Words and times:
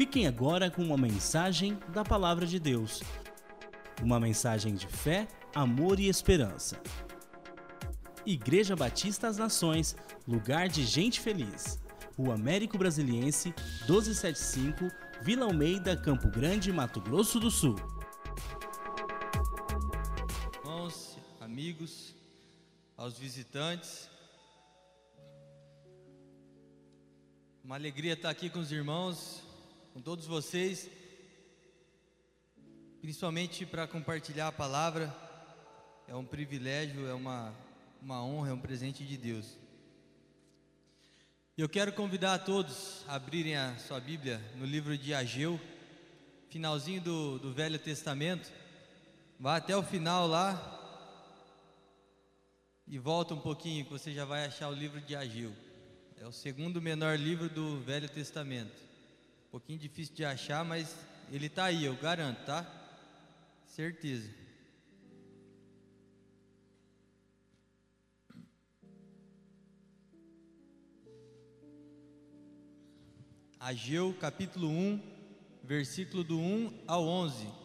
Fiquem 0.00 0.26
agora 0.26 0.70
com 0.70 0.82
uma 0.82 0.96
mensagem 0.96 1.78
da 1.92 2.02
Palavra 2.02 2.46
de 2.46 2.58
Deus. 2.58 3.02
Uma 4.02 4.18
mensagem 4.18 4.74
de 4.74 4.86
fé, 4.86 5.28
amor 5.54 6.00
e 6.00 6.08
esperança. 6.08 6.80
Igreja 8.24 8.74
Batista 8.74 9.26
das 9.26 9.36
Nações, 9.36 9.94
lugar 10.26 10.70
de 10.70 10.86
gente 10.86 11.20
feliz. 11.20 11.78
Rua 12.16 12.32
Américo 12.32 12.78
Brasiliense, 12.78 13.54
1275, 13.80 14.90
Vila 15.20 15.44
Almeida, 15.44 15.94
Campo 15.94 16.30
Grande, 16.30 16.72
Mato 16.72 16.98
Grosso 17.02 17.38
do 17.38 17.50
Sul. 17.50 17.76
Irmãos, 20.64 21.18
amigos, 21.42 22.14
aos 22.96 23.18
visitantes, 23.18 24.08
uma 27.62 27.74
alegria 27.74 28.14
estar 28.14 28.30
aqui 28.30 28.48
com 28.48 28.60
os 28.60 28.72
irmãos, 28.72 29.49
com 29.92 30.00
todos 30.00 30.26
vocês, 30.26 30.88
principalmente 33.00 33.66
para 33.66 33.88
compartilhar 33.88 34.48
a 34.48 34.52
palavra. 34.52 35.14
É 36.06 36.14
um 36.14 36.24
privilégio, 36.24 37.06
é 37.06 37.14
uma, 37.14 37.52
uma 38.00 38.24
honra, 38.24 38.50
é 38.50 38.52
um 38.52 38.60
presente 38.60 39.04
de 39.04 39.16
Deus. 39.16 39.58
Eu 41.56 41.68
quero 41.68 41.92
convidar 41.92 42.34
a 42.34 42.38
todos 42.38 43.04
a 43.08 43.16
abrirem 43.16 43.56
a 43.56 43.76
sua 43.78 44.00
Bíblia 44.00 44.40
no 44.56 44.64
livro 44.64 44.96
de 44.96 45.12
Ageu, 45.12 45.60
finalzinho 46.48 47.00
do, 47.00 47.38
do 47.38 47.52
Velho 47.52 47.78
Testamento. 47.78 48.50
Vá 49.38 49.56
até 49.56 49.76
o 49.76 49.82
final 49.82 50.26
lá 50.26 50.76
e 52.86 52.98
volta 52.98 53.34
um 53.34 53.40
pouquinho, 53.40 53.84
que 53.84 53.90
você 53.92 54.12
já 54.12 54.24
vai 54.24 54.46
achar 54.46 54.68
o 54.68 54.74
livro 54.74 55.00
de 55.00 55.14
Ageu. 55.16 55.52
É 56.16 56.26
o 56.26 56.32
segundo 56.32 56.80
menor 56.80 57.18
livro 57.18 57.48
do 57.48 57.80
Velho 57.80 58.08
Testamento. 58.08 58.89
Um 59.50 59.58
pouquinho 59.58 59.80
difícil 59.80 60.14
de 60.14 60.24
achar, 60.24 60.64
mas 60.64 60.94
ele 61.32 61.46
está 61.46 61.64
aí, 61.64 61.84
eu 61.84 61.96
garanto, 61.96 62.44
tá? 62.46 62.64
Certeza. 63.66 64.30
Ageu 73.58 74.14
capítulo 74.20 74.68
1, 74.68 75.00
versículo 75.64 76.22
do 76.22 76.38
1 76.38 76.84
ao 76.86 77.04
11. 77.04 77.59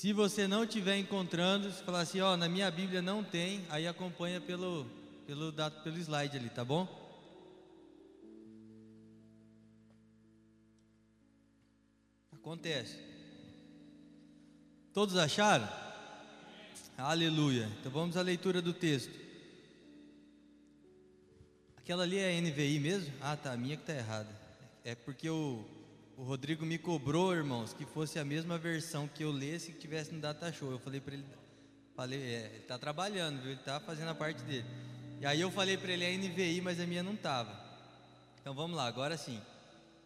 Se 0.00 0.14
você 0.14 0.48
não 0.48 0.64
estiver 0.64 0.96
encontrando, 0.96 1.70
se 1.70 1.82
falar 1.82 2.00
assim, 2.00 2.22
ó, 2.22 2.34
na 2.34 2.48
minha 2.48 2.70
Bíblia 2.70 3.02
não 3.02 3.22
tem, 3.22 3.66
aí 3.68 3.86
acompanha 3.86 4.40
pelo, 4.40 4.86
pelo, 5.26 5.52
dado, 5.52 5.82
pelo 5.82 5.98
slide 5.98 6.38
ali, 6.38 6.48
tá 6.48 6.64
bom? 6.64 6.88
Acontece. 12.32 12.96
Todos 14.94 15.18
acharam? 15.18 15.68
Aleluia. 16.96 17.70
Então 17.78 17.92
vamos 17.92 18.16
à 18.16 18.22
leitura 18.22 18.62
do 18.62 18.72
texto. 18.72 19.14
Aquela 21.76 22.04
ali 22.04 22.16
é 22.16 22.40
NVI 22.40 22.80
mesmo? 22.80 23.12
Ah, 23.20 23.36
tá, 23.36 23.52
a 23.52 23.56
minha 23.58 23.76
que 23.76 23.84
tá 23.84 23.92
errada. 23.92 24.34
É 24.82 24.94
porque 24.94 25.28
o, 25.28 25.62
o 26.20 26.22
Rodrigo 26.22 26.66
me 26.66 26.76
cobrou, 26.76 27.34
irmãos, 27.34 27.72
que 27.72 27.86
fosse 27.86 28.18
a 28.18 28.24
mesma 28.26 28.58
versão 28.58 29.08
que 29.08 29.24
eu 29.24 29.32
lesse 29.32 29.72
que 29.72 29.78
tivesse 29.78 30.12
no 30.12 30.20
Data 30.20 30.52
Show. 30.52 30.70
Eu 30.70 30.78
falei 30.78 31.00
para 31.00 31.14
ele, 31.14 31.24
falei, 31.96 32.20
é, 32.20 32.50
ele 32.56 32.64
tá 32.68 32.78
trabalhando, 32.78 33.40
viu? 33.40 33.52
Ele 33.52 33.60
tá 33.64 33.80
fazendo 33.80 34.10
a 34.10 34.14
parte 34.14 34.42
dele. 34.42 34.66
E 35.18 35.24
aí 35.24 35.40
eu 35.40 35.50
falei 35.50 35.78
para 35.78 35.92
ele 35.92 36.04
a 36.04 36.10
NVI, 36.10 36.60
mas 36.60 36.78
a 36.78 36.84
minha 36.84 37.02
não 37.02 37.16
tava. 37.16 37.58
Então 38.38 38.52
vamos 38.52 38.76
lá, 38.76 38.86
agora 38.86 39.16
sim. 39.16 39.40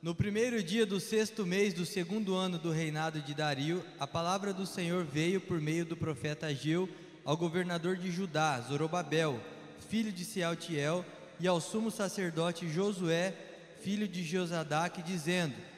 No 0.00 0.14
primeiro 0.14 0.62
dia 0.62 0.86
do 0.86 1.00
sexto 1.00 1.44
mês 1.44 1.74
do 1.74 1.84
segundo 1.84 2.36
ano 2.36 2.58
do 2.60 2.70
reinado 2.70 3.20
de 3.20 3.34
Dario, 3.34 3.84
a 3.98 4.06
palavra 4.06 4.54
do 4.54 4.66
Senhor 4.66 5.04
veio 5.04 5.40
por 5.40 5.60
meio 5.60 5.84
do 5.84 5.96
profeta 5.96 6.46
Ageu 6.46 6.88
ao 7.24 7.36
governador 7.36 7.96
de 7.96 8.12
Judá, 8.12 8.60
Zorobabel, 8.60 9.40
filho 9.88 10.12
de 10.12 10.24
Sealtiel, 10.24 11.04
e 11.40 11.48
ao 11.48 11.60
sumo 11.60 11.90
sacerdote 11.90 12.70
Josué, 12.70 13.34
filho 13.82 14.06
de 14.06 14.22
Josadaque, 14.22 15.02
dizendo: 15.02 15.73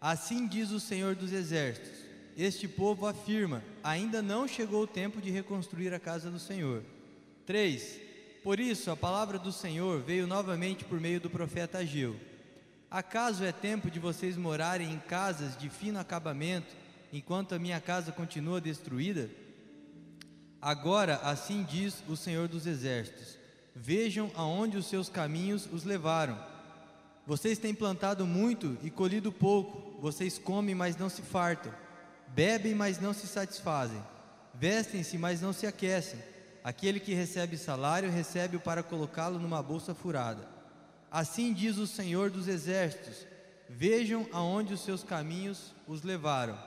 Assim 0.00 0.46
diz 0.46 0.70
o 0.70 0.80
Senhor 0.80 1.14
dos 1.14 1.32
exércitos: 1.32 1.98
Este 2.36 2.66
povo 2.66 3.06
afirma: 3.06 3.62
ainda 3.82 4.22
não 4.22 4.48
chegou 4.48 4.84
o 4.84 4.86
tempo 4.86 5.20
de 5.20 5.30
reconstruir 5.30 5.92
a 5.92 6.00
casa 6.00 6.30
do 6.30 6.38
Senhor. 6.38 6.82
3. 7.44 8.00
Por 8.42 8.58
isso 8.58 8.90
a 8.90 8.96
palavra 8.96 9.38
do 9.38 9.52
Senhor 9.52 10.00
veio 10.00 10.26
novamente 10.26 10.84
por 10.84 10.98
meio 10.98 11.20
do 11.20 11.28
profeta 11.28 11.78
Ageu. 11.78 12.16
Acaso 12.90 13.44
é 13.44 13.52
tempo 13.52 13.90
de 13.90 13.98
vocês 13.98 14.36
morarem 14.36 14.90
em 14.90 14.98
casas 14.98 15.56
de 15.56 15.68
fino 15.68 15.98
acabamento, 15.98 16.74
enquanto 17.12 17.54
a 17.54 17.58
minha 17.58 17.80
casa 17.80 18.10
continua 18.10 18.60
destruída? 18.60 19.30
Agora, 20.62 21.16
assim 21.22 21.62
diz 21.62 22.02
o 22.08 22.16
Senhor 22.16 22.48
dos 22.48 22.66
Exércitos: 22.66 23.38
Vejam 23.74 24.30
aonde 24.34 24.76
os 24.76 24.86
seus 24.86 25.08
caminhos 25.08 25.68
os 25.70 25.84
levaram. 25.84 26.38
Vocês 27.26 27.58
têm 27.58 27.74
plantado 27.74 28.26
muito 28.26 28.76
e 28.82 28.90
colhido 28.90 29.30
pouco, 29.30 29.89
vocês 30.00 30.38
comem, 30.38 30.74
mas 30.74 30.96
não 30.96 31.08
se 31.08 31.22
fartam, 31.22 31.72
bebem, 32.28 32.74
mas 32.74 33.00
não 33.00 33.12
se 33.12 33.26
satisfazem, 33.26 34.02
vestem-se, 34.54 35.18
mas 35.18 35.40
não 35.40 35.52
se 35.52 35.66
aquecem. 35.66 36.18
Aquele 36.62 37.00
que 37.00 37.14
recebe 37.14 37.56
salário, 37.56 38.10
recebe-o 38.10 38.60
para 38.60 38.82
colocá-lo 38.82 39.38
numa 39.38 39.62
bolsa 39.62 39.94
furada. 39.94 40.46
Assim 41.10 41.52
diz 41.52 41.78
o 41.78 41.86
Senhor 41.86 42.30
dos 42.30 42.48
Exércitos: 42.48 43.26
Vejam 43.68 44.26
aonde 44.32 44.74
os 44.74 44.80
seus 44.80 45.02
caminhos 45.02 45.72
os 45.86 46.02
levaram. 46.02 46.58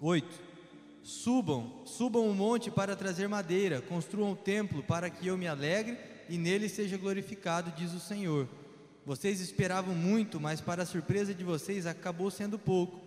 8. 0.00 0.28
Subam, 1.02 1.82
subam 1.86 2.28
o 2.28 2.34
monte 2.34 2.70
para 2.70 2.96
trazer 2.96 3.28
madeira, 3.28 3.80
construam 3.80 4.32
o 4.32 4.36
templo 4.36 4.82
para 4.82 5.08
que 5.10 5.26
eu 5.26 5.36
me 5.36 5.46
alegre 5.46 5.98
e 6.28 6.38
nele 6.38 6.68
seja 6.68 6.96
glorificado, 6.96 7.72
diz 7.76 7.92
o 7.92 8.00
Senhor. 8.00 8.48
Vocês 9.06 9.40
esperavam 9.40 9.94
muito, 9.94 10.40
mas 10.40 10.60
para 10.60 10.82
a 10.82 10.86
surpresa 10.86 11.34
de 11.34 11.44
vocês 11.44 11.86
acabou 11.86 12.30
sendo 12.30 12.58
pouco. 12.58 13.00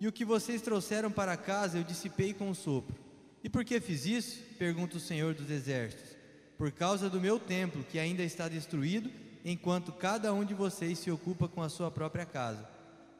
E 0.00 0.08
o 0.08 0.12
que 0.12 0.24
vocês 0.24 0.62
trouxeram 0.62 1.10
para 1.10 1.36
casa 1.36 1.78
eu 1.78 1.84
dissipei 1.84 2.32
com 2.32 2.50
o 2.50 2.54
sopro. 2.54 2.96
E 3.44 3.48
por 3.48 3.64
que 3.64 3.80
fiz 3.80 4.06
isso? 4.06 4.42
pergunta 4.58 4.96
o 4.96 5.00
Senhor 5.00 5.34
dos 5.34 5.50
Exércitos. 5.50 6.16
Por 6.56 6.72
causa 6.72 7.10
do 7.10 7.20
meu 7.20 7.38
templo, 7.38 7.84
que 7.84 7.98
ainda 7.98 8.22
está 8.22 8.48
destruído, 8.48 9.10
enquanto 9.44 9.92
cada 9.92 10.32
um 10.32 10.44
de 10.44 10.54
vocês 10.54 10.98
se 10.98 11.10
ocupa 11.10 11.46
com 11.46 11.62
a 11.62 11.68
sua 11.68 11.90
própria 11.90 12.24
casa. 12.24 12.66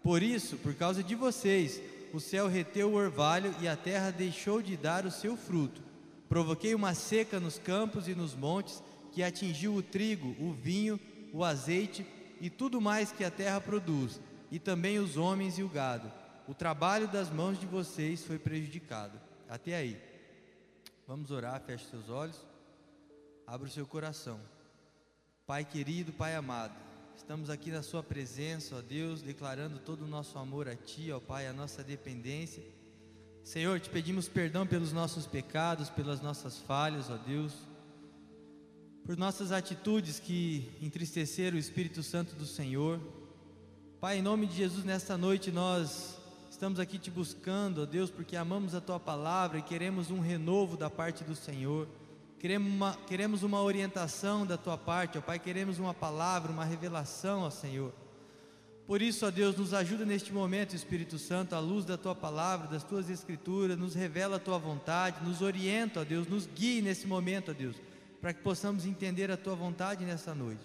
Por 0.02 0.22
isso, 0.22 0.56
por 0.56 0.74
causa 0.74 1.02
de 1.02 1.14
vocês, 1.14 1.80
o 2.12 2.20
céu 2.20 2.48
reteu 2.48 2.90
o 2.90 2.94
orvalho 2.94 3.54
e 3.60 3.68
a 3.68 3.76
terra 3.76 4.10
deixou 4.10 4.62
de 4.62 4.76
dar 4.76 5.04
o 5.04 5.10
seu 5.10 5.36
fruto. 5.36 5.82
Provoquei 6.28 6.74
uma 6.74 6.94
seca 6.94 7.38
nos 7.38 7.58
campos 7.58 8.08
e 8.08 8.14
nos 8.14 8.34
montes, 8.34 8.82
que 9.12 9.22
atingiu 9.22 9.74
o 9.74 9.82
trigo, 9.82 10.34
o 10.40 10.52
vinho, 10.52 10.98
o 11.32 11.44
azeite 11.44 12.06
e 12.40 12.50
tudo 12.50 12.80
mais 12.80 13.12
que 13.12 13.24
a 13.24 13.30
terra 13.30 13.60
produz, 13.60 14.20
e 14.50 14.58
também 14.58 14.98
os 14.98 15.16
homens 15.16 15.58
e 15.58 15.62
o 15.62 15.68
gado. 15.68 16.10
O 16.46 16.54
trabalho 16.54 17.08
das 17.08 17.30
mãos 17.30 17.58
de 17.58 17.66
vocês 17.66 18.24
foi 18.24 18.38
prejudicado. 18.38 19.18
Até 19.48 19.74
aí. 19.74 20.00
Vamos 21.06 21.30
orar, 21.30 21.60
feche 21.60 21.84
seus 21.86 22.08
olhos, 22.08 22.36
abra 23.46 23.68
o 23.68 23.70
seu 23.70 23.86
coração. 23.86 24.40
Pai 25.46 25.64
querido, 25.64 26.12
Pai 26.12 26.34
amado, 26.34 26.74
estamos 27.16 27.48
aqui 27.48 27.70
na 27.70 27.80
Sua 27.82 28.02
presença, 28.02 28.76
ó 28.76 28.82
Deus, 28.82 29.22
declarando 29.22 29.78
todo 29.78 30.04
o 30.04 30.08
nosso 30.08 30.36
amor 30.36 30.68
a 30.68 30.74
Ti, 30.74 31.12
ó 31.12 31.20
Pai, 31.20 31.46
a 31.46 31.52
nossa 31.52 31.84
dependência. 31.84 32.64
Senhor, 33.44 33.78
te 33.78 33.88
pedimos 33.88 34.28
perdão 34.28 34.66
pelos 34.66 34.92
nossos 34.92 35.24
pecados, 35.24 35.88
pelas 35.88 36.20
nossas 36.20 36.58
falhas, 36.58 37.08
ó 37.08 37.16
Deus, 37.16 37.54
por 39.06 39.16
nossas 39.16 39.52
atitudes 39.52 40.18
que 40.18 40.68
entristeceram 40.82 41.56
o 41.56 41.60
Espírito 41.60 42.02
Santo 42.02 42.34
do 42.34 42.44
Senhor. 42.44 42.98
Pai, 44.00 44.18
em 44.18 44.22
nome 44.22 44.48
de 44.48 44.56
Jesus, 44.56 44.84
nesta 44.84 45.16
noite 45.16 45.52
nós 45.52 46.16
estamos 46.50 46.80
aqui 46.80 46.98
te 46.98 47.08
buscando, 47.08 47.82
ó 47.82 47.86
Deus, 47.86 48.10
porque 48.10 48.36
amamos 48.36 48.74
a 48.74 48.80
Tua 48.80 48.98
palavra 48.98 49.58
e 49.60 49.62
queremos 49.62 50.10
um 50.10 50.18
renovo 50.18 50.76
da 50.76 50.90
parte 50.90 51.22
do 51.22 51.36
Senhor. 51.36 51.86
Queremos 52.40 52.68
uma, 52.68 52.96
queremos 53.06 53.42
uma 53.44 53.62
orientação 53.62 54.44
da 54.44 54.56
tua 54.56 54.76
parte, 54.76 55.18
ó 55.18 55.20
Pai, 55.20 55.38
queremos 55.38 55.78
uma 55.78 55.94
palavra, 55.94 56.50
uma 56.50 56.64
revelação, 56.64 57.42
ó 57.42 57.50
Senhor. 57.50 57.94
Por 58.88 59.00
isso, 59.00 59.24
ó 59.24 59.30
Deus, 59.30 59.56
nos 59.56 59.72
ajuda 59.72 60.04
neste 60.04 60.32
momento, 60.32 60.74
Espírito 60.74 61.16
Santo, 61.16 61.54
à 61.54 61.60
luz 61.60 61.84
da 61.84 61.96
tua 61.96 62.14
palavra, 62.14 62.66
das 62.66 62.82
tuas 62.82 63.08
escrituras, 63.08 63.78
nos 63.78 63.94
revela 63.94 64.36
a 64.36 64.40
tua 64.40 64.58
vontade, 64.58 65.24
nos 65.24 65.42
orienta, 65.42 66.00
ó 66.00 66.04
Deus, 66.04 66.26
nos 66.26 66.46
guie 66.46 66.82
nesse 66.82 67.06
momento, 67.06 67.52
ó 67.52 67.54
Deus, 67.54 67.76
para 68.20 68.32
que 68.32 68.42
possamos 68.42 68.86
entender 68.86 69.30
a 69.30 69.36
tua 69.36 69.54
vontade 69.54 70.04
nessa 70.04 70.34
noite. 70.34 70.62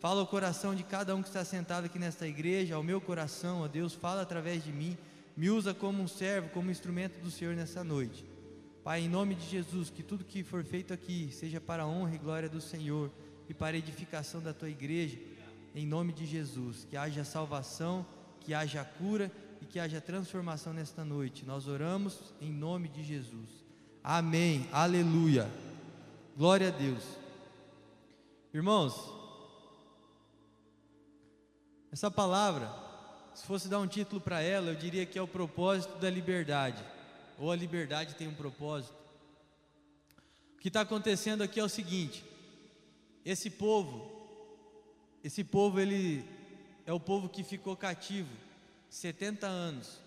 Fala 0.00 0.20
ao 0.20 0.26
coração 0.26 0.74
de 0.74 0.82
cada 0.82 1.14
um 1.14 1.22
que 1.22 1.28
está 1.28 1.44
sentado 1.44 1.84
aqui 1.84 1.98
nesta 1.98 2.26
igreja, 2.26 2.74
ao 2.74 2.82
meu 2.82 3.00
coração, 3.00 3.60
ó 3.60 3.68
Deus, 3.68 3.92
fala 3.92 4.22
através 4.22 4.64
de 4.64 4.72
mim, 4.72 4.98
me 5.36 5.48
usa 5.48 5.72
como 5.72 6.02
um 6.02 6.08
servo, 6.08 6.48
como 6.48 6.70
instrumento 6.70 7.20
do 7.20 7.30
Senhor 7.30 7.54
nessa 7.54 7.84
noite. 7.84 8.24
Pai, 8.82 9.02
em 9.02 9.08
nome 9.08 9.36
de 9.36 9.46
Jesus, 9.48 9.90
que 9.90 10.02
tudo 10.02 10.24
que 10.24 10.42
for 10.42 10.64
feito 10.64 10.92
aqui 10.92 11.30
seja 11.32 11.60
para 11.60 11.84
a 11.84 11.86
honra 11.86 12.16
e 12.16 12.18
glória 12.18 12.48
do 12.48 12.60
Senhor 12.60 13.12
e 13.48 13.54
para 13.54 13.76
a 13.76 13.78
edificação 13.78 14.40
da 14.40 14.52
tua 14.52 14.68
igreja, 14.68 15.18
em 15.72 15.86
nome 15.86 16.12
de 16.12 16.26
Jesus. 16.26 16.84
Que 16.90 16.96
haja 16.96 17.22
salvação, 17.22 18.04
que 18.40 18.52
haja 18.52 18.84
cura 18.84 19.30
e 19.60 19.66
que 19.66 19.78
haja 19.78 20.00
transformação 20.00 20.72
nesta 20.72 21.04
noite. 21.04 21.44
Nós 21.46 21.68
oramos 21.68 22.34
em 22.40 22.50
nome 22.50 22.88
de 22.88 23.04
Jesus. 23.04 23.48
Amém. 24.02 24.66
Aleluia. 24.72 25.48
Glória 26.36 26.68
a 26.68 26.70
Deus. 26.70 27.02
Irmãos, 28.54 28.94
essa 31.92 32.10
palavra, 32.10 32.70
se 33.34 33.44
fosse 33.44 33.68
dar 33.68 33.78
um 33.78 33.86
título 33.86 34.18
para 34.18 34.40
ela, 34.40 34.68
eu 34.70 34.74
diria 34.74 35.04
que 35.04 35.18
é 35.18 35.22
o 35.22 35.28
propósito 35.28 35.98
da 35.98 36.08
liberdade, 36.08 36.82
ou 37.38 37.52
a 37.52 37.56
liberdade 37.56 38.14
tem 38.14 38.28
um 38.28 38.34
propósito. 38.34 38.96
O 40.56 40.60
que 40.60 40.68
está 40.68 40.80
acontecendo 40.80 41.42
aqui 41.42 41.60
é 41.60 41.64
o 41.64 41.68
seguinte: 41.68 42.24
esse 43.26 43.50
povo, 43.50 44.10
esse 45.22 45.44
povo 45.44 45.78
ele 45.78 46.24
é 46.86 46.92
o 46.94 47.00
povo 47.00 47.28
que 47.28 47.44
ficou 47.44 47.76
cativo 47.76 48.34
70 48.88 49.46
anos. 49.46 50.00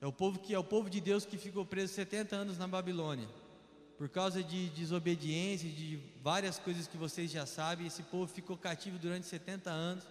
É 0.00 0.06
o 0.06 0.12
povo 0.12 0.38
que 0.38 0.54
é 0.54 0.58
o 0.58 0.64
povo 0.64 0.88
de 0.88 1.02
Deus 1.02 1.26
que 1.26 1.36
ficou 1.36 1.66
preso 1.66 1.92
70 1.92 2.34
anos 2.34 2.56
na 2.56 2.66
Babilônia. 2.66 3.28
Por 3.96 4.08
causa 4.08 4.42
de 4.42 4.68
desobediência, 4.70 5.68
de 5.70 6.00
várias 6.22 6.58
coisas 6.58 6.86
que 6.86 6.96
vocês 6.96 7.30
já 7.30 7.46
sabem, 7.46 7.86
esse 7.86 8.02
povo 8.02 8.26
ficou 8.26 8.56
cativo 8.56 8.98
durante 8.98 9.26
70 9.26 9.70
anos. 9.70 10.04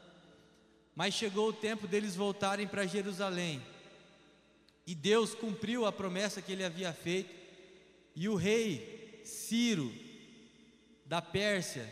Mas 0.96 1.14
chegou 1.14 1.50
o 1.50 1.54
tempo 1.54 1.88
deles 1.88 2.16
voltarem 2.16 2.68
para 2.68 2.86
Jerusalém. 2.86 3.62
E 4.86 4.96
Deus 4.96 5.34
cumpriu 5.34 5.86
a 5.86 5.92
promessa 5.92 6.42
que 6.42 6.52
ele 6.52 6.64
havia 6.64 6.94
feito. 6.94 7.34
E 8.16 8.30
o 8.30 8.36
rei 8.36 9.22
Ciro 9.26 9.94
da 11.06 11.22
Pérsia 11.22 11.90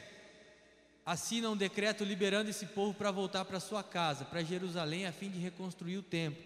assina 1.05 1.49
um 1.49 1.57
decreto 1.57 2.03
liberando 2.03 2.49
esse 2.49 2.67
povo 2.67 2.93
para 2.93 3.11
voltar 3.11 3.43
para 3.43 3.59
sua 3.59 3.83
casa, 3.83 4.23
para 4.23 4.43
Jerusalém, 4.43 5.05
a 5.05 5.11
fim 5.11 5.29
de 5.29 5.39
reconstruir 5.39 5.97
o 5.97 6.03
templo. 6.03 6.43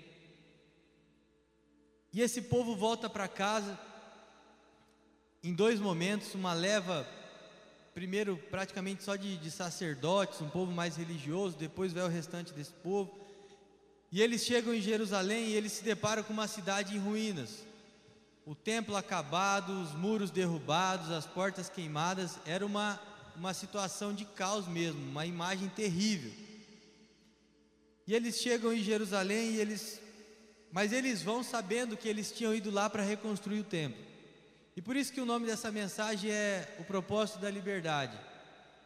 E 2.13 2.21
esse 2.21 2.41
povo 2.41 2.75
volta 2.75 3.09
para 3.09 3.27
casa 3.27 3.77
em 5.45 5.53
dois 5.53 5.79
momentos, 5.79 6.33
uma 6.33 6.53
leva 6.53 7.07
primeiro 7.93 8.35
praticamente 8.49 9.03
só 9.03 9.15
de, 9.15 9.37
de, 9.37 9.51
sacerdotes, 9.51 10.41
um 10.41 10.49
povo 10.49 10.71
mais 10.71 10.97
religioso, 10.97 11.55
depois 11.55 11.93
vai 11.93 12.03
o 12.03 12.07
restante 12.07 12.51
desse 12.51 12.73
povo. 12.73 13.15
E 14.11 14.23
eles 14.23 14.43
chegam 14.43 14.73
em 14.73 14.81
Jerusalém 14.81 15.49
e 15.49 15.53
eles 15.53 15.71
se 15.71 15.83
deparam 15.83 16.23
com 16.23 16.33
uma 16.33 16.47
cidade 16.47 16.95
em 16.95 16.99
ruínas. 16.99 17.63
O 18.43 18.55
templo 18.55 18.95
acabado, 18.95 19.81
os 19.83 19.93
muros 19.93 20.31
derrubados, 20.31 21.11
as 21.11 21.27
portas 21.27 21.69
queimadas, 21.69 22.39
era 22.43 22.65
uma, 22.65 22.99
uma 23.35 23.53
situação 23.53 24.15
de 24.15 24.25
caos 24.25 24.67
mesmo, 24.67 24.99
uma 24.99 25.27
imagem 25.27 25.69
terrível. 25.69 26.31
E 28.07 28.15
eles 28.15 28.41
chegam 28.41 28.73
em 28.73 28.83
Jerusalém 28.83 29.51
e 29.51 29.59
eles 29.59 30.01
mas 30.71 30.91
eles 30.91 31.21
vão 31.21 31.41
sabendo 31.41 31.95
que 31.95 32.09
eles 32.09 32.31
tinham 32.33 32.53
ido 32.53 32.69
lá 32.69 32.89
para 32.89 33.01
reconstruir 33.01 33.61
o 33.61 33.63
templo. 33.63 34.14
E 34.75 34.81
por 34.81 34.95
isso 34.95 35.13
que 35.13 35.21
o 35.21 35.25
nome 35.25 35.45
dessa 35.45 35.71
mensagem 35.71 36.29
é 36.31 36.75
o 36.79 36.83
propósito 36.83 37.39
da 37.39 37.49
liberdade. 37.49 38.17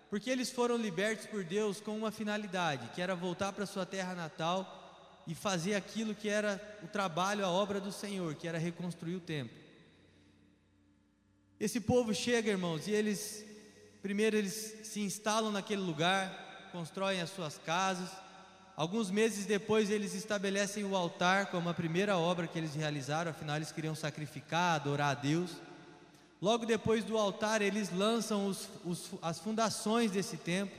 Porque 0.09 0.29
eles 0.29 0.51
foram 0.51 0.77
libertos 0.77 1.25
por 1.25 1.43
Deus 1.43 1.81
com 1.81 1.97
uma 1.97 2.11
finalidade, 2.11 2.89
que 2.93 3.01
era 3.01 3.15
voltar 3.15 3.51
para 3.53 3.65
sua 3.65 3.85
terra 3.85 4.13
natal 4.13 5.23
e 5.25 5.35
fazer 5.35 5.75
aquilo 5.75 6.15
que 6.15 6.29
era 6.29 6.59
o 6.83 6.87
trabalho, 6.87 7.45
a 7.45 7.49
obra 7.49 7.79
do 7.79 7.91
Senhor, 7.91 8.33
que 8.35 8.47
era 8.47 8.57
reconstruir 8.57 9.15
o 9.15 9.19
templo. 9.19 9.57
Esse 11.59 11.79
povo 11.79 12.13
chega, 12.13 12.49
irmãos, 12.49 12.87
e 12.87 12.91
eles 12.91 13.45
primeiro 14.01 14.37
eles 14.37 14.77
se 14.83 15.01
instalam 15.01 15.51
naquele 15.51 15.81
lugar, 15.81 16.69
constroem 16.71 17.21
as 17.21 17.29
suas 17.29 17.57
casas. 17.57 18.09
Alguns 18.75 19.11
meses 19.11 19.45
depois 19.45 19.89
eles 19.89 20.13
estabelecem 20.13 20.85
o 20.85 20.95
altar 20.95 21.47
como 21.47 21.67
a 21.67 21.73
primeira 21.73 22.17
obra 22.17 22.47
que 22.47 22.57
eles 22.57 22.75
realizaram, 22.75 23.31
afinal 23.31 23.57
eles 23.57 23.71
queriam 23.71 23.93
sacrificar, 23.93 24.75
adorar 24.75 25.11
a 25.11 25.19
Deus. 25.19 25.51
Logo 26.41 26.65
depois 26.65 27.03
do 27.03 27.17
altar, 27.17 27.61
eles 27.61 27.91
lançam 27.91 28.47
os, 28.47 28.69
os, 28.85 29.11
as 29.21 29.39
fundações 29.39 30.11
desse 30.11 30.37
templo. 30.37 30.77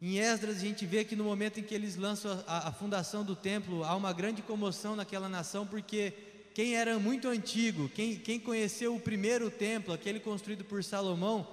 Em 0.00 0.18
Esdras, 0.18 0.56
a 0.56 0.60
gente 0.60 0.86
vê 0.86 1.04
que 1.04 1.14
no 1.14 1.24
momento 1.24 1.60
em 1.60 1.62
que 1.62 1.74
eles 1.74 1.96
lançam 1.96 2.42
a, 2.46 2.68
a 2.68 2.72
fundação 2.72 3.24
do 3.24 3.36
templo, 3.36 3.84
há 3.84 3.94
uma 3.94 4.12
grande 4.12 4.40
comoção 4.40 4.96
naquela 4.96 5.28
nação, 5.28 5.66
porque 5.66 6.14
quem 6.54 6.74
era 6.74 6.98
muito 6.98 7.28
antigo, 7.28 7.90
quem, 7.90 8.16
quem 8.16 8.40
conheceu 8.40 8.94
o 8.94 9.00
primeiro 9.00 9.50
templo, 9.50 9.92
aquele 9.92 10.18
construído 10.18 10.64
por 10.64 10.82
Salomão, 10.82 11.46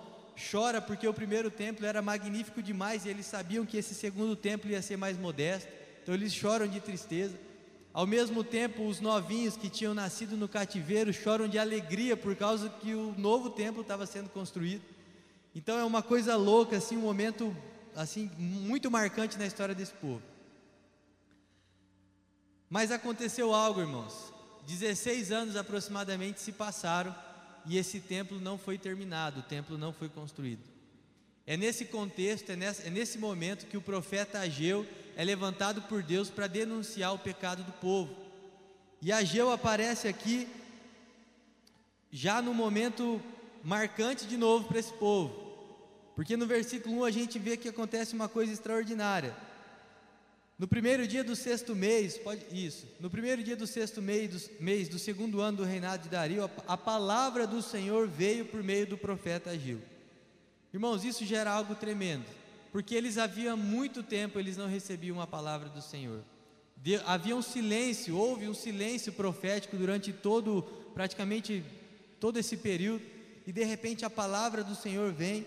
chora 0.51 0.81
porque 0.81 1.05
o 1.05 1.13
primeiro 1.13 1.51
templo 1.51 1.85
era 1.85 2.01
magnífico 2.01 2.61
demais 2.61 3.05
e 3.05 3.09
eles 3.09 3.25
sabiam 3.25 3.65
que 3.65 3.77
esse 3.77 3.93
segundo 3.93 4.35
templo 4.35 4.71
ia 4.71 4.81
ser 4.81 4.95
mais 4.95 5.17
modesto, 5.17 5.69
então 6.01 6.15
eles 6.15 6.33
choram 6.33 6.67
de 6.67 6.79
tristeza. 6.79 7.37
Ao 7.93 8.07
mesmo 8.07 8.43
tempo, 8.43 8.87
os 8.87 8.99
novinhos 8.99 9.55
que 9.55 9.69
tinham 9.69 9.93
nascido 9.93 10.35
no 10.35 10.47
cativeiro 10.47 11.13
choram 11.13 11.47
de 11.47 11.59
alegria 11.59 12.17
por 12.17 12.35
causa 12.35 12.67
que 12.67 12.95
o 12.95 13.13
novo 13.15 13.51
templo 13.51 13.83
estava 13.83 14.07
sendo 14.07 14.29
construído. 14.29 14.81
Então 15.53 15.77
é 15.77 15.83
uma 15.83 16.01
coisa 16.01 16.35
louca, 16.35 16.77
assim, 16.77 16.97
um 16.97 17.01
momento 17.01 17.55
assim 17.95 18.31
muito 18.35 18.89
marcante 18.89 19.37
na 19.37 19.45
história 19.45 19.75
desse 19.75 19.93
povo. 19.93 20.23
Mas 22.67 22.91
aconteceu 22.91 23.53
algo, 23.53 23.81
irmãos. 23.81 24.33
16 24.65 25.31
anos 25.31 25.55
aproximadamente 25.55 26.41
se 26.41 26.51
passaram 26.51 27.15
e 27.65 27.77
esse 27.77 27.99
templo 27.99 28.39
não 28.39 28.57
foi 28.57 28.79
terminado, 28.79 29.41
o 29.41 29.43
templo 29.43 29.77
não 29.77 29.93
foi 29.93 30.09
construído. 30.09 30.63
É 31.45 31.55
nesse 31.55 31.85
contexto, 31.85 32.49
é 32.49 32.55
nesse, 32.55 32.87
é 32.87 32.89
nesse 32.89 33.17
momento 33.19 33.67
que 33.67 33.77
o 33.77 33.81
profeta 33.81 34.39
Ageu 34.39 34.87
é 35.15 35.23
levantado 35.23 35.81
por 35.83 36.01
Deus 36.01 36.29
para 36.29 36.47
denunciar 36.47 37.13
o 37.13 37.19
pecado 37.19 37.63
do 37.63 37.71
povo. 37.73 38.15
E 39.01 39.11
Ageu 39.11 39.51
aparece 39.51 40.07
aqui 40.07 40.47
já 42.11 42.41
no 42.41 42.53
momento 42.53 43.21
marcante 43.63 44.25
de 44.25 44.37
novo 44.37 44.67
para 44.67 44.79
esse 44.79 44.93
povo. 44.93 45.41
Porque 46.15 46.37
no 46.37 46.45
versículo 46.45 46.99
1 46.99 47.03
a 47.03 47.11
gente 47.11 47.39
vê 47.39 47.57
que 47.57 47.69
acontece 47.69 48.13
uma 48.13 48.29
coisa 48.29 48.53
extraordinária. 48.53 49.35
No 50.57 50.67
primeiro 50.67 51.07
dia 51.07 51.23
do 51.23 51.35
sexto 51.35 51.75
mês, 51.75 52.17
pode 52.17 52.45
isso. 52.51 52.87
No 52.99 53.09
primeiro 53.09 53.43
dia 53.43 53.55
do 53.55 53.65
sexto 53.65 54.01
mês 54.01 54.29
do, 54.29 54.63
mês 54.63 54.87
do 54.87 54.99
segundo 54.99 55.41
ano 55.41 55.57
do 55.57 55.63
reinado 55.63 56.03
de 56.03 56.09
Dario, 56.09 56.45
a, 56.45 56.73
a 56.73 56.77
palavra 56.77 57.47
do 57.47 57.61
Senhor 57.61 58.07
veio 58.07 58.45
por 58.45 58.63
meio 58.63 58.85
do 58.85 58.97
profeta 58.97 59.49
Ageu. 59.49 59.81
Irmãos, 60.71 61.03
isso 61.03 61.25
gera 61.25 61.51
algo 61.51 61.75
tremendo 61.75 62.25
porque 62.73 62.95
eles 62.95 63.19
havia 63.19 63.55
muito 63.55 64.01
tempo 64.01 64.39
eles 64.39 64.57
não 64.57 64.67
recebiam 64.67 65.21
a 65.21 65.27
palavra 65.27 65.69
do 65.69 65.79
Senhor. 65.79 66.23
De, 66.75 66.95
havia 67.05 67.35
um 67.35 67.41
silêncio, 67.41 68.17
houve 68.17 68.49
um 68.49 68.53
silêncio 68.53 69.13
profético 69.13 69.77
durante 69.77 70.11
todo, 70.11 70.63
praticamente 70.91 71.63
todo 72.19 72.39
esse 72.39 72.57
período, 72.57 73.05
e 73.45 73.51
de 73.51 73.63
repente 73.63 74.03
a 74.03 74.09
palavra 74.09 74.63
do 74.63 74.73
Senhor 74.73 75.13
vem, 75.13 75.45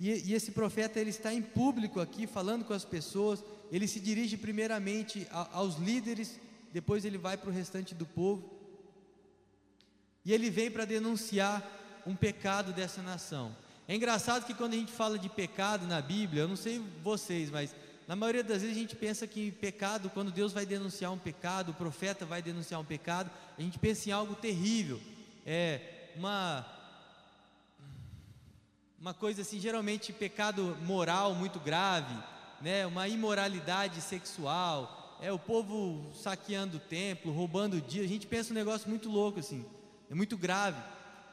e, 0.00 0.10
e 0.10 0.34
esse 0.34 0.50
profeta 0.50 0.98
ele 0.98 1.10
está 1.10 1.32
em 1.32 1.40
público 1.40 2.00
aqui 2.00 2.26
falando 2.26 2.64
com 2.64 2.74
as 2.74 2.84
pessoas, 2.84 3.42
ele 3.70 3.86
se 3.86 4.00
dirige 4.00 4.36
primeiramente 4.36 5.28
a, 5.30 5.58
aos 5.58 5.76
líderes, 5.76 6.40
depois 6.72 7.04
ele 7.04 7.18
vai 7.18 7.36
para 7.36 7.50
o 7.50 7.52
restante 7.52 7.94
do 7.94 8.04
povo, 8.04 8.50
e 10.24 10.32
ele 10.32 10.50
vem 10.50 10.72
para 10.72 10.84
denunciar 10.84 12.02
um 12.04 12.16
pecado 12.16 12.72
dessa 12.72 13.00
nação. 13.00 13.54
É 13.88 13.94
engraçado 13.96 14.44
que 14.44 14.52
quando 14.52 14.74
a 14.74 14.76
gente 14.76 14.92
fala 14.92 15.18
de 15.18 15.30
pecado 15.30 15.86
na 15.86 16.02
Bíblia, 16.02 16.42
eu 16.42 16.48
não 16.48 16.56
sei 16.56 16.78
vocês, 17.02 17.50
mas 17.50 17.74
na 18.06 18.14
maioria 18.14 18.44
das 18.44 18.60
vezes 18.60 18.76
a 18.76 18.80
gente 18.80 18.94
pensa 18.94 19.26
que 19.26 19.50
pecado, 19.50 20.10
quando 20.10 20.30
Deus 20.30 20.52
vai 20.52 20.66
denunciar 20.66 21.10
um 21.10 21.16
pecado, 21.16 21.70
o 21.70 21.74
profeta 21.74 22.26
vai 22.26 22.42
denunciar 22.42 22.78
um 22.78 22.84
pecado, 22.84 23.30
a 23.56 23.62
gente 23.62 23.78
pensa 23.78 24.10
em 24.10 24.12
algo 24.12 24.34
terrível. 24.34 25.00
É 25.46 26.10
uma 26.14 26.66
uma 29.00 29.14
coisa 29.14 29.40
assim, 29.40 29.58
geralmente 29.58 30.12
pecado 30.12 30.76
moral 30.82 31.34
muito 31.34 31.58
grave, 31.58 32.14
né? 32.60 32.84
Uma 32.84 33.08
imoralidade 33.08 34.02
sexual, 34.02 35.16
é 35.22 35.32
o 35.32 35.38
povo 35.38 36.12
saqueando 36.14 36.76
o 36.76 36.80
templo, 36.80 37.32
roubando 37.32 37.78
o 37.78 37.80
dia. 37.80 38.04
A 38.04 38.08
gente 38.08 38.26
pensa 38.26 38.52
um 38.52 38.54
negócio 38.54 38.86
muito 38.86 39.08
louco 39.08 39.40
assim, 39.40 39.64
é 40.10 40.14
muito 40.14 40.36
grave. 40.36 40.78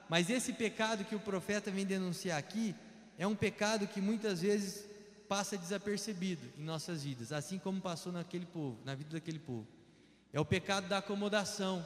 Mas 0.10 0.30
esse 0.30 0.54
pecado 0.54 1.06
que 1.06 1.16
o 1.16 1.20
profeta 1.20 1.72
vem 1.72 1.86
denunciar 1.86 2.38
aqui 2.38 2.76
é 3.18 3.26
um 3.26 3.36
pecado 3.36 3.88
que 3.88 4.02
muitas 4.02 4.42
vezes 4.42 4.86
passa 5.28 5.58
desapercebido 5.58 6.48
em 6.58 6.64
nossas 6.64 7.04
vidas, 7.04 7.32
assim 7.32 7.58
como 7.58 7.82
passou 7.82 8.12
naquele 8.12 8.46
povo, 8.46 8.78
na 8.86 8.94
vida 8.94 9.12
daquele 9.12 9.40
povo. 9.40 9.68
É 10.32 10.40
o 10.40 10.46
pecado 10.46 10.88
da 10.88 11.00
acomodação. 11.00 11.84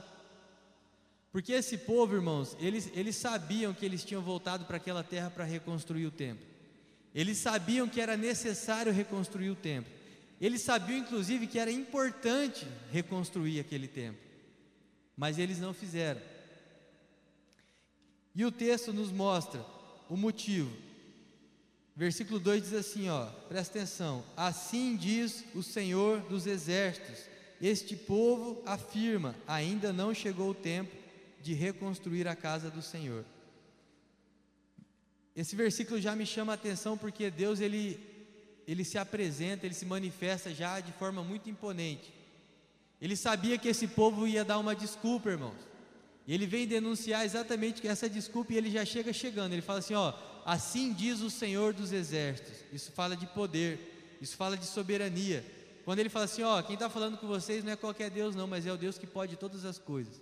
Porque 1.31 1.53
esse 1.53 1.77
povo, 1.77 2.15
irmãos, 2.15 2.57
eles, 2.59 2.91
eles 2.93 3.15
sabiam 3.15 3.73
que 3.73 3.85
eles 3.85 4.03
tinham 4.03 4.21
voltado 4.21 4.65
para 4.65 4.77
aquela 4.77 5.03
terra 5.03 5.29
para 5.29 5.43
reconstruir 5.43 6.05
o 6.07 6.11
templo. 6.11 6.45
Eles 7.13 7.37
sabiam 7.37 7.87
que 7.87 8.01
era 8.01 8.17
necessário 8.17 8.91
reconstruir 8.91 9.49
o 9.49 9.55
templo. 9.55 9.91
Eles 10.41 10.61
sabiam, 10.61 10.99
inclusive, 10.99 11.47
que 11.47 11.59
era 11.59 11.71
importante 11.71 12.65
reconstruir 12.91 13.59
aquele 13.59 13.87
templo. 13.87 14.21
Mas 15.15 15.37
eles 15.37 15.59
não 15.59 15.73
fizeram. 15.73 16.21
E 18.35 18.45
o 18.45 18.51
texto 18.51 18.93
nos 18.93 19.11
mostra 19.11 19.65
o 20.09 20.15
motivo. 20.15 20.71
Versículo 21.95 22.39
2 22.39 22.63
diz 22.63 22.73
assim, 22.73 23.09
ó, 23.09 23.25
presta 23.47 23.77
atenção: 23.77 24.23
Assim 24.37 24.95
diz 24.95 25.43
o 25.53 25.61
Senhor 25.61 26.21
dos 26.21 26.47
exércitos: 26.47 27.25
Este 27.61 27.95
povo 27.95 28.61
afirma: 28.65 29.35
ainda 29.47 29.91
não 29.91 30.13
chegou 30.13 30.51
o 30.51 30.55
tempo 30.55 30.95
de 31.41 31.53
reconstruir 31.53 32.27
a 32.27 32.35
casa 32.35 32.69
do 32.69 32.81
Senhor. 32.81 33.25
Esse 35.35 35.55
versículo 35.55 35.99
já 35.99 36.15
me 36.15 36.25
chama 36.25 36.53
a 36.53 36.55
atenção 36.55 36.97
porque 36.97 37.29
Deus 37.29 37.59
ele 37.59 37.99
ele 38.67 38.85
se 38.85 38.99
apresenta, 38.99 39.65
ele 39.65 39.73
se 39.73 39.85
manifesta 39.85 40.53
já 40.53 40.79
de 40.79 40.91
forma 40.91 41.23
muito 41.23 41.49
imponente. 41.49 42.13
Ele 43.01 43.15
sabia 43.15 43.57
que 43.57 43.67
esse 43.67 43.87
povo 43.87 44.27
ia 44.27 44.45
dar 44.45 44.59
uma 44.59 44.75
desculpa, 44.75 45.31
irmãos. 45.31 45.68
E 46.29 46.33
ele 46.35 46.45
vem 46.45 46.67
denunciar 46.67 47.25
exatamente 47.25 47.87
essa 47.87 48.07
desculpa 48.07 48.53
e 48.53 48.57
ele 48.57 48.69
já 48.69 48.85
chega 48.85 49.11
chegando. 49.11 49.53
Ele 49.53 49.63
fala 49.63 49.79
assim: 49.79 49.95
ó, 49.95 50.13
assim 50.45 50.93
diz 50.93 51.21
o 51.21 51.29
Senhor 51.31 51.73
dos 51.73 51.91
Exércitos. 51.91 52.53
Isso 52.71 52.91
fala 52.91 53.17
de 53.17 53.25
poder, 53.25 54.15
isso 54.21 54.37
fala 54.37 54.55
de 54.55 54.67
soberania. 54.67 55.43
Quando 55.83 55.97
ele 55.97 56.07
fala 56.07 56.25
assim: 56.25 56.43
ó, 56.43 56.61
quem 56.61 56.75
está 56.75 56.87
falando 56.87 57.17
com 57.17 57.25
vocês 57.25 57.63
não 57.63 57.71
é 57.71 57.75
qualquer 57.75 58.11
Deus, 58.11 58.35
não, 58.35 58.45
mas 58.45 58.67
é 58.67 58.71
o 58.71 58.77
Deus 58.77 58.95
que 58.95 59.07
pode 59.07 59.37
todas 59.37 59.65
as 59.65 59.79
coisas. 59.79 60.21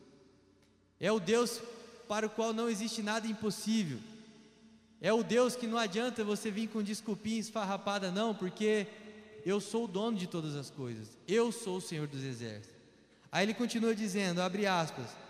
É 0.97 1.11
o 1.11 1.19
Deus 1.19 1.59
para 2.07 2.25
o 2.25 2.29
qual 2.29 2.53
não 2.53 2.69
existe 2.69 3.03
nada 3.03 3.27
impossível. 3.27 3.99
É 5.01 5.11
o 5.11 5.21
Deus 5.21 5.57
que 5.57 5.67
não 5.67 5.77
adianta 5.77 6.23
você 6.23 6.49
vir 6.49 6.69
com 6.69 6.81
desculpinha 6.81 7.41
esfarrapada, 7.41 8.09
não, 8.11 8.33
porque 8.33 8.87
eu 9.45 9.59
sou 9.59 9.83
o 9.83 9.89
dono 9.89 10.17
de 10.17 10.27
todas 10.27 10.55
as 10.55 10.69
coisas. 10.69 11.09
Eu 11.27 11.51
sou 11.51 11.79
o 11.79 11.81
Senhor 11.81 12.07
dos 12.07 12.23
exércitos. 12.23 12.77
Aí 13.29 13.43
ele 13.45 13.53
continua 13.53 13.93
dizendo, 13.93 14.41
abre 14.41 14.65
aspas, 14.65 15.26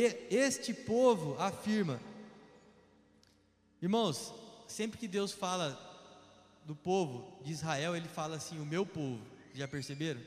este 0.00 0.74
povo 0.74 1.36
afirma. 1.38 2.00
Irmãos, 3.80 4.32
sempre 4.66 4.98
que 4.98 5.06
Deus 5.06 5.32
fala 5.32 5.78
do 6.64 6.74
povo 6.74 7.38
de 7.44 7.52
Israel, 7.52 7.94
ele 7.94 8.08
fala 8.08 8.36
assim, 8.36 8.58
o 8.58 8.66
meu 8.66 8.84
povo. 8.84 9.20
Já 9.54 9.68
perceberam? 9.68 10.20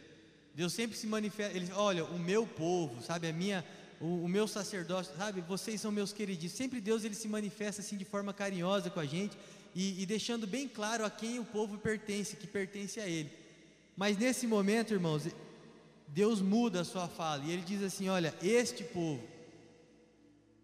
Deus 0.56 0.74
sempre 0.74 0.98
se 0.98 1.06
manifesta, 1.06 1.56
ele 1.56 1.72
olha, 1.74 2.06
o 2.06 2.18
meu 2.18 2.48
povo, 2.48 3.02
sabe, 3.02 3.28
a 3.28 3.34
minha 3.34 3.66
o, 4.00 4.24
o, 4.24 4.28
meu 4.28 4.48
sacerdócio, 4.48 5.16
sabe? 5.18 5.42
Vocês 5.42 5.82
são 5.82 5.92
meus 5.92 6.14
queridinhos. 6.14 6.54
Sempre 6.54 6.80
Deus 6.80 7.04
ele 7.04 7.16
se 7.16 7.28
manifesta 7.28 7.82
assim 7.82 7.98
de 7.98 8.06
forma 8.06 8.34
carinhosa 8.34 8.90
com 8.90 9.00
a 9.00 9.06
gente 9.06 9.38
e, 9.74 10.02
e 10.02 10.06
deixando 10.06 10.48
bem 10.48 10.68
claro 10.68 11.06
a 11.06 11.10
quem 11.10 11.40
o 11.40 11.46
povo 11.46 11.78
pertence, 11.78 12.36
que 12.36 12.48
pertence 12.48 13.00
a 13.00 13.08
Ele. 13.08 13.32
Mas 13.96 14.18
nesse 14.18 14.46
momento, 14.46 14.94
irmãos, 14.94 15.24
Deus 16.08 16.42
muda 16.42 16.82
a 16.82 16.86
sua 16.86 17.08
fala 17.08 17.44
e 17.44 17.52
Ele 17.52 17.64
diz 17.64 17.82
assim: 17.82 18.10
Olha, 18.10 18.34
este 18.42 18.84
povo. 18.84 19.22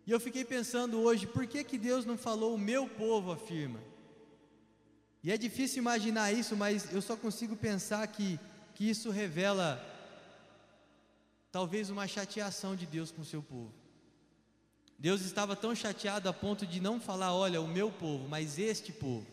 E 0.05 0.11
eu 0.11 0.19
fiquei 0.19 0.43
pensando 0.43 0.99
hoje, 1.01 1.25
por 1.25 1.47
que 1.47 1.63
que 1.63 1.77
Deus 1.77 2.05
não 2.05 2.17
falou 2.17 2.55
o 2.55 2.59
meu 2.59 2.87
povo 2.87 3.31
afirma? 3.31 3.79
E 5.23 5.31
é 5.31 5.37
difícil 5.37 5.77
imaginar 5.77 6.33
isso, 6.33 6.55
mas 6.55 6.91
eu 6.91 7.01
só 7.01 7.15
consigo 7.15 7.55
pensar 7.55 8.05
que, 8.07 8.37
que 8.75 8.89
isso 8.89 9.09
revela 9.09 9.81
talvez 11.49 11.89
uma 11.89 12.05
chateação 12.07 12.75
de 12.75 12.85
Deus 12.85 13.11
com 13.11 13.21
o 13.21 13.25
seu 13.25 13.41
povo. 13.41 13.73
Deus 14.99 15.21
estava 15.21 15.55
tão 15.55 15.73
chateado 15.73 16.27
a 16.27 16.33
ponto 16.33 16.65
de 16.65 16.81
não 16.81 16.99
falar, 16.99 17.33
olha, 17.33 17.61
o 17.61 17.67
meu 17.67 17.91
povo, 17.91 18.27
mas 18.27 18.59
este 18.59 18.91
povo. 18.91 19.25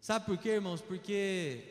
Sabe 0.00 0.24
por 0.24 0.38
quê, 0.38 0.50
irmãos? 0.50 0.80
Porque 0.80 1.64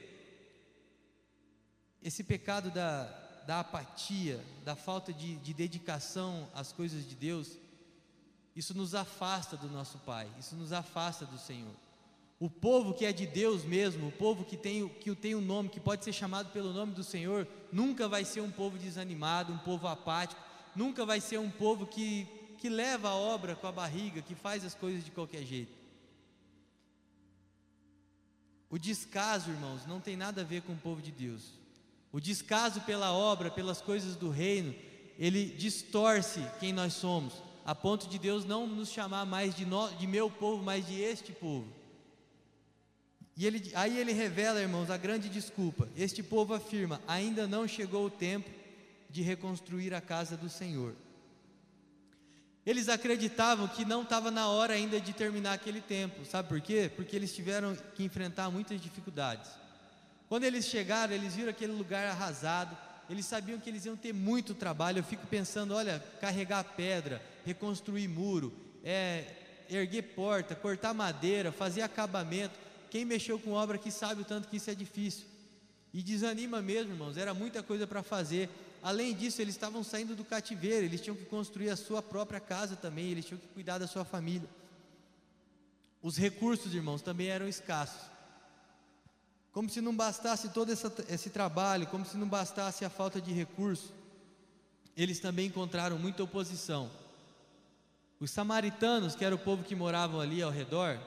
esse 2.04 2.24
pecado 2.24 2.70
da, 2.70 3.06
da 3.48 3.62
apatia, 3.62 4.44
da 4.64 4.76
falta 4.76 5.12
de, 5.12 5.38
de 5.38 5.54
dedicação 5.54 6.48
às 6.54 6.72
coisas 6.72 7.08
de 7.08 7.16
Deus, 7.16 7.58
isso 8.56 8.74
nos 8.74 8.96
afasta 8.96 9.58
do 9.58 9.68
nosso 9.68 9.98
Pai, 10.00 10.28
isso 10.40 10.56
nos 10.56 10.72
afasta 10.72 11.26
do 11.26 11.38
Senhor. 11.38 11.76
O 12.40 12.50
povo 12.50 12.94
que 12.94 13.06
é 13.06 13.14
de 13.14 13.26
Deus 13.26 13.64
mesmo, 13.64 14.08
o 14.08 14.12
povo 14.12 14.44
que 14.44 14.58
tem, 14.58 14.88
que 14.88 15.14
tem 15.16 15.36
um 15.36 15.42
nome, 15.42 15.70
que 15.70 15.80
pode 15.80 16.04
ser 16.04 16.14
chamado 16.14 16.52
pelo 16.52 16.74
nome 16.74 16.94
do 16.94 17.04
Senhor, 17.04 17.48
nunca 17.72 18.08
vai 18.08 18.26
ser 18.26 18.42
um 18.42 18.52
povo 18.52 18.78
desanimado, 18.78 19.54
um 19.54 19.58
povo 19.58 19.88
apático, 19.88 20.42
nunca 20.76 21.06
vai 21.06 21.22
ser 21.22 21.38
um 21.38 21.50
povo 21.50 21.86
que, 21.86 22.28
que 22.58 22.70
leva 22.70 23.10
a 23.10 23.16
obra 23.16 23.56
com 23.56 23.68
a 23.68 23.72
barriga, 23.72 24.22
que 24.22 24.36
faz 24.36 24.66
as 24.66 24.76
coisas 24.76 25.04
de 25.04 25.12
qualquer 25.12 25.44
jeito. 25.44 25.74
O 28.70 28.78
descaso, 28.78 29.52
irmãos, 29.52 29.86
não 29.86 30.02
tem 30.02 30.18
nada 30.18 30.42
a 30.42 30.46
ver 30.46 30.62
com 30.62 30.74
o 30.74 30.78
povo 30.78 31.02
de 31.02 31.12
Deus. 31.12 31.54
O 32.12 32.20
descaso 32.20 32.82
pela 32.82 33.14
obra, 33.14 33.50
pelas 33.50 33.80
coisas 33.82 34.16
do 34.16 34.30
reino, 34.30 34.76
ele 35.18 35.46
distorce 35.46 36.42
quem 36.60 36.74
nós 36.74 36.94
somos, 36.94 37.34
a 37.66 37.74
ponto 37.74 38.08
de 38.08 38.20
Deus 38.20 38.46
não 38.46 38.68
nos 38.68 38.90
chamar 38.90 39.26
mais 39.26 39.56
de, 39.56 39.66
no, 39.66 39.90
de 39.96 40.06
meu 40.06 40.30
povo, 40.30 40.64
mas 40.64 40.86
de 40.86 41.02
este 41.02 41.32
povo. 41.32 41.68
E 43.36 43.46
ele, 43.46 43.72
aí 43.74 43.98
ele 43.98 44.14
revela, 44.14 44.62
irmãos, 44.62 44.90
a 44.90 44.98
grande 44.98 45.28
desculpa. 45.28 45.90
Este 45.98 46.22
povo 46.22 46.54
afirma: 46.54 47.02
ainda 47.08 47.48
não 47.48 47.68
chegou 47.68 48.06
o 48.06 48.10
tempo 48.10 48.50
de 49.10 49.24
reconstruir 49.24 49.94
a 49.94 50.00
casa 50.00 50.38
do 50.38 50.48
Senhor. 50.48 50.96
Eles 52.66 52.88
acreditavam 52.88 53.68
que 53.68 53.84
não 53.84 54.04
estava 54.04 54.32
na 54.32 54.48
hora 54.48 54.74
ainda 54.74 55.00
de 55.00 55.14
terminar 55.14 55.54
aquele 55.54 55.82
tempo, 55.82 56.26
sabe 56.26 56.50
por 56.50 56.60
quê? 56.60 56.92
Porque 56.96 57.16
eles 57.16 57.34
tiveram 57.34 57.76
que 57.96 58.04
enfrentar 58.04 58.50
muitas 58.50 58.82
dificuldades. 58.82 59.52
Quando 60.28 60.46
eles 60.46 60.66
chegaram, 60.66 61.14
eles 61.14 61.36
viram 61.36 61.52
aquele 61.52 61.74
lugar 61.74 62.08
arrasado, 62.08 62.76
eles 63.08 63.26
sabiam 63.28 63.60
que 63.60 63.70
eles 63.70 63.86
iam 63.86 63.96
ter 63.96 64.14
muito 64.14 64.56
trabalho. 64.56 65.00
Eu 65.00 65.04
fico 65.04 65.28
pensando: 65.28 65.76
olha, 65.76 66.04
carregar 66.20 66.64
pedra, 66.64 67.22
reconstruir 67.46 68.08
muro, 68.08 68.52
é, 68.84 69.26
erguer 69.70 70.02
porta, 70.16 70.56
cortar 70.56 70.94
madeira, 70.94 71.52
fazer 71.52 71.82
acabamento. 71.82 72.58
Quem 72.90 73.06
mexeu 73.06 73.40
com 73.40 73.52
obra 73.52 73.78
que 73.78 73.92
sabe 73.92 74.22
o 74.22 74.26
tanto 74.26 74.48
que 74.48 74.58
isso 74.58 74.70
é 74.70 74.76
difícil. 74.76 75.26
E 75.94 76.02
desanima 76.02 76.62
mesmo, 76.62 76.92
irmãos, 76.92 77.16
era 77.16 77.34
muita 77.34 77.64
coisa 77.64 77.88
para 77.88 78.04
fazer. 78.04 78.50
Além 78.82 79.16
disso, 79.16 79.42
eles 79.42 79.56
estavam 79.56 79.84
saindo 79.84 80.16
do 80.16 80.26
cativeiro, 80.26 80.86
eles 80.86 81.02
tinham 81.02 81.16
que 81.16 81.26
construir 81.26 81.70
a 81.70 81.76
sua 81.76 82.02
própria 82.02 82.40
casa 82.40 82.76
também, 82.76 83.10
eles 83.12 83.26
tinham 83.26 83.40
que 83.40 83.48
cuidar 83.48 83.78
da 83.78 83.88
sua 83.88 84.04
família. 84.04 84.50
Os 86.02 86.18
recursos, 86.18 86.74
irmãos, 86.74 87.02
também 87.02 87.28
eram 87.28 87.48
escassos. 87.48 88.02
Como 89.52 89.70
se 89.70 89.80
não 89.80 89.96
bastasse 89.96 90.50
todo 90.50 90.72
essa, 90.72 90.94
esse 91.08 91.30
trabalho, 91.30 91.88
como 91.88 92.06
se 92.06 92.18
não 92.18 92.28
bastasse 92.28 92.84
a 92.84 92.90
falta 92.90 93.22
de 93.22 93.32
recursos, 93.32 93.92
eles 94.98 95.20
também 95.20 95.48
encontraram 95.48 95.98
muita 95.98 96.24
oposição. 96.24 96.92
Os 98.20 98.32
samaritanos, 98.32 99.16
que 99.16 99.26
era 99.26 99.36
o 99.36 99.40
povo 99.40 99.64
que 99.64 99.76
moravam 99.76 100.20
ali 100.22 100.42
ao 100.42 100.52
redor, 100.52 100.98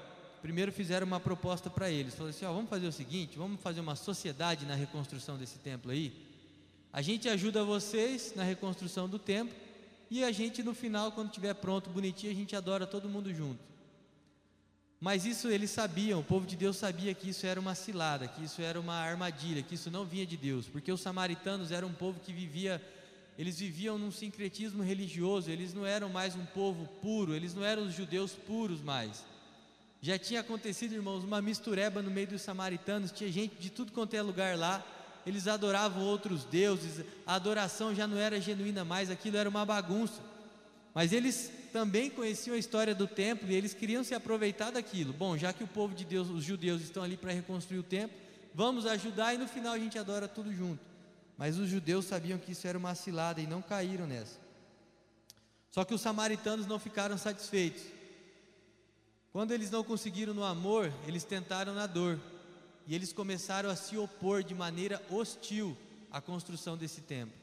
primeiro 0.42 0.70
fizeram 0.70 1.06
uma 1.06 1.20
proposta 1.20 1.70
para 1.70 1.90
eles. 1.90 2.14
Falaram 2.14 2.30
assim: 2.30 2.44
ó, 2.44 2.52
vamos 2.52 2.70
fazer 2.70 2.86
o 2.86 2.92
seguinte, 2.92 3.38
vamos 3.38 3.60
fazer 3.60 3.80
uma 3.80 3.96
sociedade 3.96 4.66
na 4.66 4.74
reconstrução 4.74 5.36
desse 5.36 5.58
templo 5.58 5.90
aí. 5.90 6.12
A 6.92 7.02
gente 7.02 7.28
ajuda 7.28 7.64
vocês 7.64 8.32
na 8.34 8.42
reconstrução 8.42 9.08
do 9.08 9.18
templo 9.18 9.54
e 10.10 10.24
a 10.24 10.32
gente 10.32 10.62
no 10.62 10.74
final, 10.74 11.12
quando 11.12 11.28
estiver 11.28 11.54
pronto, 11.54 11.90
bonitinho, 11.90 12.32
a 12.32 12.34
gente 12.34 12.56
adora 12.56 12.86
todo 12.86 13.08
mundo 13.08 13.32
junto. 13.32 13.60
Mas 15.00 15.24
isso 15.24 15.48
eles 15.48 15.70
sabiam, 15.70 16.20
o 16.20 16.24
povo 16.24 16.44
de 16.46 16.56
Deus 16.56 16.76
sabia 16.76 17.14
que 17.14 17.28
isso 17.28 17.46
era 17.46 17.60
uma 17.60 17.74
cilada, 17.74 18.26
que 18.26 18.42
isso 18.42 18.60
era 18.60 18.80
uma 18.80 18.94
armadilha, 18.94 19.62
que 19.62 19.76
isso 19.76 19.90
não 19.90 20.04
vinha 20.04 20.26
de 20.26 20.36
Deus, 20.36 20.66
porque 20.66 20.90
os 20.90 21.00
samaritanos 21.00 21.70
eram 21.70 21.88
um 21.88 21.92
povo 21.92 22.18
que 22.18 22.32
vivia, 22.32 22.82
eles 23.38 23.60
viviam 23.60 23.96
num 23.96 24.10
sincretismo 24.10 24.82
religioso, 24.82 25.48
eles 25.48 25.72
não 25.72 25.86
eram 25.86 26.08
mais 26.08 26.34
um 26.34 26.44
povo 26.44 26.86
puro, 27.00 27.32
eles 27.32 27.54
não 27.54 27.64
eram 27.64 27.84
os 27.84 27.94
judeus 27.94 28.32
puros 28.32 28.82
mais. 28.82 29.24
Já 30.02 30.18
tinha 30.18 30.40
acontecido, 30.40 30.92
irmãos, 30.92 31.22
uma 31.22 31.40
mistureba 31.40 32.02
no 32.02 32.10
meio 32.10 32.26
dos 32.26 32.42
samaritanos, 32.42 33.12
tinha 33.12 33.30
gente 33.30 33.54
de 33.54 33.70
tudo 33.70 33.92
quanto 33.92 34.14
é 34.14 34.20
lugar 34.20 34.58
lá, 34.58 34.84
eles 35.24 35.46
adoravam 35.46 36.02
outros 36.02 36.44
deuses, 36.44 37.04
a 37.24 37.34
adoração 37.34 37.94
já 37.94 38.08
não 38.08 38.16
era 38.16 38.40
genuína 38.40 38.84
mais, 38.84 39.08
aquilo 39.08 39.36
era 39.36 39.48
uma 39.48 39.64
bagunça. 39.64 40.20
Mas 40.92 41.12
eles 41.12 41.52
também 41.72 42.10
conheciam 42.10 42.56
a 42.56 42.58
história 42.58 42.92
do 42.92 43.06
templo 43.06 43.48
e 43.48 43.54
eles 43.54 43.72
queriam 43.72 44.02
se 44.02 44.14
aproveitar 44.14 44.72
daquilo. 44.72 45.12
Bom, 45.12 45.36
já 45.36 45.52
que 45.52 45.62
o 45.62 45.68
povo 45.68 45.94
de 45.94 46.04
Deus, 46.04 46.28
os 46.28 46.42
judeus 46.42 46.82
estão 46.82 47.04
ali 47.04 47.16
para 47.16 47.32
reconstruir 47.32 47.78
o 47.78 47.84
templo, 47.84 48.16
vamos 48.52 48.84
ajudar 48.84 49.34
e 49.34 49.38
no 49.38 49.46
final 49.46 49.74
a 49.74 49.78
gente 49.78 49.96
adora 49.96 50.26
tudo 50.26 50.52
junto. 50.52 50.87
Mas 51.38 51.56
os 51.56 51.70
judeus 51.70 52.04
sabiam 52.04 52.36
que 52.36 52.50
isso 52.50 52.66
era 52.66 52.76
uma 52.76 52.96
cilada 52.96 53.40
e 53.40 53.46
não 53.46 53.62
caíram 53.62 54.08
nessa. 54.08 54.40
Só 55.70 55.84
que 55.84 55.94
os 55.94 56.00
samaritanos 56.00 56.66
não 56.66 56.80
ficaram 56.80 57.16
satisfeitos. 57.16 57.84
Quando 59.32 59.52
eles 59.52 59.70
não 59.70 59.84
conseguiram 59.84 60.34
no 60.34 60.42
amor, 60.42 60.92
eles 61.06 61.22
tentaram 61.22 61.72
na 61.72 61.86
dor. 61.86 62.18
E 62.88 62.94
eles 62.94 63.12
começaram 63.12 63.70
a 63.70 63.76
se 63.76 63.96
opor 63.96 64.42
de 64.42 64.54
maneira 64.54 65.00
hostil 65.08 65.76
à 66.10 66.20
construção 66.20 66.76
desse 66.76 67.02
templo. 67.02 67.36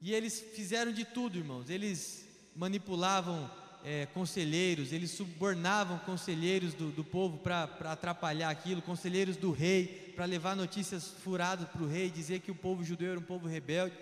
E 0.00 0.14
eles 0.14 0.38
fizeram 0.54 0.92
de 0.92 1.04
tudo, 1.04 1.38
irmãos. 1.38 1.68
Eles 1.68 2.24
manipulavam 2.54 3.50
é, 3.84 4.06
conselheiros, 4.06 4.92
eles 4.92 5.10
subornavam 5.10 5.98
conselheiros 6.00 6.74
do, 6.74 6.90
do 6.90 7.04
povo 7.04 7.38
para 7.38 7.64
atrapalhar 7.84 8.50
aquilo, 8.50 8.82
conselheiros 8.82 9.36
do 9.36 9.52
rei, 9.52 10.12
para 10.14 10.24
levar 10.24 10.56
notícias 10.56 11.08
furadas 11.22 11.68
para 11.68 11.82
o 11.82 11.88
rei, 11.88 12.10
dizer 12.10 12.40
que 12.40 12.50
o 12.50 12.54
povo 12.54 12.82
judeu 12.82 13.12
era 13.12 13.20
um 13.20 13.22
povo 13.22 13.46
rebelde. 13.46 13.94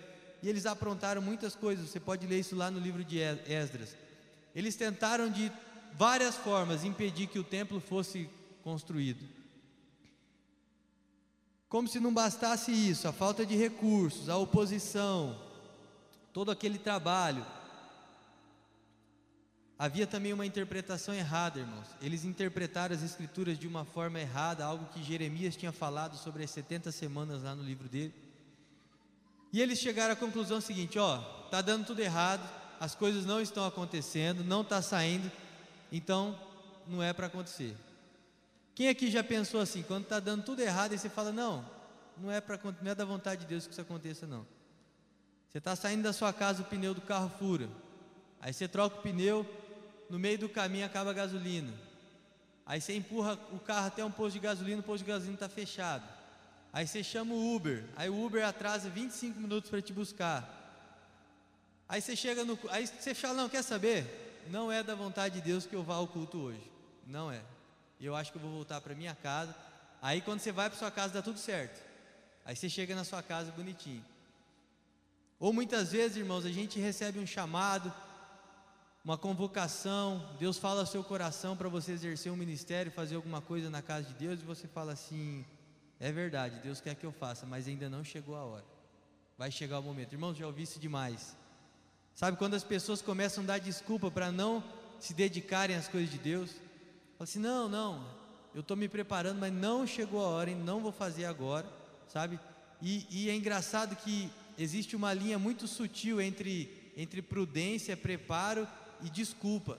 E 0.43 0.49
eles 0.49 0.67
aprontaram 0.67 1.21
muitas 1.23 1.55
coisas, 1.55 1.89
você 1.89 1.99
pode 1.99 2.27
ler 2.27 2.41
isso 2.41 2.55
lá 2.55 2.71
no 2.71 2.79
livro 2.79 3.05
de 3.05 3.19
Esdras. 3.19 3.97
Eles 4.55 4.77
tentaram 4.77 5.31
de 5.31 5.51
várias 5.95 6.37
formas 6.37 6.85
impedir 6.85 7.27
que 7.27 7.39
o 7.39 7.45
templo 7.45 7.81
fosse 7.81 8.29
construído. 8.63 9.25
Como 11.69 11.89
se 11.89 11.99
não 11.99 12.15
bastasse 12.15 12.71
isso, 12.71 13.09
a 13.09 13.13
falta 13.13 13.45
de 13.45 13.57
recursos, 13.57 14.29
a 14.29 14.37
oposição, 14.37 15.37
todo 16.33 16.51
aquele 16.51 16.79
trabalho. 16.79 17.45
Havia 19.79 20.07
também 20.07 20.33
uma 20.33 20.47
interpretação 20.47 21.13
errada, 21.15 21.59
irmãos. 21.59 21.87
Eles 22.01 22.25
interpretaram 22.25 22.95
as 22.95 23.03
escrituras 23.03 23.59
de 23.59 23.67
uma 23.67 23.85
forma 23.85 24.21
errada, 24.21 24.65
algo 24.65 24.87
que 24.93 25.03
Jeremias 25.03 25.57
tinha 25.57 25.73
falado 25.73 26.17
sobre 26.17 26.45
as 26.45 26.51
70 26.51 26.93
semanas 26.93 27.43
lá 27.43 27.55
no 27.55 27.63
livro 27.63 27.89
dele. 27.89 28.15
E 29.53 29.61
eles 29.61 29.79
chegaram 29.79 30.13
à 30.13 30.17
conclusão 30.17 30.61
seguinte: 30.61 30.99
ó, 30.99 31.19
tá 31.51 31.61
dando 31.61 31.87
tudo 31.87 32.01
errado, 32.01 32.49
as 32.79 32.95
coisas 32.95 33.27
não 33.27 33.41
estão 33.41 33.65
acontecendo, 33.65 34.45
não 34.45 34.63
está 34.63 34.81
saindo, 34.81 35.31
então 35.91 36.39
não 36.87 37.03
é 37.03 37.13
para 37.13 37.27
acontecer. 37.27 37.77
Quem 38.75 38.89
aqui 38.89 39.11
já 39.11 39.23
pensou 39.23 39.61
assim, 39.61 39.83
quando 39.83 40.05
está 40.05 40.19
dando 40.21 40.45
tudo 40.45 40.61
errado 40.61 40.93
e 40.93 40.99
você 40.99 41.09
fala, 41.09 41.31
não, 41.31 41.65
não 42.19 42.31
é, 42.31 42.41
pra, 42.41 42.59
não 42.83 42.91
é 42.91 42.95
da 42.95 43.05
vontade 43.05 43.43
de 43.43 43.47
Deus 43.47 43.67
que 43.67 43.73
isso 43.73 43.81
aconteça 43.81 44.27
não. 44.27 44.47
Você 45.49 45.59
está 45.59 45.77
saindo 45.77 46.03
da 46.03 46.13
sua 46.13 46.33
casa, 46.33 46.63
o 46.63 46.65
pneu 46.65 46.93
do 46.93 47.01
carro 47.01 47.31
fura. 47.39 47.69
Aí 48.41 48.53
você 48.53 48.67
troca 48.67 48.99
o 48.99 49.03
pneu, 49.03 49.47
no 50.09 50.19
meio 50.19 50.39
do 50.39 50.49
caminho 50.49 50.87
acaba 50.87 51.11
a 51.11 51.15
gasolina. 51.15 51.73
Aí 52.67 52.81
você 52.81 52.95
empurra 52.95 53.39
o 53.53 53.59
carro 53.59 53.89
até 53.89 54.05
um 54.05 54.11
posto 54.11 54.35
de 54.35 54.41
gasolina, 54.41 54.81
o 54.81 54.85
posto 54.85 55.05
de 55.05 55.11
gasolina 55.11 55.35
está 55.35 55.49
fechado. 55.49 56.05
Aí 56.73 56.87
você 56.87 57.05
chama 57.05 57.35
o 57.35 57.55
Uber, 57.55 57.85
aí 57.95 58.09
o 58.09 58.25
Uber 58.25 58.45
atrasa 58.45 58.89
25 58.89 59.39
minutos 59.39 59.71
para 59.71 59.81
te 59.81 59.93
buscar. 59.93 60.63
Aí 61.89 62.01
você 62.01 62.17
chega 62.17 62.45
no. 62.45 62.59
Aí 62.71 62.87
você 62.87 63.15
fala, 63.15 63.35
não, 63.35 63.49
quer 63.49 63.63
saber? 63.63 64.43
Não 64.51 64.73
é 64.73 64.83
da 64.83 64.95
vontade 64.95 65.37
de 65.37 65.41
Deus 65.41 65.67
que 65.67 65.77
eu 65.77 65.83
vá 65.83 65.95
ao 65.95 66.09
culto 66.09 66.39
hoje. 66.39 66.71
Não 67.07 67.31
é. 67.31 67.41
Eu 68.01 68.17
acho 68.17 68.33
que 68.33 68.39
eu 68.39 68.43
vou 68.43 68.51
voltar 68.51 68.81
para 68.81 68.95
minha 68.95 69.15
casa. 69.15 69.55
Aí 70.03 70.21
quando 70.21 70.41
você 70.41 70.53
vai 70.53 70.69
para 70.69 70.79
sua 70.79 70.91
casa 70.91 71.15
dá 71.15 71.23
tudo 71.23 71.39
certo. 71.39 71.81
Aí 72.45 72.57
você 72.57 72.69
chega 72.69 72.95
na 72.95 73.05
sua 73.05 73.23
casa 73.23 73.53
bonitinho. 73.53 74.05
Ou 75.39 75.53
muitas 75.53 75.93
vezes, 75.93 76.17
irmãos, 76.17 76.45
a 76.45 76.51
gente 76.51 76.79
recebe 76.79 77.19
um 77.19 77.27
chamado, 77.27 77.93
uma 79.05 79.19
convocação, 79.19 80.27
Deus 80.39 80.57
fala 80.57 80.81
ao 80.81 80.87
seu 80.87 81.05
coração 81.05 81.55
para 81.55 81.69
você 81.69 81.93
exercer 81.93 82.33
um 82.33 82.37
ministério, 82.37 82.91
fazer 82.91 83.17
alguma 83.17 83.43
coisa 83.43 83.69
na 83.69 83.83
casa 83.83 84.09
de 84.09 84.15
Deus, 84.15 84.41
e 84.41 84.45
você 84.45 84.67
fala 84.67 84.93
assim: 84.93 85.45
é 86.01 86.11
verdade, 86.11 86.59
Deus 86.61 86.81
quer 86.81 86.95
que 86.95 87.05
eu 87.05 87.13
faça, 87.13 87.45
mas 87.45 87.69
ainda 87.69 87.91
não 87.91 88.03
chegou 88.03 88.35
a 88.35 88.43
hora. 88.45 88.65
Vai 89.37 89.51
chegar 89.51 89.79
o 89.79 89.83
momento. 89.83 90.15
Irmãos, 90.15 90.39
já 90.39 90.47
ouvi 90.47 90.63
isso 90.63 90.81
demais. 90.81 91.37
Sabe 92.15 92.39
quando 92.39 92.55
as 92.55 92.65
pessoas 92.65 93.03
começam 93.03 93.45
a 93.45 93.49
dar 93.49 93.59
desculpa 93.59 94.11
para 94.11 94.33
não 94.33 94.65
se 94.99 95.13
dedicarem 95.13 95.77
às 95.77 95.87
coisas 95.87 96.11
de 96.11 96.19
Deus? 96.19 96.53
Fala 96.53 97.25
assim: 97.25 97.41
não, 97.41 97.69
não, 97.69 98.07
eu 98.55 98.63
estou 98.63 98.77
me 98.77 98.89
preparando, 98.89 99.39
mas 99.39 99.53
não 99.53 99.87
chegou 99.87 100.25
a 100.25 100.29
hora 100.29 100.51
e 100.51 100.55
não 100.55 100.81
vou 100.81 100.93
fazer 100.93 101.27
agora, 101.27 101.71
sabe? 102.09 102.41
E, 102.81 103.07
e, 103.11 103.29
é 103.29 103.37
engraçado 103.37 103.97
que 103.97 104.31
existe 104.57 104.97
uma 104.97 105.13
linha 105.13 105.39
muito 105.39 105.69
sutil 105.69 106.23
entre, 106.23 106.93
entre 106.97 107.21
prudência, 107.21 107.95
preparo 107.97 108.67
e 109.03 109.11
desculpa. 109.11 109.79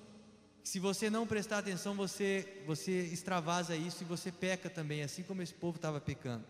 Se 0.63 0.79
você 0.79 1.09
não 1.09 1.27
prestar 1.27 1.59
atenção, 1.59 1.93
você, 1.93 2.63
você 2.65 3.03
extravasa 3.03 3.75
isso 3.75 4.03
e 4.03 4.05
você 4.05 4.31
peca 4.31 4.69
também, 4.69 5.03
assim 5.03 5.21
como 5.21 5.41
esse 5.41 5.53
povo 5.53 5.75
estava 5.75 6.01
pecando. 6.01 6.43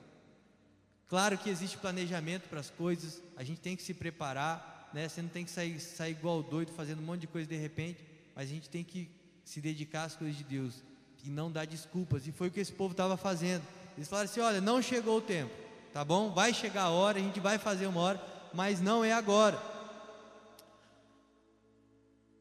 Claro 1.08 1.38
que 1.38 1.50
existe 1.50 1.78
planejamento 1.78 2.48
para 2.50 2.60
as 2.60 2.70
coisas, 2.70 3.22
a 3.36 3.44
gente 3.44 3.60
tem 3.60 3.76
que 3.76 3.84
se 3.84 3.94
preparar, 3.94 4.90
né? 4.94 5.08
Você 5.10 5.22
não 5.22 5.30
tem 5.30 5.44
que 5.44 5.52
sair, 5.52 5.80
sair 5.80 6.12
igual 6.12 6.42
doido 6.42 6.72
fazendo 6.72 7.00
um 7.00 7.06
monte 7.06 7.22
de 7.22 7.28
coisa 7.28 7.48
de 7.48 7.58
repente, 7.58 8.04
mas 8.34 8.50
a 8.50 8.54
gente 8.54 8.70
tem 8.70 8.84
que 8.84 9.10
se 9.44 9.60
dedicar 9.60 10.06
às 10.06 10.16
coisas 10.16 10.38
de 10.38 10.44
Deus 10.44 10.82
e 11.24 11.30
não 11.30 11.52
dar 11.52 11.66
desculpas. 11.66 12.26
E 12.26 12.32
foi 12.32 12.48
o 12.48 12.52
que 12.52 12.60
esse 12.60 12.72
povo 12.72 12.92
estava 12.92 13.18
fazendo. 13.18 13.64
Eles 13.98 14.08
falaram 14.08 14.30
assim: 14.30 14.40
olha, 14.40 14.62
não 14.62 14.82
chegou 14.82 15.18
o 15.18 15.22
tempo, 15.22 15.54
tá 15.94 16.06
bom? 16.06 16.32
Vai 16.32 16.54
chegar 16.54 16.84
a 16.84 16.90
hora, 16.90 17.20
a 17.20 17.22
gente 17.22 17.40
vai 17.40 17.58
fazer 17.58 17.86
uma 17.88 18.00
hora, 18.00 18.24
mas 18.54 18.80
não 18.80 19.04
é 19.04 19.12
agora. 19.12 19.75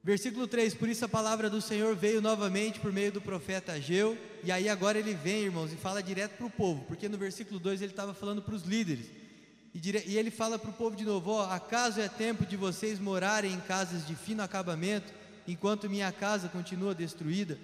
Versículo 0.05 0.47
3: 0.47 0.75
Por 0.75 0.87
isso 0.87 1.03
a 1.07 1.09
palavra 1.09 1.49
do 1.49 1.62
Senhor 1.62 1.97
veio 1.97 2.21
novamente 2.21 2.79
por 2.79 2.93
meio 2.93 3.11
do 3.11 3.23
profeta 3.23 3.73
Ageu, 3.73 4.19
e 4.45 4.53
aí 4.53 4.69
agora 4.69 4.99
ele 4.99 5.14
vem, 5.14 5.45
irmãos, 5.45 5.73
e 5.73 5.77
fala 5.77 6.03
direto 6.03 6.37
para 6.37 6.47
o 6.47 6.51
povo, 6.51 6.85
porque 6.87 7.09
no 7.09 7.17
versículo 7.17 7.59
2 7.59 7.81
ele 7.81 7.93
estava 7.93 8.12
falando 8.12 8.43
para 8.43 8.55
os 8.55 8.64
líderes. 8.64 9.07
E, 9.75 10.17
ele 10.17 10.31
fala 10.31 10.59
para 10.59 10.69
o 10.69 10.75
povo 10.75 10.95
de 10.95 11.07
novo: 11.07 11.31
ó, 11.31 11.51
acaso 11.51 12.03
é 12.03 12.09
tempo 12.09 12.45
de 12.45 12.55
vocês 12.55 13.01
morarem 13.01 13.55
em 13.55 13.61
casas 13.61 14.07
de 14.07 14.14
fino 14.14 14.43
acabamento, 14.43 15.11
enquanto 15.49 15.88
minha 15.88 16.12
casa 16.12 16.49
continua 16.49 16.95
destruída? 16.95 17.59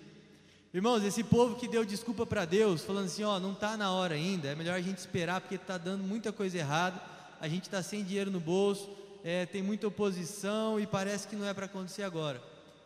Irmãos, 0.72 1.04
esse 1.04 1.22
povo 1.22 1.56
que 1.56 1.68
deu 1.68 1.84
desculpa 1.84 2.24
para 2.24 2.46
Deus, 2.46 2.82
falando 2.82 3.04
assim: 3.04 3.22
ó, 3.22 3.38
não 3.38 3.52
está 3.52 3.76
na 3.76 3.92
hora 3.92 4.14
ainda, 4.14 4.48
é 4.48 4.54
melhor 4.54 4.76
a 4.76 4.82
gente 4.82 4.96
esperar 4.96 5.42
porque 5.42 5.56
está 5.56 5.76
dando 5.76 6.02
muita 6.02 6.32
coisa 6.32 6.56
errada, 6.56 6.98
a 7.38 7.46
gente 7.46 7.64
está 7.64 7.82
sem 7.82 8.02
dinheiro 8.02 8.30
no 8.30 8.40
bolso, 8.40 8.88
é, 9.24 9.46
tem 9.46 9.62
muita 9.62 9.86
oposição 9.86 10.78
e 10.78 10.86
parece 10.86 11.28
que 11.28 11.36
não 11.36 11.46
é 11.46 11.54
para 11.54 11.66
acontecer 11.66 12.02
agora. 12.02 12.42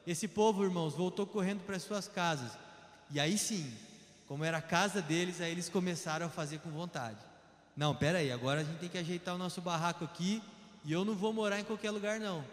Esse 0.06 0.28
povo, 0.28 0.64
irmãos, 0.64 0.94
voltou 0.94 1.26
correndo 1.26 1.62
para 1.64 1.78
suas 1.78 2.06
casas, 2.06 2.52
e 3.10 3.18
aí 3.18 3.38
sim, 3.38 3.72
como 4.26 4.44
era 4.44 4.58
a 4.58 4.62
casa 4.62 5.00
deles, 5.00 5.40
aí 5.40 5.50
eles 5.50 5.68
começaram 5.68 6.26
a 6.26 6.30
fazer 6.30 6.58
com 6.58 6.70
vontade. 6.70 7.18
Não, 7.76 7.94
pera 7.94 8.18
aí, 8.18 8.30
agora 8.30 8.60
a 8.60 8.64
gente 8.64 8.78
tem 8.78 8.88
que 8.88 8.98
ajeitar 8.98 9.34
o 9.34 9.38
nosso 9.38 9.60
barraco 9.60 10.04
aqui 10.04 10.42
e 10.84 10.92
eu 10.92 11.04
não 11.04 11.14
vou 11.14 11.32
morar 11.32 11.58
em 11.58 11.64
qualquer 11.64 11.90
lugar 11.90 12.20
não. 12.20 12.44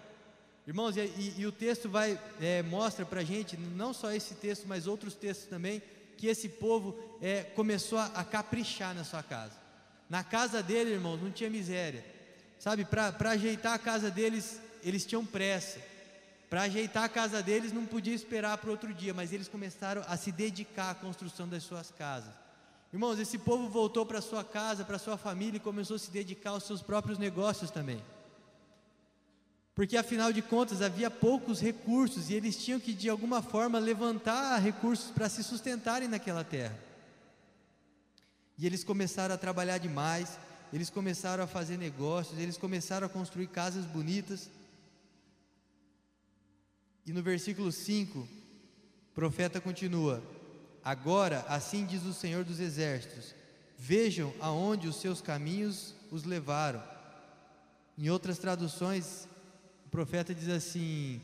Irmãos, 0.65 0.95
e, 0.95 1.01
e, 1.01 1.35
e 1.39 1.45
o 1.45 1.51
texto 1.51 1.89
vai 1.89 2.19
é, 2.39 2.61
mostra 2.63 3.05
para 3.05 3.21
a 3.21 3.23
gente, 3.23 3.57
não 3.57 3.93
só 3.93 4.11
esse 4.11 4.35
texto, 4.35 4.67
mas 4.67 4.87
outros 4.87 5.13
textos 5.13 5.47
também, 5.47 5.81
que 6.17 6.27
esse 6.27 6.47
povo 6.47 6.97
é, 7.21 7.43
começou 7.43 7.97
a, 7.97 8.05
a, 8.05 8.23
caprichar 8.23 8.93
na 8.93 9.03
sua 9.03 9.23
casa. 9.23 9.55
Na 10.09 10.23
casa 10.23 10.61
dele, 10.61 10.91
irmãos, 10.91 11.21
não 11.21 11.31
tinha 11.31 11.49
miséria. 11.49 12.05
Sabe, 12.61 12.85
para 12.85 13.31
ajeitar 13.31 13.73
a 13.73 13.79
casa 13.79 14.11
deles, 14.11 14.61
eles 14.83 15.03
tinham 15.03 15.25
pressa. 15.25 15.79
Para 16.47 16.61
ajeitar 16.61 17.05
a 17.05 17.09
casa 17.09 17.41
deles, 17.41 17.71
não 17.71 17.87
podia 17.87 18.13
esperar 18.13 18.55
para 18.59 18.69
outro 18.69 18.93
dia, 18.93 19.15
mas 19.15 19.33
eles 19.33 19.47
começaram 19.47 20.03
a 20.07 20.15
se 20.15 20.31
dedicar 20.31 20.91
à 20.91 20.93
construção 20.93 21.49
das 21.49 21.63
suas 21.63 21.89
casas. 21.89 22.31
Irmãos, 22.93 23.17
esse 23.17 23.39
povo 23.39 23.67
voltou 23.67 24.05
para 24.05 24.21
sua 24.21 24.43
casa, 24.43 24.85
para 24.85 24.99
sua 24.99 25.17
família 25.17 25.57
e 25.57 25.59
começou 25.59 25.95
a 25.95 25.99
se 25.99 26.11
dedicar 26.11 26.51
aos 26.51 26.65
seus 26.65 26.83
próprios 26.83 27.17
negócios 27.17 27.71
também. 27.71 27.99
Porque 29.73 29.97
afinal 29.97 30.31
de 30.31 30.43
contas 30.43 30.83
havia 30.83 31.09
poucos 31.09 31.59
recursos 31.59 32.29
e 32.29 32.35
eles 32.35 32.63
tinham 32.63 32.79
que 32.79 32.93
de 32.93 33.09
alguma 33.09 33.41
forma 33.41 33.79
levantar 33.79 34.59
recursos 34.59 35.09
para 35.09 35.27
se 35.29 35.43
sustentarem 35.43 36.07
naquela 36.07 36.43
terra. 36.43 36.77
E 38.55 38.67
eles 38.67 38.83
começaram 38.83 39.33
a 39.33 39.37
trabalhar 39.39 39.79
demais, 39.79 40.37
eles 40.71 40.89
começaram 40.89 41.43
a 41.43 41.47
fazer 41.47 41.77
negócios, 41.77 42.39
eles 42.39 42.57
começaram 42.57 43.05
a 43.05 43.09
construir 43.09 43.47
casas 43.47 43.85
bonitas. 43.85 44.49
E 47.05 47.11
no 47.11 47.21
versículo 47.21 47.71
5, 47.71 48.19
o 48.19 48.27
profeta 49.13 49.59
continua: 49.59 50.23
Agora, 50.83 51.45
assim 51.47 51.85
diz 51.85 52.03
o 52.03 52.13
Senhor 52.13 52.43
dos 52.43 52.59
Exércitos: 52.59 53.35
Vejam 53.77 54.33
aonde 54.39 54.87
os 54.87 54.95
seus 54.97 55.21
caminhos 55.21 55.93
os 56.11 56.23
levaram. 56.23 56.83
Em 57.97 58.09
outras 58.09 58.37
traduções, 58.37 59.27
o 59.85 59.89
profeta 59.89 60.33
diz 60.33 60.49
assim: 60.49 61.21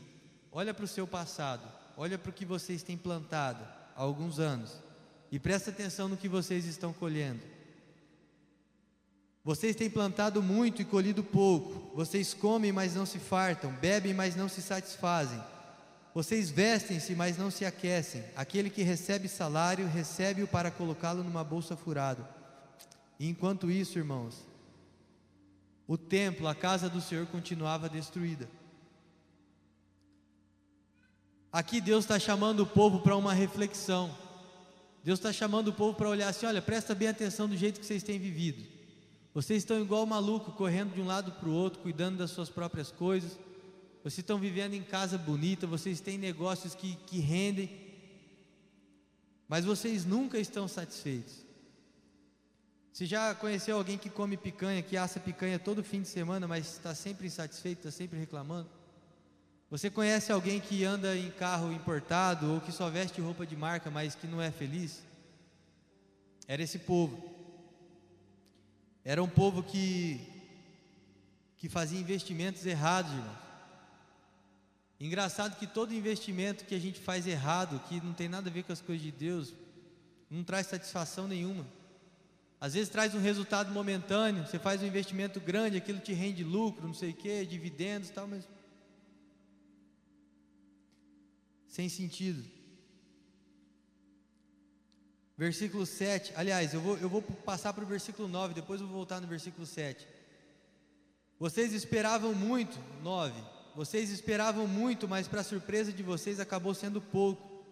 Olha 0.52 0.74
para 0.74 0.84
o 0.84 0.88
seu 0.88 1.06
passado, 1.06 1.66
olha 1.96 2.18
para 2.18 2.30
o 2.30 2.34
que 2.34 2.44
vocês 2.44 2.82
têm 2.82 2.96
plantado 2.96 3.62
há 3.96 4.02
alguns 4.02 4.38
anos 4.38 4.88
e 5.30 5.38
presta 5.38 5.70
atenção 5.70 6.08
no 6.08 6.16
que 6.16 6.28
vocês 6.28 6.64
estão 6.64 6.92
colhendo. 6.92 7.57
Vocês 9.48 9.74
têm 9.74 9.88
plantado 9.88 10.42
muito 10.42 10.82
e 10.82 10.84
colhido 10.84 11.24
pouco. 11.24 11.96
Vocês 11.96 12.34
comem, 12.34 12.70
mas 12.70 12.94
não 12.94 13.06
se 13.06 13.18
fartam, 13.18 13.72
bebem, 13.72 14.12
mas 14.12 14.36
não 14.36 14.48
se 14.48 14.60
satisfazem 14.60 15.40
vocês 16.18 16.50
vestem-se, 16.50 17.14
mas 17.14 17.38
não 17.38 17.48
se 17.48 17.64
aquecem. 17.64 18.24
Aquele 18.34 18.70
que 18.70 18.82
recebe 18.82 19.28
salário, 19.28 19.86
recebe-o 19.86 20.48
para 20.48 20.68
colocá-lo 20.68 21.22
numa 21.22 21.44
bolsa 21.44 21.76
furada. 21.76 22.28
E 23.20 23.28
enquanto 23.28 23.70
isso, 23.70 23.98
irmãos, 23.98 24.44
o 25.86 25.96
templo, 25.96 26.48
a 26.48 26.56
casa 26.56 26.88
do 26.88 27.00
Senhor 27.00 27.24
continuava 27.28 27.88
destruída. 27.88 28.48
Aqui 31.52 31.80
Deus 31.80 32.04
está 32.04 32.18
chamando 32.18 32.64
o 32.64 32.66
povo 32.66 32.98
para 32.98 33.16
uma 33.16 33.32
reflexão. 33.32 34.12
Deus 35.04 35.20
está 35.20 35.32
chamando 35.32 35.68
o 35.68 35.72
povo 35.72 35.96
para 35.96 36.08
olhar 36.08 36.30
assim: 36.30 36.46
olha, 36.46 36.60
presta 36.60 36.96
bem 36.96 37.06
atenção 37.06 37.48
do 37.48 37.56
jeito 37.56 37.78
que 37.78 37.86
vocês 37.86 38.02
têm 38.02 38.18
vivido. 38.18 38.77
Vocês 39.38 39.58
estão 39.62 39.80
igual 39.80 40.04
maluco, 40.04 40.50
correndo 40.50 40.94
de 40.94 41.00
um 41.00 41.06
lado 41.06 41.30
para 41.30 41.48
o 41.48 41.52
outro, 41.52 41.78
cuidando 41.78 42.18
das 42.18 42.32
suas 42.32 42.50
próprias 42.50 42.90
coisas 42.90 43.38
vocês 44.02 44.18
estão 44.18 44.36
vivendo 44.36 44.74
em 44.74 44.82
casa 44.82 45.16
bonita, 45.16 45.64
vocês 45.64 46.00
têm 46.00 46.18
negócios 46.18 46.74
que, 46.74 46.96
que 47.06 47.20
rendem, 47.20 47.70
mas 49.46 49.64
vocês 49.64 50.04
nunca 50.04 50.40
estão 50.40 50.66
satisfeitos. 50.66 51.46
Você 52.92 53.06
já 53.06 53.32
conheceu 53.32 53.76
alguém 53.76 53.96
que 53.96 54.10
come 54.10 54.36
picanha, 54.36 54.82
que 54.82 54.96
assa 54.96 55.20
picanha 55.20 55.56
todo 55.56 55.84
fim 55.84 56.02
de 56.02 56.08
semana, 56.08 56.48
mas 56.48 56.72
está 56.72 56.92
sempre 56.92 57.28
insatisfeito, 57.28 57.86
está 57.86 57.96
sempre 57.96 58.18
reclamando? 58.18 58.68
Você 59.70 59.88
conhece 59.88 60.32
alguém 60.32 60.58
que 60.58 60.82
anda 60.82 61.16
em 61.16 61.30
carro 61.30 61.72
importado 61.72 62.54
ou 62.54 62.60
que 62.60 62.72
só 62.72 62.90
veste 62.90 63.20
roupa 63.20 63.46
de 63.46 63.54
marca, 63.54 63.88
mas 63.88 64.16
que 64.16 64.26
não 64.26 64.42
é 64.42 64.50
feliz? 64.50 65.00
Era 66.48 66.60
esse 66.60 66.80
povo. 66.80 67.37
Era 69.10 69.22
um 69.22 69.28
povo 69.28 69.62
que 69.62 70.20
que 71.56 71.66
fazia 71.66 71.98
investimentos 71.98 72.66
errados, 72.66 73.10
irmão. 73.10 73.38
Engraçado 75.00 75.58
que 75.58 75.66
todo 75.66 75.94
investimento 75.94 76.66
que 76.66 76.74
a 76.74 76.78
gente 76.78 77.00
faz 77.00 77.26
errado, 77.26 77.80
que 77.88 78.02
não 78.02 78.12
tem 78.12 78.28
nada 78.28 78.50
a 78.50 78.52
ver 78.52 78.64
com 78.64 78.72
as 78.72 78.82
coisas 78.82 79.02
de 79.02 79.10
Deus, 79.10 79.54
não 80.30 80.44
traz 80.44 80.66
satisfação 80.66 81.26
nenhuma. 81.26 81.66
Às 82.60 82.74
vezes 82.74 82.90
traz 82.90 83.14
um 83.14 83.18
resultado 83.18 83.72
momentâneo, 83.72 84.46
você 84.46 84.58
faz 84.58 84.82
um 84.82 84.86
investimento 84.86 85.40
grande, 85.40 85.78
aquilo 85.78 86.00
te 86.00 86.12
rende 86.12 86.44
lucro, 86.44 86.86
não 86.86 86.92
sei 86.92 87.12
o 87.12 87.14
que, 87.14 87.46
dividendos 87.46 88.10
e 88.10 88.12
tal, 88.12 88.28
mas 88.28 88.46
sem 91.66 91.88
sentido. 91.88 92.44
Versículo 95.38 95.86
7, 95.86 96.32
aliás, 96.34 96.74
eu 96.74 96.80
vou, 96.80 96.98
eu 96.98 97.08
vou 97.08 97.22
passar 97.22 97.72
para 97.72 97.84
o 97.84 97.86
versículo 97.86 98.26
9, 98.26 98.54
depois 98.54 98.80
eu 98.80 98.88
vou 98.88 98.96
voltar 98.96 99.20
no 99.20 99.28
versículo 99.28 99.64
7. 99.64 100.04
Vocês 101.38 101.72
esperavam 101.72 102.34
muito, 102.34 102.76
9. 103.04 103.40
Vocês 103.76 104.10
esperavam 104.10 104.66
muito, 104.66 105.06
mas 105.06 105.28
para 105.28 105.44
surpresa 105.44 105.92
de 105.92 106.02
vocês 106.02 106.40
acabou 106.40 106.74
sendo 106.74 107.00
pouco. 107.00 107.64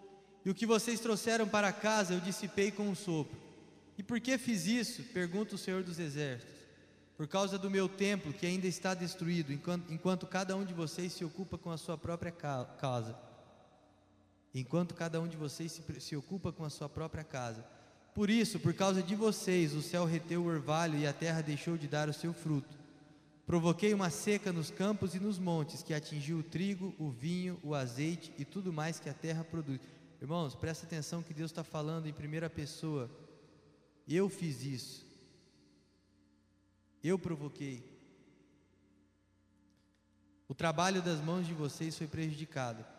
E 0.45 0.51
o 0.51 0.55
que 0.55 0.65
vocês 0.65 1.01
trouxeram 1.01 1.49
para 1.49 1.73
casa 1.73 2.15
eu 2.15 2.21
dissipei 2.21 2.71
com 2.71 2.85
um 2.89 2.95
sopro. 2.95 3.37
E 3.99 4.03
por 4.03 4.21
que 4.21 4.39
fiz 4.39 4.65
isso? 4.67 5.03
Pergunta 5.03 5.57
o 5.57 5.59
Senhor 5.59 5.83
dos 5.83 5.99
Exércitos. 5.99 6.55
Por 7.17 7.27
causa 7.27 7.59
do 7.59 7.69
meu 7.69 7.89
templo 7.89 8.33
que 8.33 8.47
ainda 8.47 8.69
está 8.69 8.95
destruído, 8.95 9.53
enquanto, 9.53 9.93
enquanto 9.93 10.25
cada 10.29 10.55
um 10.55 10.65
de 10.65 10.73
vocês 10.73 11.13
se 11.13 11.25
ocupa 11.25 11.59
com 11.59 11.73
a 11.73 11.77
sua 11.77 11.99
própria 11.99 12.31
casa 12.31 13.26
enquanto 14.61 14.95
cada 14.95 15.21
um 15.21 15.29
de 15.29 15.37
vocês 15.37 15.71
se, 15.73 16.01
se 16.01 16.17
ocupa 16.17 16.51
com 16.51 16.65
a 16.65 16.71
sua 16.71 16.89
própria 16.89 17.23
casa. 17.23 17.63
Por 18.15 18.31
isso, 18.31 18.59
por 18.59 18.73
causa 18.73 19.03
de 19.03 19.15
vocês, 19.15 19.75
o 19.75 19.83
céu 19.83 20.07
reteu 20.07 20.43
o 20.43 20.47
orvalho 20.47 20.99
e 20.99 21.07
a 21.07 21.13
terra 21.13 21.43
deixou 21.43 21.77
de 21.77 21.87
dar 21.87 22.09
o 22.09 22.15
seu 22.15 22.33
fruto. 22.33 22.75
Provoquei 23.47 23.93
uma 23.93 24.09
seca 24.09 24.51
nos 24.53 24.71
campos 24.71 25.15
e 25.15 25.21
nos 25.21 25.39
montes, 25.39 25.83
que 25.83 25.93
atingiu 25.93 26.39
o 26.39 26.43
trigo, 26.43 26.95
o 26.99 27.11
vinho, 27.11 27.61
o 27.63 27.75
azeite 27.75 28.33
e 28.39 28.45
tudo 28.45 28.73
mais 28.73 28.99
que 28.99 29.11
a 29.11 29.15
terra 29.15 29.45
produz. 29.45 29.81
Irmãos, 30.21 30.55
presta 30.55 30.87
atenção 30.87 31.23
que 31.23 31.35
Deus 31.35 31.51
está 31.51 31.63
falando 31.63 32.07
em 32.07 32.13
primeira 32.13 32.49
pessoa. 32.49 33.11
Eu 34.09 34.31
fiz 34.31 34.65
isso. 34.65 35.07
Eu 37.05 37.19
provoquei. 37.19 37.85
O 40.49 40.55
trabalho 40.55 41.03
das 41.03 41.21
mãos 41.21 41.47
de 41.47 41.53
vocês 41.53 41.97
foi 41.99 42.07
prejudicado. 42.07 42.96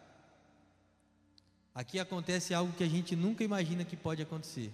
Aqui 1.78 2.00
acontece 2.00 2.56
algo 2.56 2.74
que 2.74 2.84
a 2.84 2.90
gente 2.90 3.16
nunca 3.16 3.44
imagina 3.44 3.86
que 3.86 3.96
pode 3.96 4.20
acontecer, 4.20 4.74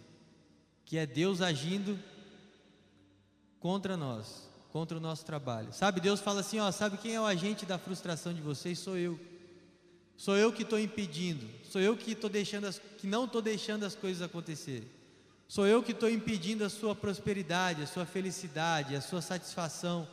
que 0.86 0.98
é 0.98 1.06
Deus 1.06 1.42
agindo 1.42 2.00
contra 3.60 3.98
nós, 3.98 4.50
contra 4.72 4.98
o 4.98 5.02
nosso 5.02 5.26
trabalho. 5.26 5.74
Sabe, 5.74 6.00
Deus 6.00 6.22
fala 6.22 6.40
assim, 6.40 6.62
ó, 6.62 6.72
sabe 6.72 6.98
quem 6.98 7.14
é 7.14 7.20
o 7.20 7.26
agente 7.26 7.66
da 7.66 7.78
frustração 7.78 8.34
de 8.34 8.40
vocês? 8.40 8.80
Sou 8.80 8.96
eu. 8.96 9.20
Sou 10.16 10.38
eu 10.38 10.54
que 10.54 10.64
estou 10.64 10.80
impedindo. 10.80 11.46
Sou 11.70 11.82
eu 11.82 11.98
que 11.98 12.14
estou 12.14 12.30
deixando 12.30 12.68
as, 12.68 12.80
que 12.98 13.06
não 13.06 13.26
estou 13.26 13.42
deixando 13.42 13.86
as 13.86 13.96
coisas 13.96 14.22
acontecerem. 14.22 14.88
Sou 15.46 15.68
eu 15.68 15.84
que 15.84 15.92
estou 15.92 16.10
impedindo 16.10 16.64
a 16.64 16.70
sua 16.70 16.96
prosperidade, 16.96 17.84
a 17.84 17.88
sua 17.88 18.06
felicidade, 18.06 18.96
a 18.96 19.02
sua 19.02 19.22
satisfação. 19.22 20.08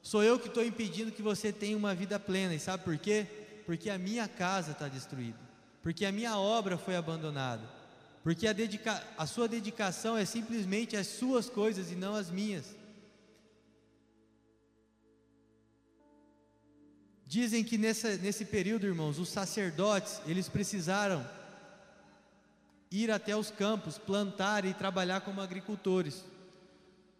Sou 0.00 0.22
eu 0.22 0.38
que 0.38 0.46
estou 0.46 0.64
impedindo 0.64 1.10
que 1.10 1.20
você 1.20 1.52
tenha 1.52 1.76
uma 1.76 1.96
vida 1.96 2.16
plena. 2.20 2.54
E 2.54 2.60
sabe 2.60 2.84
por 2.84 2.96
quê? 2.96 3.26
Porque 3.66 3.90
a 3.90 3.98
minha 3.98 4.28
casa 4.28 4.70
está 4.70 4.86
destruída 4.86 5.50
porque 5.82 6.04
a 6.04 6.12
minha 6.12 6.38
obra 6.38 6.78
foi 6.78 6.94
abandonada, 6.94 7.68
porque 8.22 8.46
a, 8.46 8.52
dedica 8.52 9.02
a 9.18 9.26
sua 9.26 9.48
dedicação 9.48 10.16
é 10.16 10.24
simplesmente 10.24 10.96
as 10.96 11.08
suas 11.08 11.50
coisas 11.50 11.90
e 11.90 11.96
não 11.96 12.14
as 12.14 12.30
minhas. 12.30 12.76
Dizem 17.26 17.64
que 17.64 17.78
nessa, 17.78 18.16
nesse 18.18 18.44
período, 18.44 18.86
irmãos, 18.86 19.18
os 19.18 19.30
sacerdotes, 19.30 20.20
eles 20.26 20.48
precisaram 20.48 21.26
ir 22.90 23.10
até 23.10 23.34
os 23.34 23.50
campos, 23.50 23.96
plantar 23.96 24.66
e 24.66 24.74
trabalhar 24.74 25.22
como 25.22 25.40
agricultores, 25.40 26.24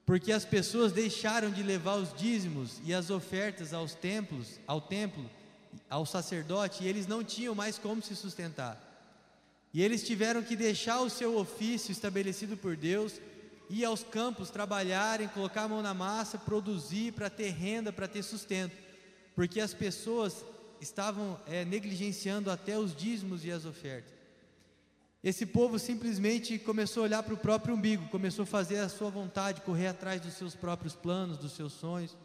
porque 0.05 0.31
as 0.31 0.45
pessoas 0.45 0.93
deixaram 0.93 1.51
de 1.51 1.63
levar 1.63 1.95
os 1.95 2.13
dízimos 2.15 2.79
e 2.85 2.93
as 2.93 3.09
ofertas 3.09 3.73
aos 3.73 3.95
templos, 3.95 4.61
ao 4.67 4.81
templo, 4.83 5.29
ao 5.89 6.07
sacerdote 6.07 6.85
e 6.85 6.89
eles 6.89 7.07
não 7.07 7.23
tinham 7.23 7.55
mais 7.55 7.79
como 7.79 8.03
se 8.03 8.15
sustentar. 8.17 8.81
E 9.75 9.83
eles 9.83 10.07
tiveram 10.07 10.43
que 10.43 10.55
deixar 10.55 11.01
o 11.01 11.09
seu 11.09 11.37
ofício 11.39 11.93
estabelecido 11.93 12.57
por 12.57 12.77
Deus, 12.77 13.15
ir 13.71 13.85
aos 13.85 14.03
campos 14.03 14.51
trabalharem, 14.51 15.29
colocar 15.29 15.63
a 15.63 15.69
mão 15.69 15.83
na 15.83 15.95
massa, 15.95 16.37
produzir 16.37 17.13
para 17.13 17.31
ter 17.31 17.51
renda, 17.51 17.93
para 17.93 18.07
ter 18.07 18.23
sustento, 18.23 18.77
porque 19.35 19.61
as 19.61 19.73
pessoas 19.73 20.45
estavam 20.81 21.41
é, 21.47 21.65
negligenciando 21.65 22.51
até 22.51 22.79
os 22.79 22.95
dízimos 22.95 23.45
e 23.45 23.51
as 23.51 23.65
ofertas. 23.65 24.13
Esse 25.25 25.47
povo 25.47 25.79
simplesmente 25.79 26.59
começou 26.59 27.03
a 27.03 27.07
olhar 27.07 27.23
para 27.23 27.35
o 27.35 27.39
próprio 27.39 27.75
umbigo, 27.75 28.09
começou 28.09 28.43
a 28.43 28.47
fazer 28.47 28.79
a 28.81 28.89
sua 28.89 29.09
vontade, 29.09 29.61
correr 29.61 29.87
atrás 29.87 30.21
dos 30.21 30.35
seus 30.35 30.57
próprios 30.57 30.97
planos, 30.97 31.39
dos 31.39 31.53
seus 31.53 31.73
sonhos. 31.73 32.17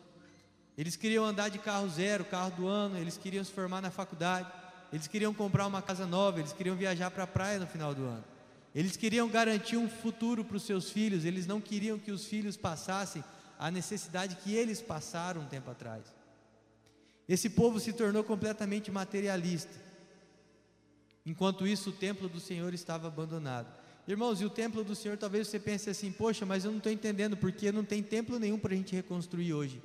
Eles 0.77 0.95
queriam 0.95 1.25
andar 1.25 1.49
de 1.49 1.57
carro 1.57 1.89
zero, 1.89 2.23
carro 2.23 2.51
do 2.51 2.67
ano, 2.67 2.97
eles 2.97 3.17
queriam 3.17 3.43
se 3.43 3.51
formar 3.51 3.81
na 3.81 3.89
faculdade, 3.89 4.47
eles 4.93 5.07
queriam 5.07 5.33
comprar 5.33 5.65
uma 5.65 5.81
casa 5.81 6.05
nova, 6.05 6.39
eles 6.39 6.53
queriam 6.53 6.75
viajar 6.75 7.09
para 7.09 7.23
a 7.23 7.27
praia 7.27 7.57
no 7.57 7.65
final 7.65 7.95
do 7.95 8.03
ano. 8.03 8.23
Eles 8.75 8.95
queriam 8.95 9.27
garantir 9.27 9.75
um 9.75 9.89
futuro 9.89 10.45
para 10.45 10.55
os 10.55 10.63
seus 10.63 10.91
filhos, 10.91 11.25
eles 11.25 11.47
não 11.47 11.59
queriam 11.59 11.97
que 11.97 12.11
os 12.11 12.25
filhos 12.25 12.55
passassem 12.55 13.23
a 13.57 13.71
necessidade 13.71 14.35
que 14.35 14.53
eles 14.53 14.79
passaram 14.79 15.41
um 15.41 15.47
tempo 15.47 15.71
atrás. 15.71 16.03
Esse 17.27 17.49
povo 17.49 17.79
se 17.79 17.91
tornou 17.91 18.23
completamente 18.23 18.91
materialista. 18.91 19.73
Enquanto 21.25 21.65
isso, 21.65 21.89
o 21.89 21.93
templo 21.93 22.29
do 22.29 22.39
Senhor 22.39 22.73
estava 22.73 23.07
abandonado. 23.07 23.67
Irmãos, 24.07 24.39
e 24.39 24.45
o 24.45 24.49
templo 24.49 24.83
do 24.83 24.95
Senhor, 24.95 25.17
talvez 25.17 25.47
você 25.47 25.59
pense 25.59 25.89
assim: 25.89 26.11
poxa, 26.11 26.45
mas 26.45 26.63
eu 26.63 26.71
não 26.71 26.77
estou 26.77 26.91
entendendo, 26.91 27.35
porque 27.35 27.71
não 27.71 27.83
tem 27.83 28.01
templo 28.01 28.39
nenhum 28.39 28.59
para 28.59 28.73
a 28.73 28.77
gente 28.77 28.95
reconstruir 28.95 29.53
hoje. 29.53 29.81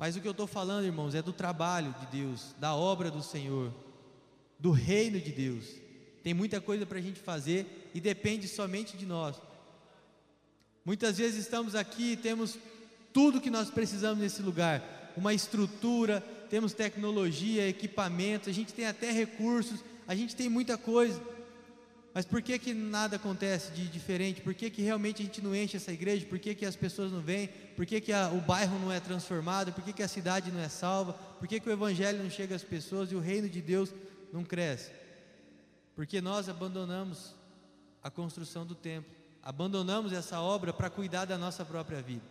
Mas 0.00 0.16
o 0.16 0.20
que 0.22 0.26
eu 0.26 0.30
estou 0.30 0.46
falando, 0.46 0.86
irmãos, 0.86 1.14
é 1.14 1.20
do 1.20 1.30
trabalho 1.30 1.94
de 2.00 2.06
Deus, 2.06 2.54
da 2.58 2.74
obra 2.74 3.10
do 3.10 3.22
Senhor, 3.22 3.70
do 4.58 4.70
reino 4.70 5.20
de 5.20 5.30
Deus. 5.30 5.66
Tem 6.22 6.32
muita 6.32 6.58
coisa 6.58 6.86
para 6.86 6.96
a 6.96 7.02
gente 7.02 7.20
fazer 7.20 7.90
e 7.92 8.00
depende 8.00 8.48
somente 8.48 8.96
de 8.96 9.04
nós. 9.04 9.36
Muitas 10.86 11.18
vezes 11.18 11.40
estamos 11.40 11.74
aqui 11.74 12.12
e 12.12 12.16
temos 12.16 12.56
tudo 13.12 13.42
que 13.42 13.50
nós 13.50 13.68
precisamos 13.68 14.20
nesse 14.20 14.40
lugar: 14.40 15.12
uma 15.18 15.34
estrutura, 15.34 16.22
temos 16.48 16.72
tecnologia, 16.72 17.68
equipamento, 17.68 18.48
a 18.48 18.54
gente 18.54 18.72
tem 18.72 18.86
até 18.86 19.12
recursos, 19.12 19.84
a 20.08 20.14
gente 20.14 20.34
tem 20.34 20.48
muita 20.48 20.78
coisa. 20.78 21.20
Mas 22.12 22.24
por 22.24 22.42
que, 22.42 22.58
que 22.58 22.74
nada 22.74 23.16
acontece 23.16 23.70
de 23.72 23.86
diferente? 23.86 24.40
Por 24.40 24.52
que, 24.52 24.68
que 24.68 24.82
realmente 24.82 25.22
a 25.22 25.24
gente 25.24 25.40
não 25.40 25.54
enche 25.54 25.76
essa 25.76 25.92
igreja? 25.92 26.26
Por 26.26 26.40
que, 26.40 26.54
que 26.54 26.66
as 26.66 26.74
pessoas 26.74 27.12
não 27.12 27.20
vêm? 27.20 27.48
Por 27.76 27.86
que, 27.86 28.00
que 28.00 28.12
a, 28.12 28.30
o 28.30 28.40
bairro 28.40 28.78
não 28.80 28.90
é 28.90 28.98
transformado? 28.98 29.72
Por 29.72 29.84
que, 29.84 29.92
que 29.92 30.02
a 30.02 30.08
cidade 30.08 30.50
não 30.50 30.60
é 30.60 30.68
salva? 30.68 31.12
Por 31.12 31.46
que, 31.46 31.60
que 31.60 31.68
o 31.68 31.72
evangelho 31.72 32.22
não 32.22 32.28
chega 32.28 32.56
às 32.56 32.64
pessoas 32.64 33.12
e 33.12 33.14
o 33.14 33.20
reino 33.20 33.48
de 33.48 33.62
Deus 33.62 33.94
não 34.32 34.42
cresce? 34.42 34.90
Porque 35.94 36.20
nós 36.20 36.48
abandonamos 36.48 37.34
a 38.02 38.10
construção 38.10 38.66
do 38.66 38.74
templo, 38.74 39.14
abandonamos 39.42 40.12
essa 40.12 40.40
obra 40.40 40.72
para 40.72 40.90
cuidar 40.90 41.26
da 41.26 41.38
nossa 41.38 41.64
própria 41.64 42.02
vida. 42.02 42.24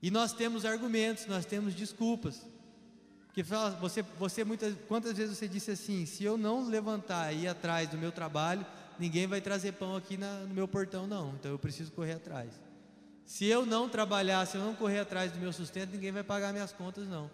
E 0.00 0.10
nós 0.10 0.32
temos 0.32 0.64
argumentos, 0.64 1.26
nós 1.26 1.44
temos 1.44 1.74
desculpas. 1.74 2.46
Que 3.38 3.44
fala, 3.44 3.70
você, 3.76 4.02
você 4.02 4.42
muitas, 4.42 4.74
quantas 4.88 5.16
vezes 5.16 5.38
você 5.38 5.46
disse 5.46 5.70
assim: 5.70 6.04
se 6.04 6.24
eu 6.24 6.36
não 6.36 6.68
levantar 6.68 7.32
e 7.32 7.42
ir 7.42 7.46
atrás 7.46 7.88
do 7.88 7.96
meu 7.96 8.10
trabalho, 8.10 8.66
ninguém 8.98 9.28
vai 9.28 9.40
trazer 9.40 9.74
pão 9.74 9.94
aqui 9.94 10.16
na, 10.16 10.40
no 10.40 10.52
meu 10.52 10.66
portão, 10.66 11.06
não. 11.06 11.36
Então 11.36 11.52
eu 11.52 11.56
preciso 11.56 11.92
correr 11.92 12.14
atrás. 12.14 12.50
Se 13.24 13.44
eu 13.44 13.64
não 13.64 13.88
trabalhar, 13.88 14.44
se 14.44 14.56
eu 14.56 14.60
não 14.60 14.74
correr 14.74 14.98
atrás 14.98 15.30
do 15.30 15.38
meu 15.38 15.52
sustento, 15.52 15.92
ninguém 15.92 16.10
vai 16.10 16.24
pagar 16.24 16.52
minhas 16.52 16.72
contas, 16.72 17.06
não. 17.06 17.30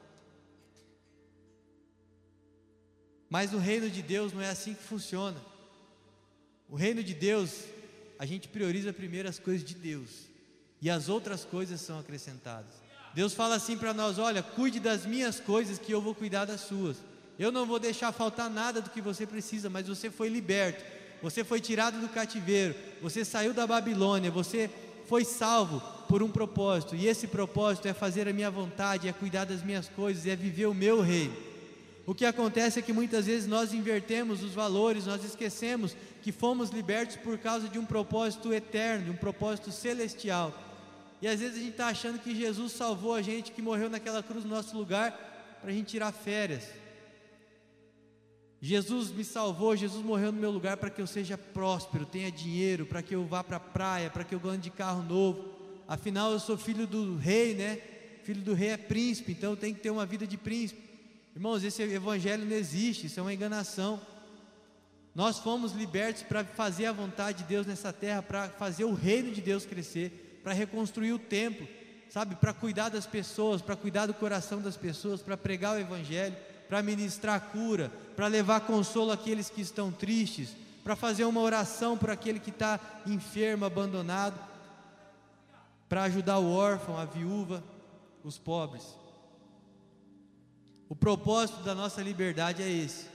Mas 3.30 3.54
o 3.54 3.58
reino 3.58 3.88
de 3.88 4.02
Deus 4.02 4.30
não 4.30 4.42
é 4.42 4.50
assim 4.50 4.74
que 4.74 4.82
funciona. 4.82 5.40
O 6.68 6.76
reino 6.76 7.02
de 7.02 7.14
Deus, 7.14 7.64
a 8.18 8.26
gente 8.26 8.46
prioriza 8.46 8.92
primeiro 8.92 9.26
as 9.26 9.38
coisas 9.38 9.66
de 9.66 9.74
Deus, 9.74 10.10
e 10.82 10.90
as 10.90 11.08
outras 11.08 11.46
coisas 11.46 11.80
são 11.80 11.98
acrescentadas. 11.98 12.83
Deus 13.14 13.32
fala 13.32 13.54
assim 13.54 13.76
para 13.76 13.94
nós: 13.94 14.18
olha, 14.18 14.42
cuide 14.42 14.80
das 14.80 15.06
minhas 15.06 15.38
coisas, 15.38 15.78
que 15.78 15.92
eu 15.92 16.00
vou 16.00 16.14
cuidar 16.14 16.44
das 16.44 16.62
suas. 16.62 16.96
Eu 17.38 17.50
não 17.50 17.66
vou 17.66 17.78
deixar 17.78 18.12
faltar 18.12 18.50
nada 18.50 18.80
do 18.80 18.90
que 18.90 19.00
você 19.00 19.26
precisa, 19.26 19.68
mas 19.68 19.88
você 19.88 20.10
foi 20.10 20.28
liberto, 20.28 20.84
você 21.22 21.42
foi 21.42 21.60
tirado 21.60 22.00
do 22.00 22.08
cativeiro, 22.08 22.74
você 23.02 23.24
saiu 23.24 23.52
da 23.52 23.66
Babilônia, 23.66 24.30
você 24.30 24.70
foi 25.06 25.24
salvo 25.24 25.80
por 26.08 26.22
um 26.22 26.30
propósito, 26.30 26.94
e 26.94 27.08
esse 27.08 27.26
propósito 27.26 27.88
é 27.88 27.92
fazer 27.92 28.28
a 28.28 28.32
minha 28.32 28.50
vontade, 28.50 29.08
é 29.08 29.12
cuidar 29.12 29.44
das 29.44 29.62
minhas 29.62 29.88
coisas, 29.88 30.26
é 30.26 30.36
viver 30.36 30.66
o 30.66 30.74
meu 30.74 31.00
reino. 31.00 31.34
O 32.06 32.14
que 32.14 32.26
acontece 32.26 32.78
é 32.78 32.82
que 32.82 32.92
muitas 32.92 33.26
vezes 33.26 33.48
nós 33.48 33.72
invertemos 33.72 34.42
os 34.42 34.52
valores, 34.52 35.06
nós 35.06 35.24
esquecemos 35.24 35.96
que 36.22 36.30
fomos 36.30 36.70
libertos 36.70 37.16
por 37.16 37.38
causa 37.38 37.68
de 37.68 37.78
um 37.78 37.86
propósito 37.86 38.52
eterno, 38.52 39.06
de 39.06 39.10
um 39.10 39.16
propósito 39.16 39.72
celestial. 39.72 40.52
E 41.24 41.26
às 41.26 41.40
vezes 41.40 41.56
a 41.56 41.58
gente 41.58 41.70
está 41.70 41.86
achando 41.86 42.18
que 42.18 42.34
Jesus 42.34 42.72
salvou 42.72 43.14
a 43.14 43.22
gente, 43.22 43.50
que 43.50 43.62
morreu 43.62 43.88
naquela 43.88 44.22
cruz 44.22 44.44
no 44.44 44.50
nosso 44.50 44.76
lugar, 44.76 45.58
para 45.58 45.70
a 45.70 45.72
gente 45.72 45.86
tirar 45.86 46.12
férias. 46.12 46.68
Jesus 48.60 49.10
me 49.10 49.24
salvou, 49.24 49.74
Jesus 49.74 50.04
morreu 50.04 50.30
no 50.30 50.38
meu 50.38 50.50
lugar 50.50 50.76
para 50.76 50.90
que 50.90 51.00
eu 51.00 51.06
seja 51.06 51.38
próspero, 51.38 52.04
tenha 52.04 52.30
dinheiro, 52.30 52.84
para 52.84 53.00
que 53.00 53.14
eu 53.14 53.24
vá 53.24 53.42
para 53.42 53.56
a 53.56 53.60
praia, 53.60 54.10
para 54.10 54.22
que 54.22 54.34
eu 54.34 54.38
ganhe 54.38 54.58
de 54.58 54.68
carro 54.68 55.02
novo. 55.02 55.48
Afinal, 55.88 56.30
eu 56.30 56.38
sou 56.38 56.58
filho 56.58 56.86
do 56.86 57.16
rei, 57.16 57.54
né? 57.54 57.78
Filho 58.22 58.42
do 58.42 58.52
rei 58.52 58.72
é 58.72 58.76
príncipe, 58.76 59.32
então 59.32 59.52
eu 59.52 59.56
tenho 59.56 59.74
que 59.74 59.80
ter 59.80 59.88
uma 59.88 60.04
vida 60.04 60.26
de 60.26 60.36
príncipe. 60.36 60.82
Irmãos, 61.34 61.64
esse 61.64 61.82
evangelho 61.84 62.44
não 62.44 62.54
existe, 62.54 63.06
isso 63.06 63.18
é 63.18 63.22
uma 63.22 63.32
enganação. 63.32 63.98
Nós 65.14 65.38
fomos 65.38 65.72
libertos 65.72 66.22
para 66.22 66.44
fazer 66.44 66.84
a 66.84 66.92
vontade 66.92 67.38
de 67.38 67.44
Deus 67.44 67.66
nessa 67.66 67.94
terra, 67.94 68.20
para 68.20 68.50
fazer 68.50 68.84
o 68.84 68.92
reino 68.92 69.32
de 69.32 69.40
Deus 69.40 69.64
crescer, 69.64 70.23
para 70.44 70.52
reconstruir 70.52 71.12
o 71.12 71.18
templo, 71.18 71.66
sabe? 72.08 72.36
Para 72.36 72.52
cuidar 72.52 72.90
das 72.90 73.06
pessoas, 73.06 73.60
para 73.60 73.74
cuidar 73.74 74.06
do 74.06 74.14
coração 74.14 74.60
das 74.60 74.76
pessoas, 74.76 75.20
para 75.20 75.36
pregar 75.36 75.74
o 75.74 75.80
evangelho 75.80 76.36
para 76.68 76.82
ministrar 76.82 77.40
cura, 77.52 77.90
para 78.16 78.26
levar 78.26 78.60
consolo 78.62 79.12
àqueles 79.12 79.50
que 79.50 79.60
estão 79.60 79.92
tristes, 79.92 80.50
para 80.82 80.96
fazer 80.96 81.24
uma 81.24 81.40
oração 81.40 81.96
por 81.96 82.10
aquele 82.10 82.40
que 82.40 82.50
está 82.50 82.80
enfermo, 83.06 83.64
abandonado, 83.64 84.38
para 85.88 86.04
ajudar 86.04 86.38
o 86.38 86.50
órfão, 86.50 86.98
a 86.98 87.04
viúva, 87.04 87.62
os 88.22 88.38
pobres. 88.38 88.82
O 90.88 90.96
propósito 90.96 91.62
da 91.62 91.74
nossa 91.74 92.02
liberdade 92.02 92.62
é 92.62 92.68
esse. 92.68 93.06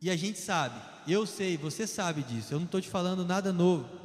E 0.00 0.10
a 0.10 0.16
gente 0.16 0.38
sabe, 0.38 0.80
eu 1.06 1.24
sei, 1.26 1.56
você 1.56 1.86
sabe 1.86 2.22
disso, 2.22 2.52
eu 2.52 2.58
não 2.58 2.66
estou 2.66 2.80
te 2.80 2.88
falando 2.88 3.24
nada 3.24 3.52
novo. 3.52 4.01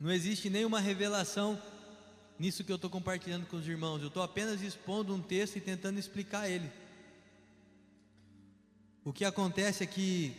Não 0.00 0.10
existe 0.10 0.48
nenhuma 0.48 0.80
revelação 0.80 1.60
nisso 2.38 2.64
que 2.64 2.72
eu 2.72 2.76
estou 2.76 2.88
compartilhando 2.88 3.44
com 3.44 3.58
os 3.58 3.68
irmãos. 3.68 4.00
Eu 4.00 4.08
estou 4.08 4.22
apenas 4.22 4.62
expondo 4.62 5.14
um 5.14 5.20
texto 5.20 5.56
e 5.56 5.60
tentando 5.60 5.98
explicar 5.98 6.48
ele. 6.48 6.72
O 9.04 9.12
que 9.12 9.26
acontece 9.26 9.84
é 9.84 9.86
que 9.86 10.34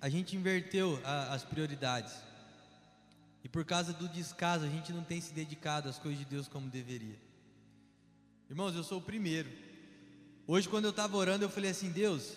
a 0.00 0.08
gente 0.08 0.36
inverteu 0.36 1.00
a, 1.04 1.34
as 1.34 1.42
prioridades. 1.42 2.14
E 3.42 3.48
por 3.48 3.64
causa 3.64 3.92
do 3.92 4.08
descaso, 4.08 4.64
a 4.64 4.68
gente 4.68 4.92
não 4.92 5.02
tem 5.02 5.20
se 5.20 5.34
dedicado 5.34 5.88
às 5.88 5.98
coisas 5.98 6.20
de 6.20 6.24
Deus 6.24 6.46
como 6.46 6.68
deveria. 6.70 7.18
Irmãos, 8.48 8.76
eu 8.76 8.84
sou 8.84 8.98
o 8.98 9.02
primeiro. 9.02 9.50
Hoje, 10.46 10.68
quando 10.68 10.84
eu 10.84 10.90
estava 10.90 11.16
orando, 11.16 11.44
eu 11.44 11.50
falei 11.50 11.72
assim: 11.72 11.90
Deus, 11.90 12.36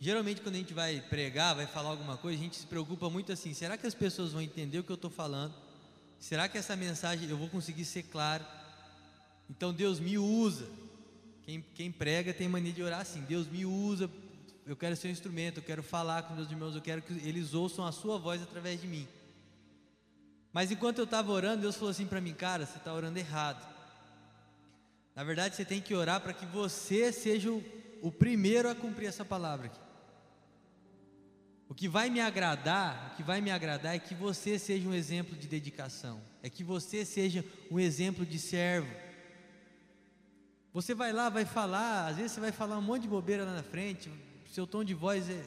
geralmente 0.00 0.40
quando 0.40 0.54
a 0.54 0.58
gente 0.58 0.74
vai 0.74 1.00
pregar, 1.00 1.54
vai 1.54 1.66
falar 1.66 1.90
alguma 1.90 2.16
coisa, 2.16 2.38
a 2.38 2.42
gente 2.42 2.56
se 2.56 2.66
preocupa 2.66 3.10
muito 3.10 3.32
assim: 3.32 3.52
será 3.54 3.76
que 3.76 3.86
as 3.86 3.94
pessoas 3.94 4.32
vão 4.32 4.42
entender 4.42 4.78
o 4.78 4.84
que 4.84 4.92
eu 4.92 4.96
estou 4.96 5.10
falando? 5.10 5.54
Será 6.18 6.48
que 6.48 6.58
essa 6.58 6.74
mensagem 6.74 7.28
eu 7.28 7.36
vou 7.36 7.48
conseguir 7.48 7.84
ser 7.84 8.04
claro? 8.04 8.44
Então 9.48 9.72
Deus 9.72 10.00
me 10.00 10.18
usa. 10.18 10.66
Quem, 11.42 11.64
quem 11.74 11.90
prega 11.90 12.34
tem 12.34 12.48
mania 12.48 12.72
de 12.72 12.82
orar 12.82 13.00
assim: 13.00 13.20
Deus 13.22 13.46
me 13.46 13.64
usa. 13.64 14.10
Eu 14.66 14.76
quero 14.76 14.94
ser 14.94 15.08
um 15.08 15.12
instrumento, 15.12 15.58
eu 15.58 15.62
quero 15.62 15.82
falar 15.82 16.24
com 16.24 16.34
meus 16.34 16.50
irmãos, 16.50 16.74
eu 16.74 16.82
quero 16.82 17.00
que 17.00 17.14
eles 17.26 17.54
ouçam 17.54 17.86
a 17.86 17.92
Sua 17.92 18.18
voz 18.18 18.42
através 18.42 18.80
de 18.80 18.86
mim. 18.86 19.08
Mas 20.52 20.70
enquanto 20.70 20.98
eu 20.98 21.04
estava 21.04 21.32
orando, 21.32 21.62
Deus 21.62 21.76
falou 21.76 21.90
assim 21.90 22.06
para 22.06 22.20
mim: 22.20 22.34
Cara, 22.34 22.66
você 22.66 22.76
está 22.76 22.92
orando 22.92 23.18
errado. 23.18 23.66
Na 25.14 25.24
verdade, 25.24 25.56
você 25.56 25.64
tem 25.64 25.80
que 25.80 25.94
orar 25.94 26.20
para 26.20 26.32
que 26.32 26.46
você 26.46 27.12
seja 27.12 27.50
o, 27.50 27.64
o 28.02 28.12
primeiro 28.12 28.70
a 28.70 28.74
cumprir 28.74 29.06
essa 29.06 29.24
palavra 29.24 29.66
aqui. 29.66 29.87
O 31.68 31.74
que 31.74 31.86
vai 31.86 32.08
me 32.08 32.20
agradar, 32.20 33.10
o 33.12 33.16
que 33.16 33.22
vai 33.22 33.40
me 33.40 33.50
agradar 33.50 33.94
é 33.94 33.98
que 33.98 34.14
você 34.14 34.58
seja 34.58 34.88
um 34.88 34.94
exemplo 34.94 35.36
de 35.36 35.46
dedicação, 35.46 36.20
é 36.42 36.48
que 36.48 36.64
você 36.64 37.04
seja 37.04 37.44
um 37.70 37.78
exemplo 37.78 38.24
de 38.24 38.38
servo. 38.38 38.88
Você 40.72 40.94
vai 40.94 41.12
lá, 41.12 41.28
vai 41.28 41.44
falar, 41.44 42.08
às 42.08 42.16
vezes 42.16 42.32
você 42.32 42.40
vai 42.40 42.52
falar 42.52 42.78
um 42.78 42.82
monte 42.82 43.02
de 43.02 43.08
bobeira 43.08 43.44
lá 43.44 43.52
na 43.52 43.62
frente, 43.62 44.10
seu 44.50 44.66
tom 44.66 44.82
de 44.82 44.94
voz 44.94 45.28
é, 45.28 45.44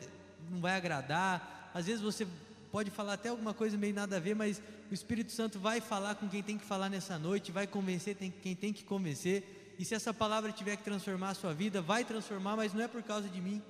não 0.50 0.60
vai 0.60 0.76
agradar, 0.76 1.72
às 1.74 1.88
vezes 1.88 2.02
você 2.02 2.28
pode 2.72 2.92
falar 2.92 3.14
até 3.14 3.30
alguma 3.30 3.54
coisa 3.54 3.76
meio 3.76 3.94
nada 3.94 4.18
a 4.18 4.20
ver, 4.20 4.36
mas 4.36 4.62
o 4.92 4.94
Espírito 4.94 5.32
Santo 5.32 5.60
vai 5.60 5.82
falar 5.82 6.16
com 6.16 6.30
quem 6.30 6.44
tem 6.44 6.58
que 6.58 6.66
falar 6.66 6.90
nessa 6.90 7.18
noite, 7.18 7.52
vai 7.52 7.66
convencer 7.66 8.16
quem 8.16 8.56
tem 8.56 8.72
que 8.72 8.84
convencer, 8.84 9.76
e 9.80 9.86
se 9.86 9.96
essa 9.96 10.14
palavra 10.14 10.52
tiver 10.52 10.76
que 10.78 10.84
transformar 10.84 11.30
a 11.30 11.34
sua 11.34 11.54
vida, 11.54 11.82
vai 11.82 12.06
transformar, 12.06 12.56
mas 12.56 12.74
não 12.74 12.84
é 12.84 12.88
por 12.88 13.02
causa 13.02 13.28
de 13.28 13.42
mim. 13.42 13.62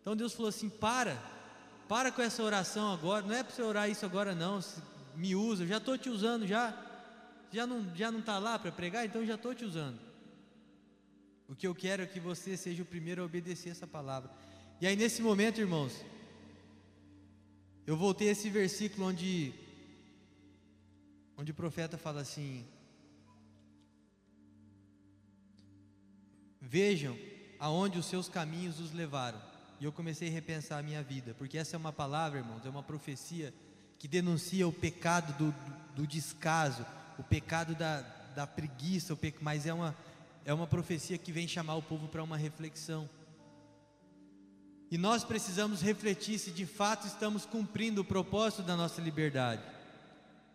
Então 0.00 0.14
Deus 0.14 0.34
falou 0.34 0.50
assim: 0.50 0.68
para, 0.68 1.16
para 1.92 2.10
com 2.10 2.22
essa 2.22 2.42
oração 2.42 2.90
agora, 2.90 3.26
não 3.26 3.34
é 3.34 3.42
para 3.42 3.54
você 3.54 3.60
orar 3.60 3.90
isso 3.90 4.06
agora 4.06 4.34
não, 4.34 4.58
me 5.14 5.36
usa, 5.36 5.66
já 5.66 5.76
estou 5.76 5.98
te 5.98 6.08
usando 6.08 6.46
já, 6.46 6.74
já 7.52 7.66
não 7.66 7.94
já 7.94 8.10
não 8.10 8.20
está 8.20 8.38
lá 8.38 8.58
para 8.58 8.72
pregar, 8.72 9.04
então 9.04 9.26
já 9.26 9.34
estou 9.34 9.54
te 9.54 9.62
usando. 9.62 10.00
O 11.46 11.54
que 11.54 11.66
eu 11.66 11.74
quero 11.74 12.02
é 12.02 12.06
que 12.06 12.18
você 12.18 12.56
seja 12.56 12.82
o 12.82 12.86
primeiro 12.86 13.20
a 13.20 13.26
obedecer 13.26 13.68
essa 13.68 13.86
palavra. 13.86 14.30
E 14.80 14.86
aí 14.86 14.96
nesse 14.96 15.20
momento, 15.20 15.60
irmãos, 15.60 16.02
eu 17.86 17.94
voltei 17.94 18.30
a 18.30 18.32
esse 18.32 18.48
versículo 18.48 19.08
onde 19.08 19.52
onde 21.36 21.50
o 21.50 21.54
profeta 21.62 21.98
fala 21.98 22.22
assim: 22.22 22.66
Vejam 26.58 27.18
aonde 27.58 27.98
os 27.98 28.06
seus 28.06 28.30
caminhos 28.30 28.80
os 28.80 28.92
levaram. 28.92 29.51
E 29.82 29.84
eu 29.84 29.90
comecei 29.90 30.28
a 30.28 30.30
repensar 30.30 30.78
a 30.78 30.82
minha 30.82 31.02
vida, 31.02 31.34
porque 31.36 31.58
essa 31.58 31.74
é 31.74 31.76
uma 31.76 31.92
palavra, 31.92 32.38
irmãos, 32.38 32.64
é 32.64 32.68
uma 32.68 32.84
profecia 32.84 33.52
que 33.98 34.06
denuncia 34.06 34.68
o 34.68 34.72
pecado 34.72 35.36
do, 35.36 35.52
do, 35.96 36.06
descaso, 36.06 36.86
o 37.18 37.22
pecado 37.24 37.74
da, 37.74 38.02
da 38.32 38.46
preguiça, 38.46 39.16
pe... 39.16 39.34
mas 39.40 39.66
é 39.66 39.74
uma, 39.74 39.92
é 40.44 40.54
uma 40.54 40.68
profecia 40.68 41.18
que 41.18 41.32
vem 41.32 41.48
chamar 41.48 41.74
o 41.74 41.82
povo 41.82 42.06
para 42.06 42.22
uma 42.22 42.36
reflexão. 42.36 43.10
E 44.88 44.96
nós 44.96 45.24
precisamos 45.24 45.82
refletir 45.82 46.38
se 46.38 46.52
de 46.52 46.64
fato 46.64 47.08
estamos 47.08 47.44
cumprindo 47.44 48.02
o 48.02 48.04
propósito 48.04 48.62
da 48.62 48.76
nossa 48.76 49.00
liberdade, 49.00 49.64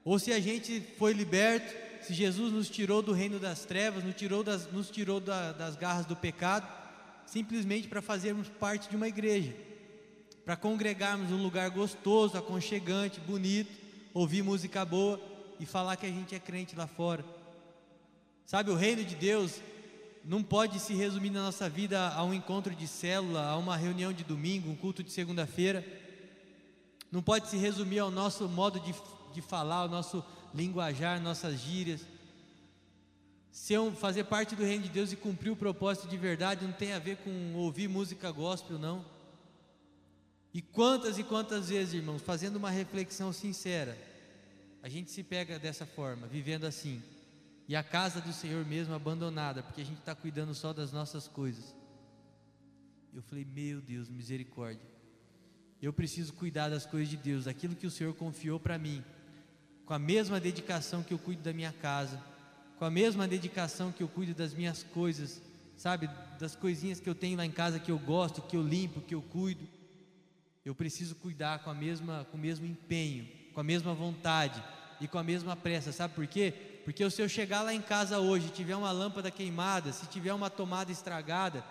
ou 0.06 0.18
se 0.18 0.32
a 0.32 0.40
gente 0.40 0.80
foi 0.98 1.12
liberto, 1.12 1.76
se 2.02 2.14
Jesus 2.14 2.54
nos 2.54 2.70
tirou 2.70 3.02
do 3.02 3.12
reino 3.12 3.40
das 3.40 3.66
trevas, 3.66 4.06
nos 4.06 4.16
tirou 4.16 4.42
das, 4.42 4.72
nos 4.72 4.90
tirou 4.90 5.20
da, 5.20 5.52
das 5.52 5.76
garras 5.76 6.06
do 6.06 6.16
pecado 6.16 6.77
simplesmente 7.28 7.88
para 7.88 8.02
fazermos 8.02 8.48
parte 8.50 8.90
de 8.90 8.96
uma 8.96 9.08
igreja, 9.08 9.54
para 10.44 10.56
congregarmos 10.56 11.30
num 11.30 11.44
lugar 11.44 11.70
gostoso, 11.70 12.38
aconchegante, 12.38 13.20
bonito, 13.20 13.72
ouvir 14.14 14.42
música 14.42 14.84
boa 14.84 15.20
e 15.60 15.66
falar 15.66 15.98
que 15.98 16.06
a 16.06 16.10
gente 16.10 16.34
é 16.34 16.40
crente 16.40 16.76
lá 16.76 16.88
fora. 16.88 17.24
Sabe, 18.46 18.72
o 18.72 18.76
reino 18.76 19.04
de 19.04 19.14
Deus 19.16 19.60
não 20.24 20.42
pode 20.42 20.80
se 20.80 20.94
resumir 20.94 21.30
na 21.30 21.44
nossa 21.44 21.70
vida 21.70 22.10
a 22.10 22.24
um 22.24 22.34
encontro 22.34 22.74
de 22.74 22.88
célula, 22.88 23.46
a 23.46 23.58
uma 23.58 23.76
reunião 23.76 24.14
de 24.14 24.24
domingo, 24.24 24.70
um 24.70 24.76
culto 24.76 25.04
de 25.04 25.12
segunda-feira. 25.12 25.86
Não 27.12 27.22
pode 27.22 27.50
se 27.50 27.58
resumir 27.58 28.00
ao 28.00 28.10
nosso 28.10 28.48
modo 28.48 28.80
de, 28.80 28.96
de 29.34 29.42
falar, 29.42 29.78
ao 29.78 29.90
nosso 29.90 30.24
linguajar, 30.54 31.22
nossas 31.22 31.60
gírias 31.60 32.02
ser 33.58 33.80
um, 33.80 33.94
fazer 33.94 34.26
parte 34.26 34.56
do 34.56 34.64
reino 34.64 34.84
de 34.84 34.90
Deus 34.90 35.12
e 35.12 35.16
cumprir 35.16 35.50
o 35.50 35.56
propósito 35.56 36.08
de 36.08 36.16
verdade 36.16 36.64
não 36.64 36.72
tem 36.72 36.94
a 36.94 37.00
ver 37.00 37.18
com 37.18 37.56
ouvir 37.56 37.90
música 37.90 38.32
gospel, 38.32 38.78
não. 38.78 39.04
E 40.54 40.62
quantas 40.62 41.18
e 41.18 41.24
quantas 41.24 41.70
vezes, 41.70 41.96
irmãos, 41.96 42.22
fazendo 42.22 42.58
uma 42.58 42.70
reflexão 42.70 43.34
sincera, 43.34 43.98
a 44.84 44.88
gente 44.88 45.10
se 45.10 45.24
pega 45.24 45.58
dessa 45.58 45.88
forma, 45.88 46.28
vivendo 46.28 46.66
assim, 46.66 47.02
e 47.68 47.76
a 47.76 47.82
casa 47.82 48.22
do 48.22 48.32
Senhor 48.32 48.64
mesmo 48.64 48.94
abandonada, 48.94 49.64
porque 49.64 49.82
a 49.82 49.86
gente 49.86 50.00
está 50.00 50.14
cuidando 50.14 50.54
só 50.54 50.72
das 50.72 50.92
nossas 50.92 51.28
coisas. 51.28 51.76
Eu 53.12 53.24
falei, 53.24 53.44
meu 53.44 53.82
Deus, 53.82 54.08
misericórdia. 54.08 54.88
Eu 55.82 55.92
preciso 55.92 56.32
cuidar 56.34 56.70
das 56.70 56.86
coisas 56.86 57.10
de 57.10 57.18
Deus, 57.18 57.46
daquilo 57.46 57.76
que 57.76 57.88
o 57.88 57.92
Senhor 57.92 58.14
confiou 58.14 58.60
para 58.60 58.78
mim, 58.78 59.04
com 59.84 59.96
a 59.96 60.00
mesma 60.00 60.40
dedicação 60.40 61.02
que 61.02 61.14
eu 61.14 61.20
cuido 61.20 61.42
da 61.42 61.52
minha 61.52 61.74
casa 61.74 62.37
com 62.78 62.86
a 62.86 62.92
mesma 62.92 63.28
dedicação 63.28 63.92
que 63.92 64.04
eu 64.04 64.08
cuido 64.08 64.34
das 64.34 64.54
minhas 64.54 64.84
coisas, 64.84 65.42
sabe, 65.76 66.10
das 66.40 66.56
coisinhas 66.56 67.00
que 67.00 67.10
eu 67.10 67.16
tenho 67.16 67.38
lá 67.38 67.46
em 67.46 67.52
casa 67.52 67.80
que 67.80 67.92
eu 67.92 67.98
gosto, 67.98 68.42
que 68.42 68.56
eu 68.56 68.62
limpo, 68.62 69.02
que 69.02 69.16
eu 69.16 69.22
cuido. 69.22 69.68
Eu 70.64 70.76
preciso 70.76 71.16
cuidar 71.16 71.60
com 71.60 71.70
a 71.70 71.74
mesma, 71.74 72.28
com 72.30 72.38
o 72.38 72.40
mesmo 72.40 72.66
empenho, 72.66 73.28
com 73.54 73.60
a 73.60 73.64
mesma 73.64 73.94
vontade 73.94 74.62
e 75.02 75.08
com 75.08 75.18
a 75.18 75.24
mesma 75.24 75.56
pressa. 75.56 75.92
Sabe 75.92 76.14
por 76.14 76.28
quê? 76.28 76.54
Porque 76.84 77.10
se 77.10 77.22
eu 77.22 77.28
chegar 77.28 77.62
lá 77.62 77.74
em 77.74 77.82
casa 77.82 78.20
hoje, 78.20 78.50
tiver 78.50 78.76
uma 78.76 78.92
lâmpada 78.92 79.32
queimada, 79.32 79.92
se 79.92 80.06
tiver 80.08 80.34
uma 80.34 80.50
tomada 80.50 80.92
estragada, 80.92 81.64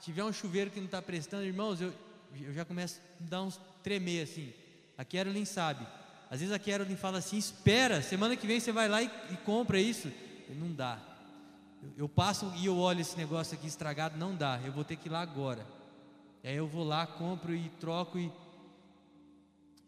tiver 0.00 0.24
um 0.24 0.32
chuveiro 0.32 0.70
que 0.70 0.78
não 0.78 0.86
está 0.86 1.00
prestando, 1.00 1.44
irmãos, 1.44 1.80
eu, 1.80 1.92
eu 2.40 2.52
já 2.52 2.64
começo 2.64 3.00
a 3.20 3.28
dar 3.28 3.42
uns 3.42 3.58
tremer 3.82 4.24
assim. 4.24 4.52
A 4.98 5.04
Carolyn 5.04 5.44
sabe. 5.44 5.86
Às 6.30 6.40
vezes 6.40 6.54
a 6.54 6.58
Carolyn 6.58 6.96
fala 6.96 7.18
assim: 7.18 7.38
espera, 7.38 8.02
semana 8.02 8.36
que 8.36 8.46
vem 8.46 8.60
você 8.60 8.70
vai 8.70 8.88
lá 8.88 9.02
e, 9.02 9.10
e 9.30 9.36
compra 9.38 9.80
isso. 9.80 10.10
Não 10.54 10.72
dá. 10.72 10.98
Eu, 11.96 12.08
passo 12.08 12.52
e 12.56 12.66
eu 12.66 12.76
olho 12.76 13.00
esse 13.00 13.16
negócio 13.16 13.54
aqui 13.54 13.66
estragado, 13.66 14.18
não 14.18 14.34
dá. 14.34 14.60
Eu 14.64 14.72
vou 14.72 14.84
ter 14.84 14.96
que 14.96 15.08
ir 15.08 15.10
lá 15.10 15.20
agora. 15.20 15.66
E 16.42 16.48
aí 16.48 16.56
eu 16.56 16.66
vou 16.66 16.84
lá, 16.84 17.06
compro 17.06 17.54
e 17.54 17.68
troco 17.80 18.18
e 18.18 18.30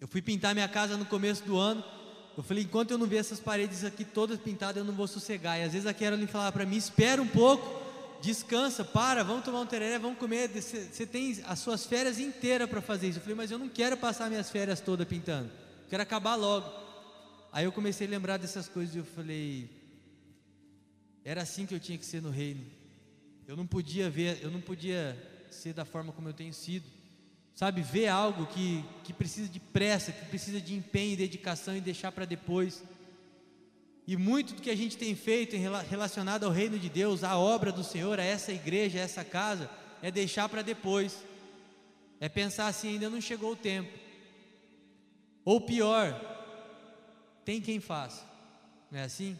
eu 0.03 0.09
fui 0.09 0.21
pintar 0.21 0.53
minha 0.53 0.67
casa 0.67 0.97
no 0.97 1.05
começo 1.05 1.45
do 1.45 1.57
ano. 1.57 1.85
Eu 2.37 2.43
falei, 2.43 2.65
enquanto 2.65 2.91
eu 2.91 2.99
não 2.99 3.07
ver 3.07 3.19
essas 3.19 3.39
paredes 3.39 3.85
aqui 3.85 4.05
todas 4.05 4.37
pintadas, 4.41 4.79
eu 4.79 4.85
não 4.85 4.95
vou 4.95 5.07
sossegar. 5.07 5.61
E 5.61 5.63
às 5.63 5.73
vezes 5.73 5.87
a 5.87 5.95
Carolyn 5.95 6.27
falava 6.27 6.51
para 6.51 6.67
mim, 6.67 6.77
espera 6.77 7.23
um 7.23 7.27
pouco, 7.27 7.81
descansa, 8.21 8.85
para, 8.85 9.23
vamos 9.23 9.45
tomar 9.45 9.61
um 9.61 9.67
tereré, 9.67 10.01
vamos 10.01 10.19
comer. 10.19 10.49
Você 10.49 11.07
tem 11.07 11.41
as 11.47 11.61
suas 11.61 11.87
férias 11.87 12.19
inteiras 12.19 12.69
para 12.69 12.81
fazer 12.81 13.11
isso. 13.11 13.19
Eu 13.19 13.23
falei, 13.23 13.37
mas 13.37 13.51
eu 13.53 13.59
não 13.61 13.69
quero 13.69 13.97
passar 13.97 14.29
minhas 14.29 14.51
férias 14.51 14.81
todas 14.81 15.07
pintando. 15.07 15.51
Quero 15.89 16.03
acabar 16.03 16.35
logo. 16.35 16.69
Aí 17.53 17.65
eu 17.65 17.71
comecei 17.71 18.07
a 18.07 18.11
lembrar 18.11 18.39
dessas 18.39 18.69
coisas 18.69 18.97
e 18.97 18.99
eu 18.99 19.05
falei, 19.05 19.71
era 21.25 21.43
assim 21.43 21.67
que 21.67 21.75
eu 21.75 21.81
tinha 21.81 21.99
que 21.99 22.07
ser 22.07 22.23
no 22.23 22.31
reino. 22.31 22.65
Eu 23.47 23.57
não 23.57 23.67
podia 23.67 24.09
ver, 24.11 24.39
eu 24.43 24.51
não 24.51 24.61
podia 24.61 25.17
ser 25.51 25.73
da 25.73 25.85
forma 25.85 26.13
como 26.13 26.29
eu 26.29 26.35
tenho 26.35 26.53
sido 26.53 26.85
sabe, 27.55 27.83
ver 27.83 28.09
algo 28.09 28.47
que, 28.47 28.85
que 29.05 29.13
precisa 29.13 29.49
de 29.49 29.61
pressa, 29.61 30.13
que 30.13 30.25
precisa 30.27 30.61
de 30.61 30.75
empenho 30.75 31.13
e 31.13 31.17
dedicação 31.17 31.77
e 31.77 31.81
deixar 31.81 32.13
para 32.13 32.25
depois. 32.25 32.83
E 34.07 34.17
muito 34.17 34.55
do 34.55 34.63
que 34.63 34.71
a 34.71 34.77
gente 34.77 34.97
tem 34.97 35.15
feito 35.15 35.57
relacionado 35.89 36.45
ao 36.45 36.51
reino 36.51 36.79
de 36.79 36.89
Deus, 36.89 37.23
à 37.23 37.39
obra 37.39 37.71
do 37.71 37.85
Senhor, 37.85 38.19
a 38.19 38.25
essa 38.25 38.53
igreja, 38.53 38.99
a 38.99 39.03
essa 39.03 39.25
casa, 39.25 39.71
é 40.03 40.11
deixar 40.11 40.49
para 40.49 40.63
depois. 40.63 41.23
É 42.19 42.29
pensar 42.29 42.67
assim, 42.67 42.95
ainda 42.95 43.11
não 43.11 43.21
chegou 43.21 43.53
o 43.53 43.57
tempo. 43.57 43.97
Ou 45.45 45.61
pior, 45.61 46.19
tem 47.45 47.61
quem 47.61 47.81
faça. 47.81 48.25
Não 48.91 48.99
é 48.99 49.05
assim? 49.05 49.37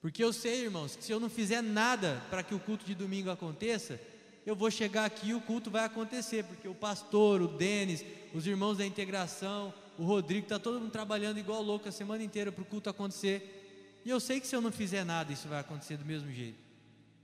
Porque 0.00 0.24
eu 0.24 0.32
sei, 0.32 0.64
irmãos, 0.64 0.96
que 0.96 1.04
se 1.04 1.12
eu 1.12 1.20
não 1.20 1.28
fizer 1.28 1.62
nada 1.62 2.22
para 2.30 2.42
que 2.42 2.54
o 2.54 2.58
culto 2.58 2.84
de 2.84 2.94
domingo 2.94 3.30
aconteça, 3.30 4.00
eu 4.46 4.56
vou 4.56 4.70
chegar 4.70 5.04
aqui 5.04 5.28
e 5.28 5.34
o 5.34 5.40
culto 5.40 5.70
vai 5.70 5.84
acontecer, 5.84 6.44
porque 6.44 6.66
o 6.66 6.74
pastor, 6.74 7.42
o 7.42 7.48
Denis, 7.48 8.04
os 8.32 8.46
irmãos 8.46 8.78
da 8.78 8.86
integração, 8.86 9.74
o 9.98 10.04
Rodrigo, 10.04 10.44
está 10.44 10.58
todo 10.58 10.80
mundo 10.80 10.90
trabalhando 10.90 11.38
igual 11.38 11.62
louco 11.62 11.88
a 11.88 11.92
semana 11.92 12.24
inteira 12.24 12.50
para 12.50 12.62
o 12.62 12.66
culto 12.66 12.88
acontecer. 12.88 14.00
E 14.04 14.08
eu 14.08 14.18
sei 14.18 14.40
que 14.40 14.46
se 14.46 14.56
eu 14.56 14.62
não 14.62 14.72
fizer 14.72 15.04
nada, 15.04 15.32
isso 15.32 15.46
vai 15.46 15.60
acontecer 15.60 15.98
do 15.98 16.04
mesmo 16.06 16.30
jeito. 16.32 16.58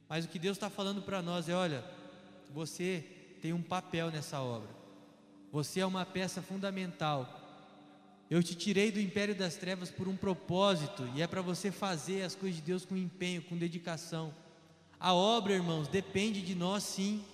Mas 0.08 0.26
o 0.26 0.28
que 0.28 0.38
Deus 0.38 0.56
está 0.56 0.68
falando 0.68 1.00
para 1.00 1.22
nós 1.22 1.48
é: 1.48 1.54
olha, 1.54 1.82
você 2.52 3.04
tem 3.40 3.52
um 3.52 3.62
papel 3.62 4.10
nessa 4.10 4.40
obra, 4.40 4.68
você 5.50 5.80
é 5.80 5.86
uma 5.86 6.04
peça 6.04 6.42
fundamental. 6.42 7.35
Eu 8.28 8.42
te 8.42 8.56
tirei 8.56 8.90
do 8.90 9.00
império 9.00 9.36
das 9.36 9.54
trevas 9.54 9.88
por 9.88 10.08
um 10.08 10.16
propósito, 10.16 11.08
e 11.14 11.22
é 11.22 11.26
para 11.28 11.40
você 11.40 11.70
fazer 11.70 12.22
as 12.22 12.34
coisas 12.34 12.56
de 12.56 12.62
Deus 12.62 12.84
com 12.84 12.96
empenho, 12.96 13.42
com 13.42 13.56
dedicação. 13.56 14.34
A 14.98 15.14
obra, 15.14 15.54
irmãos, 15.54 15.86
depende 15.86 16.42
de 16.42 16.54
nós 16.54 16.82
sim. 16.82 17.24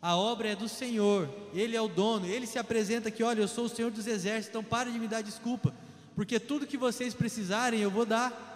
A 0.00 0.16
obra 0.16 0.50
é 0.50 0.56
do 0.56 0.68
Senhor, 0.68 1.28
Ele 1.52 1.74
é 1.74 1.80
o 1.80 1.88
dono, 1.88 2.24
Ele 2.24 2.46
se 2.46 2.56
apresenta 2.56 3.08
aqui: 3.08 3.24
olha, 3.24 3.40
eu 3.40 3.48
sou 3.48 3.64
o 3.64 3.68
Senhor 3.68 3.90
dos 3.90 4.06
exércitos, 4.06 4.50
então 4.50 4.62
pare 4.62 4.92
de 4.92 4.98
me 4.98 5.08
dar 5.08 5.22
desculpa, 5.22 5.74
porque 6.14 6.38
tudo 6.38 6.68
que 6.68 6.76
vocês 6.76 7.14
precisarem 7.14 7.80
eu 7.80 7.90
vou 7.90 8.06
dar. 8.06 8.46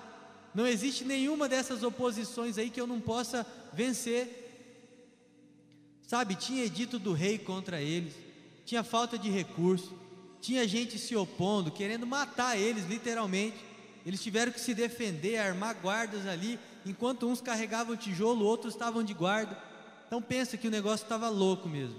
Não 0.55 0.67
existe 0.67 1.05
nenhuma 1.05 1.49
dessas 1.49 1.83
oposições 1.83 2.59
aí 2.59 2.71
que 2.71 2.81
eu 2.81 2.87
não 2.87 3.01
possa 3.01 3.45
vencer. 3.73 4.39
Sabe, 6.07 6.37
tinha 6.37 6.65
edito 6.65 6.99
do 6.99 7.13
rei 7.15 7.39
contra 7.39 7.81
eles, 7.81 8.13
tinha 8.67 8.85
falta 8.85 9.19
de 9.19 9.31
recurso, 9.31 9.99
tinha 10.43 10.67
gente 10.67 10.99
se 10.99 11.15
opondo, 11.15 11.71
querendo 11.71 12.05
matar 12.05 12.59
eles, 12.59 12.85
literalmente. 12.87 13.57
Eles 14.05 14.21
tiveram 14.21 14.51
que 14.51 14.61
se 14.61 14.75
defender, 14.75 15.39
armar 15.39 15.77
guardas 15.81 16.27
ali, 16.27 16.59
enquanto 16.85 17.29
uns 17.29 17.41
carregavam 17.41 17.97
tijolo, 17.97 18.45
outros 18.45 18.75
estavam 18.75 19.05
de 19.05 19.15
guarda. 19.15 19.57
Então 20.09 20.21
pensa 20.21 20.57
que 20.57 20.67
o 20.67 20.71
negócio 20.71 21.05
estava 21.05 21.29
louco 21.29 21.69
mesmo. 21.69 21.97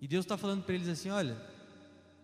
E 0.00 0.08
Deus 0.08 0.24
está 0.24 0.36
falando 0.36 0.64
para 0.64 0.74
eles 0.74 0.88
assim: 0.88 1.08
olha, 1.08 1.40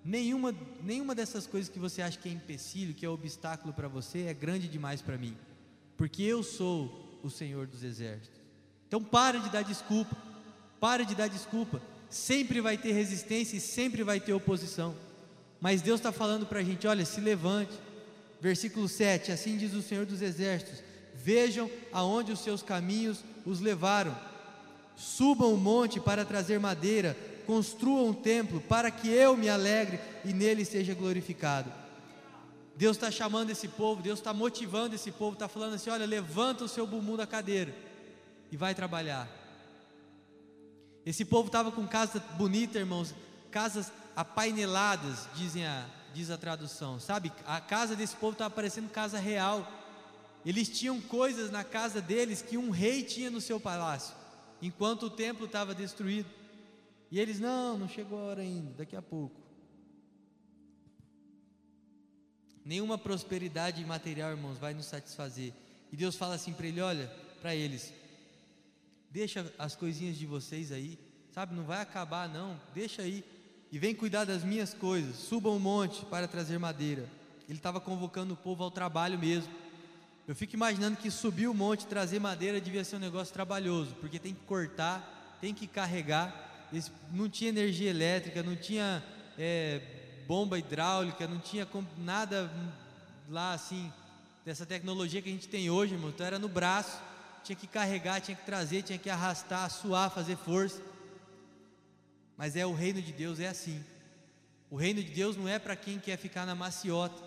nenhuma, 0.04 0.52
nenhuma 0.82 1.14
dessas 1.14 1.46
coisas 1.46 1.70
que 1.70 1.78
você 1.78 2.02
acha 2.02 2.18
que 2.18 2.28
é 2.28 2.32
empecilho, 2.32 2.94
que 2.94 3.06
é 3.06 3.08
obstáculo 3.08 3.72
para 3.72 3.86
você, 3.86 4.22
é 4.22 4.34
grande 4.34 4.66
demais 4.66 5.00
para 5.00 5.16
mim, 5.16 5.36
porque 5.96 6.22
eu 6.24 6.42
sou 6.42 7.20
o 7.22 7.30
Senhor 7.30 7.68
dos 7.68 7.84
exércitos. 7.84 8.40
Então 8.88 9.02
para 9.02 9.38
de 9.38 9.50
dar 9.50 9.62
desculpa, 9.62 10.16
para 10.80 11.04
de 11.04 11.14
dar 11.14 11.28
desculpa. 11.28 11.80
Sempre 12.14 12.60
vai 12.60 12.78
ter 12.78 12.92
resistência 12.92 13.56
e 13.56 13.60
sempre 13.60 14.04
vai 14.04 14.20
ter 14.20 14.32
oposição. 14.32 14.94
Mas 15.60 15.82
Deus 15.82 15.98
está 15.98 16.12
falando 16.12 16.46
para 16.46 16.60
a 16.60 16.62
gente: 16.62 16.86
olha, 16.86 17.04
se 17.04 17.20
levante. 17.20 17.72
Versículo 18.40 18.88
7: 18.88 19.32
Assim 19.32 19.56
diz 19.56 19.74
o 19.74 19.82
Senhor 19.82 20.06
dos 20.06 20.22
exércitos 20.22 20.80
Vejam 21.12 21.68
aonde 21.92 22.30
os 22.30 22.38
seus 22.38 22.62
caminhos 22.62 23.24
os 23.44 23.58
levaram. 23.58 24.16
Subam 24.94 25.52
o 25.52 25.56
monte 25.56 25.98
para 25.98 26.24
trazer 26.24 26.60
madeira, 26.60 27.16
construam 27.48 28.10
um 28.10 28.14
templo 28.14 28.60
para 28.60 28.92
que 28.92 29.08
eu 29.08 29.36
me 29.36 29.48
alegre 29.48 29.98
e 30.24 30.32
nele 30.32 30.64
seja 30.64 30.94
glorificado. 30.94 31.72
Deus 32.76 32.96
está 32.96 33.10
chamando 33.10 33.50
esse 33.50 33.66
povo, 33.66 34.02
Deus 34.02 34.20
está 34.20 34.32
motivando 34.32 34.94
esse 34.94 35.10
povo, 35.10 35.32
está 35.32 35.48
falando 35.48 35.74
assim: 35.74 35.90
olha, 35.90 36.06
levanta 36.06 36.62
o 36.62 36.68
seu 36.68 36.86
bumbum 36.86 37.16
da 37.16 37.26
cadeira 37.26 37.74
e 38.52 38.56
vai 38.56 38.72
trabalhar. 38.72 39.43
Esse 41.04 41.24
povo 41.24 41.48
estava 41.48 41.70
com 41.70 41.86
casa 41.86 42.20
bonita, 42.38 42.78
irmãos, 42.78 43.14
casas 43.50 43.92
apaineladas, 44.16 45.28
dizem 45.34 45.66
a, 45.66 45.86
diz 46.14 46.30
a 46.30 46.38
tradução, 46.38 46.98
sabe? 46.98 47.32
A 47.46 47.60
casa 47.60 47.94
desse 47.94 48.16
povo 48.16 48.32
estava 48.32 48.54
parecendo 48.54 48.88
casa 48.88 49.18
real 49.18 49.66
eles 50.44 50.68
tinham 50.68 51.00
coisas 51.00 51.50
na 51.50 51.64
casa 51.64 52.02
deles 52.02 52.42
que 52.42 52.58
um 52.58 52.70
rei 52.70 53.02
tinha 53.02 53.30
no 53.30 53.40
seu 53.40 53.58
palácio, 53.58 54.14
enquanto 54.60 55.04
o 55.04 55.10
templo 55.10 55.46
estava 55.46 55.74
destruído. 55.74 56.28
E 57.10 57.18
eles, 57.18 57.40
não, 57.40 57.78
não 57.78 57.88
chegou 57.88 58.18
a 58.18 58.24
hora 58.24 58.42
ainda, 58.42 58.70
daqui 58.72 58.94
a 58.94 59.00
pouco. 59.00 59.40
Nenhuma 62.64 62.98
prosperidade 62.98 63.84
material, 63.84 64.32
irmãos, 64.32 64.58
vai 64.58 64.74
nos 64.74 64.86
satisfazer. 64.86 65.52
E 65.92 65.96
Deus 65.96 66.16
fala 66.16 66.34
assim 66.34 66.52
para 66.52 66.66
ele: 66.66 66.80
olha, 66.80 67.10
para 67.40 67.54
eles, 67.54 67.92
deixa 69.14 69.46
as 69.56 69.76
coisinhas 69.76 70.16
de 70.16 70.26
vocês 70.26 70.72
aí, 70.72 70.98
sabe? 71.30 71.54
Não 71.54 71.62
vai 71.62 71.80
acabar, 71.80 72.28
não, 72.28 72.60
deixa 72.74 73.02
aí. 73.02 73.24
E 73.70 73.78
vem 73.78 73.94
cuidar 73.94 74.24
das 74.24 74.42
minhas 74.42 74.74
coisas. 74.74 75.14
Suba 75.14 75.50
um 75.50 75.58
monte 75.60 76.04
para 76.06 76.26
trazer 76.26 76.58
madeira. 76.58 77.08
Ele 77.48 77.56
estava 77.56 77.80
convocando 77.80 78.34
o 78.34 78.36
povo 78.36 78.64
ao 78.64 78.72
trabalho 78.72 79.16
mesmo. 79.16 79.52
Eu 80.26 80.34
fico 80.34 80.56
imaginando 80.56 80.96
que 80.96 81.12
subir 81.12 81.46
o 81.46 81.54
monte, 81.54 81.86
trazer 81.86 82.18
madeira, 82.18 82.60
devia 82.60 82.82
ser 82.82 82.96
um 82.96 82.98
negócio 82.98 83.32
trabalhoso, 83.32 83.94
porque 84.00 84.18
tem 84.18 84.34
que 84.34 84.40
cortar, 84.46 85.38
tem 85.40 85.54
que 85.54 85.68
carregar. 85.68 86.68
Não 87.12 87.28
tinha 87.28 87.50
energia 87.50 87.90
elétrica, 87.90 88.42
não 88.42 88.56
tinha 88.56 89.00
é, 89.38 89.80
bomba 90.26 90.58
hidráulica, 90.58 91.28
não 91.28 91.38
tinha 91.38 91.68
nada 91.98 92.50
lá 93.30 93.52
assim, 93.52 93.92
dessa 94.44 94.66
tecnologia 94.66 95.22
que 95.22 95.28
a 95.28 95.32
gente 95.32 95.46
tem 95.46 95.70
hoje, 95.70 95.94
irmão. 95.94 96.10
Então 96.10 96.26
era 96.26 96.38
no 96.38 96.48
braço, 96.48 97.00
tinha 97.44 97.54
que 97.54 97.66
carregar, 97.66 98.20
tinha 98.20 98.36
que 98.36 98.44
trazer, 98.44 98.82
tinha 98.82 98.98
que 98.98 99.10
arrastar, 99.10 99.70
suar, 99.70 100.10
fazer 100.10 100.36
força. 100.36 100.80
Mas 102.36 102.56
é 102.56 102.64
o 102.64 102.72
reino 102.72 103.02
de 103.02 103.12
Deus, 103.12 103.38
é 103.38 103.48
assim. 103.48 103.84
O 104.70 104.76
reino 104.76 105.02
de 105.02 105.10
Deus 105.10 105.36
não 105.36 105.46
é 105.46 105.58
para 105.58 105.76
quem 105.76 105.98
quer 105.98 106.16
ficar 106.16 106.46
na 106.46 106.54
maciota. 106.54 107.22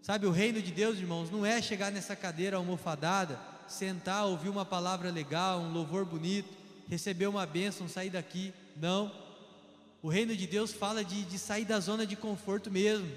Sabe, 0.00 0.26
o 0.26 0.32
reino 0.32 0.60
de 0.60 0.72
Deus, 0.72 0.98
irmãos, 0.98 1.30
não 1.30 1.46
é 1.46 1.60
chegar 1.60 1.92
nessa 1.92 2.16
cadeira 2.16 2.56
almofadada, 2.56 3.38
sentar, 3.68 4.24
ouvir 4.24 4.48
uma 4.48 4.64
palavra 4.64 5.10
legal, 5.10 5.60
um 5.60 5.72
louvor 5.72 6.04
bonito, 6.04 6.48
receber 6.88 7.26
uma 7.26 7.46
bênção, 7.46 7.88
sair 7.88 8.10
daqui. 8.10 8.52
Não. 8.76 9.12
O 10.02 10.08
reino 10.08 10.34
de 10.34 10.46
Deus 10.46 10.72
fala 10.72 11.04
de, 11.04 11.22
de 11.22 11.38
sair 11.38 11.64
da 11.64 11.78
zona 11.78 12.06
de 12.06 12.16
conforto 12.16 12.70
mesmo. 12.70 13.08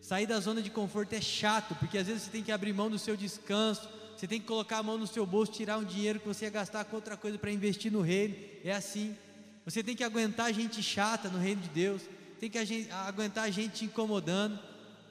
Sair 0.00 0.26
da 0.26 0.40
zona 0.40 0.62
de 0.62 0.70
conforto 0.70 1.12
é 1.12 1.20
chato, 1.20 1.74
porque 1.74 1.98
às 1.98 2.06
vezes 2.06 2.22
você 2.22 2.30
tem 2.30 2.42
que 2.42 2.52
abrir 2.52 2.72
mão 2.72 2.88
do 2.88 2.98
seu 2.98 3.16
descanso, 3.16 3.86
você 4.20 4.28
tem 4.28 4.38
que 4.38 4.46
colocar 4.46 4.76
a 4.76 4.82
mão 4.82 4.98
no 4.98 5.06
seu 5.06 5.24
bolso, 5.24 5.50
tirar 5.50 5.78
um 5.78 5.84
dinheiro 5.84 6.20
que 6.20 6.28
você 6.28 6.44
ia 6.44 6.50
gastar 6.50 6.84
com 6.84 6.94
outra 6.94 7.16
coisa 7.16 7.38
para 7.38 7.50
investir 7.50 7.90
no 7.90 8.02
reino. 8.02 8.36
É 8.62 8.70
assim. 8.70 9.16
Você 9.64 9.82
tem 9.82 9.96
que 9.96 10.04
aguentar 10.04 10.52
gente 10.52 10.82
chata 10.82 11.30
no 11.30 11.38
reino 11.38 11.62
de 11.62 11.70
Deus, 11.70 12.02
tem 12.38 12.50
que 12.50 12.58
aguentar 12.90 13.50
gente 13.50 13.76
te 13.76 13.84
incomodando. 13.86 14.60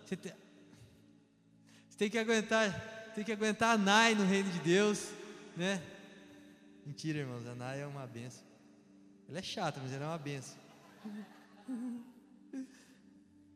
Você 0.06 0.16
tem, 0.16 0.32
tem 1.98 2.08
que 2.08 2.20
aguentar, 2.20 3.12
tem 3.16 3.24
que 3.24 3.32
aguentar 3.32 3.74
a 3.74 3.80
Nai 3.80 4.14
no 4.14 4.24
reino 4.24 4.52
de 4.52 4.60
Deus, 4.60 5.10
né? 5.58 5.82
Mentira, 6.86 7.18
irmãos, 7.18 7.48
a 7.48 7.56
Nai 7.56 7.82
é 7.82 7.88
uma 7.88 8.06
benção. 8.06 8.44
Ela 9.28 9.40
é 9.40 9.42
chata, 9.42 9.80
mas 9.82 9.92
ela 9.92 10.06
é 10.06 10.08
uma 10.08 10.20
benção. 10.20 10.56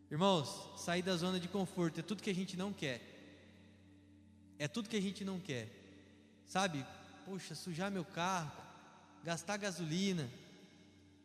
Irmãos, 0.10 0.72
sair 0.78 1.04
da 1.04 1.16
zona 1.16 1.40
de 1.40 1.48
conforto 1.48 2.00
é 2.00 2.04
tudo 2.04 2.24
que 2.24 2.32
a 2.32 2.36
gente 2.36 2.58
não 2.58 2.74
quer. 2.74 3.13
É 4.60 4.68
tudo 4.68 4.90
que 4.90 4.98
a 4.98 5.02
gente 5.02 5.24
não 5.24 5.40
quer. 5.40 5.70
Sabe? 6.46 6.86
Poxa, 7.26 7.56
sujar 7.56 7.92
meu 7.92 8.06
carro, 8.06 8.52
gastar 9.24 9.58
gasolina, 9.58 10.30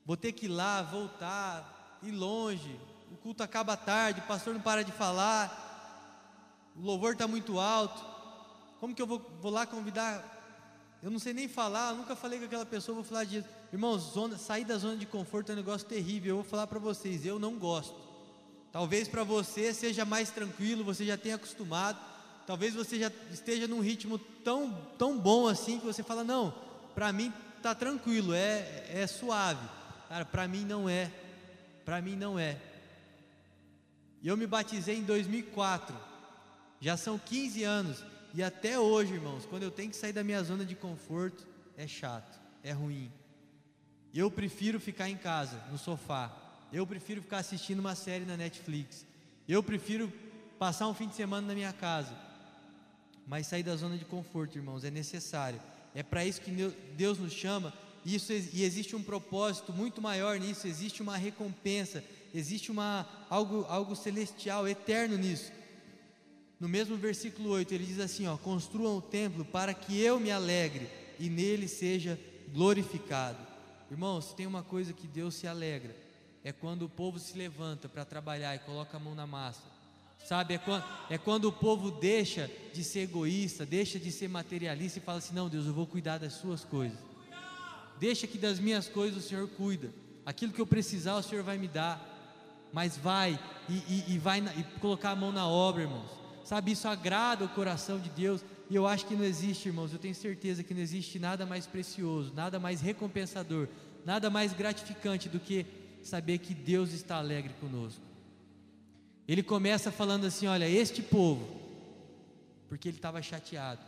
vou 0.04 0.16
ter 0.16 0.32
que 0.32 0.46
ir 0.46 0.48
lá, 0.48 0.82
voltar, 0.82 1.98
ir 2.02 2.12
longe, 2.12 2.78
o 3.10 3.16
culto 3.16 3.42
acaba 3.42 3.76
tarde, 3.76 4.20
o 4.20 4.26
pastor 4.26 4.54
não 4.54 4.60
para 4.60 4.84
de 4.84 4.92
falar, 4.92 6.72
o 6.76 6.80
louvor 6.80 7.12
está 7.12 7.26
muito 7.26 7.58
alto. 7.58 8.04
Como 8.78 8.94
que 8.94 9.02
eu 9.02 9.06
vou, 9.06 9.18
vou 9.40 9.50
lá 9.50 9.66
convidar? 9.66 10.36
Eu 11.02 11.10
não 11.10 11.18
sei 11.18 11.32
nem 11.32 11.48
falar, 11.48 11.94
nunca 11.94 12.16
falei 12.16 12.38
com 12.38 12.44
aquela 12.44 12.66
pessoa, 12.66 12.96
vou 12.96 13.04
falar 13.04 13.24
disso. 13.24 13.48
Irmãos, 13.72 13.98
zona, 14.12 14.38
sair 14.38 14.64
da 14.64 14.78
zona 14.78 14.96
de 14.96 15.06
conforto 15.06 15.50
é 15.50 15.52
um 15.52 15.56
negócio 15.56 15.86
terrível. 15.86 16.30
Eu 16.30 16.42
vou 16.42 16.44
falar 16.44 16.66
para 16.66 16.78
vocês, 16.78 17.24
eu 17.24 17.38
não 17.38 17.58
gosto. 17.58 17.94
Talvez 18.72 19.08
para 19.08 19.24
você 19.24 19.72
seja 19.72 20.04
mais 20.04 20.30
tranquilo, 20.30 20.84
você 20.84 21.04
já 21.04 21.16
tenha 21.16 21.36
acostumado. 21.36 21.98
Talvez 22.48 22.72
você 22.72 22.98
já 22.98 23.12
esteja 23.30 23.68
num 23.68 23.80
ritmo 23.80 24.18
tão, 24.18 24.72
tão 24.96 25.18
bom 25.18 25.46
assim 25.46 25.78
que 25.78 25.84
você 25.84 26.02
fala: 26.02 26.24
não, 26.24 26.50
para 26.94 27.12
mim 27.12 27.30
tá 27.62 27.74
tranquilo, 27.74 28.32
é, 28.32 28.86
é 28.88 29.06
suave. 29.06 29.68
Cara, 30.08 30.24
para 30.24 30.48
mim 30.48 30.64
não 30.64 30.88
é. 30.88 31.12
Para 31.84 32.00
mim 32.00 32.16
não 32.16 32.38
é. 32.38 32.58
E 34.22 34.28
eu 34.28 34.34
me 34.34 34.46
batizei 34.46 34.96
em 34.96 35.02
2004. 35.02 35.94
Já 36.80 36.96
são 36.96 37.18
15 37.18 37.64
anos. 37.64 38.02
E 38.32 38.42
até 38.42 38.78
hoje, 38.78 39.12
irmãos, 39.12 39.44
quando 39.44 39.64
eu 39.64 39.70
tenho 39.70 39.90
que 39.90 39.96
sair 39.96 40.14
da 40.14 40.24
minha 40.24 40.42
zona 40.42 40.64
de 40.64 40.74
conforto, 40.74 41.46
é 41.76 41.86
chato, 41.86 42.40
é 42.64 42.72
ruim. 42.72 43.12
Eu 44.14 44.30
prefiro 44.30 44.80
ficar 44.80 45.10
em 45.10 45.18
casa, 45.18 45.62
no 45.70 45.76
sofá. 45.76 46.34
Eu 46.72 46.86
prefiro 46.86 47.20
ficar 47.20 47.38
assistindo 47.40 47.80
uma 47.80 47.94
série 47.94 48.24
na 48.24 48.38
Netflix. 48.38 49.04
Eu 49.46 49.62
prefiro 49.62 50.10
passar 50.58 50.88
um 50.88 50.94
fim 50.94 51.08
de 51.08 51.14
semana 51.14 51.46
na 51.46 51.52
minha 51.52 51.74
casa. 51.74 52.27
Mas 53.28 53.46
sair 53.46 53.62
da 53.62 53.76
zona 53.76 53.98
de 53.98 54.06
conforto, 54.06 54.56
irmãos, 54.56 54.84
é 54.84 54.90
necessário. 54.90 55.60
É 55.94 56.02
para 56.02 56.24
isso 56.24 56.40
que 56.40 56.50
Deus 56.96 57.18
nos 57.18 57.32
chama. 57.32 57.74
Isso, 58.04 58.32
e 58.32 58.64
existe 58.64 58.96
um 58.96 59.02
propósito 59.02 59.70
muito 59.70 60.00
maior 60.00 60.40
nisso. 60.40 60.66
Existe 60.66 61.02
uma 61.02 61.16
recompensa. 61.16 62.02
Existe 62.34 62.70
uma, 62.70 63.06
algo, 63.28 63.66
algo 63.68 63.94
celestial, 63.94 64.66
eterno 64.66 65.18
nisso. 65.18 65.52
No 66.58 66.68
mesmo 66.68 66.96
versículo 66.96 67.50
8, 67.50 67.74
ele 67.74 67.84
diz 67.84 68.00
assim: 68.00 68.26
ó, 68.26 68.36
construam 68.38 68.96
o 68.96 69.02
templo 69.02 69.44
para 69.44 69.74
que 69.74 70.00
eu 70.00 70.18
me 70.18 70.30
alegre 70.30 70.88
e 71.20 71.28
nele 71.28 71.68
seja 71.68 72.18
glorificado. 72.48 73.38
Irmãos, 73.90 74.32
tem 74.32 74.46
uma 74.46 74.62
coisa 74.62 74.92
que 74.92 75.06
Deus 75.06 75.34
se 75.34 75.46
alegra, 75.46 75.94
é 76.42 76.52
quando 76.52 76.82
o 76.82 76.88
povo 76.88 77.18
se 77.18 77.36
levanta 77.36 77.88
para 77.88 78.04
trabalhar 78.04 78.54
e 78.54 78.58
coloca 78.60 78.96
a 78.96 79.00
mão 79.00 79.14
na 79.14 79.26
massa. 79.26 79.77
Sabe, 80.24 80.54
é 80.54 80.58
quando, 80.58 80.84
é 81.08 81.18
quando 81.18 81.44
o 81.46 81.52
povo 81.52 81.90
deixa 81.90 82.50
de 82.72 82.84
ser 82.84 83.00
egoísta, 83.00 83.64
deixa 83.64 83.98
de 83.98 84.12
ser 84.12 84.28
materialista 84.28 84.98
e 84.98 85.02
fala 85.02 85.18
assim: 85.18 85.34
não, 85.34 85.48
Deus, 85.48 85.66
eu 85.66 85.72
vou 85.72 85.86
cuidar 85.86 86.18
das 86.18 86.34
suas 86.34 86.64
coisas. 86.64 86.98
Deixa 87.98 88.26
que 88.26 88.38
das 88.38 88.58
minhas 88.58 88.88
coisas 88.88 89.24
o 89.24 89.26
Senhor 89.28 89.48
cuida. 89.48 89.90
Aquilo 90.24 90.52
que 90.52 90.60
eu 90.60 90.66
precisar, 90.66 91.16
o 91.16 91.22
Senhor 91.22 91.42
vai 91.42 91.58
me 91.58 91.66
dar. 91.66 92.16
Mas 92.72 92.98
vai 92.98 93.38
e, 93.68 93.72
e, 93.72 94.04
e 94.08 94.18
vai 94.18 94.42
na, 94.42 94.54
e 94.54 94.62
colocar 94.80 95.10
a 95.10 95.16
mão 95.16 95.32
na 95.32 95.48
obra, 95.48 95.82
irmãos. 95.82 96.10
Sabe, 96.44 96.72
isso 96.72 96.86
agrada 96.86 97.44
o 97.44 97.48
coração 97.48 97.98
de 97.98 98.10
Deus. 98.10 98.44
E 98.70 98.74
eu 98.76 98.86
acho 98.86 99.06
que 99.06 99.14
não 99.14 99.24
existe, 99.24 99.68
irmãos, 99.68 99.92
eu 99.92 99.98
tenho 99.98 100.14
certeza 100.14 100.62
que 100.62 100.74
não 100.74 100.82
existe 100.82 101.18
nada 101.18 101.46
mais 101.46 101.66
precioso, 101.66 102.32
nada 102.34 102.60
mais 102.60 102.82
recompensador, 102.82 103.66
nada 104.04 104.28
mais 104.28 104.52
gratificante 104.52 105.28
do 105.28 105.40
que 105.40 105.64
saber 106.02 106.38
que 106.38 106.54
Deus 106.54 106.92
está 106.92 107.16
alegre 107.16 107.54
conosco. 107.60 108.07
Ele 109.28 109.42
começa 109.42 109.92
falando 109.92 110.24
assim: 110.24 110.46
olha, 110.46 110.66
este 110.66 111.02
povo, 111.02 111.46
porque 112.66 112.88
ele 112.88 112.96
estava 112.96 113.20
chateado, 113.20 113.82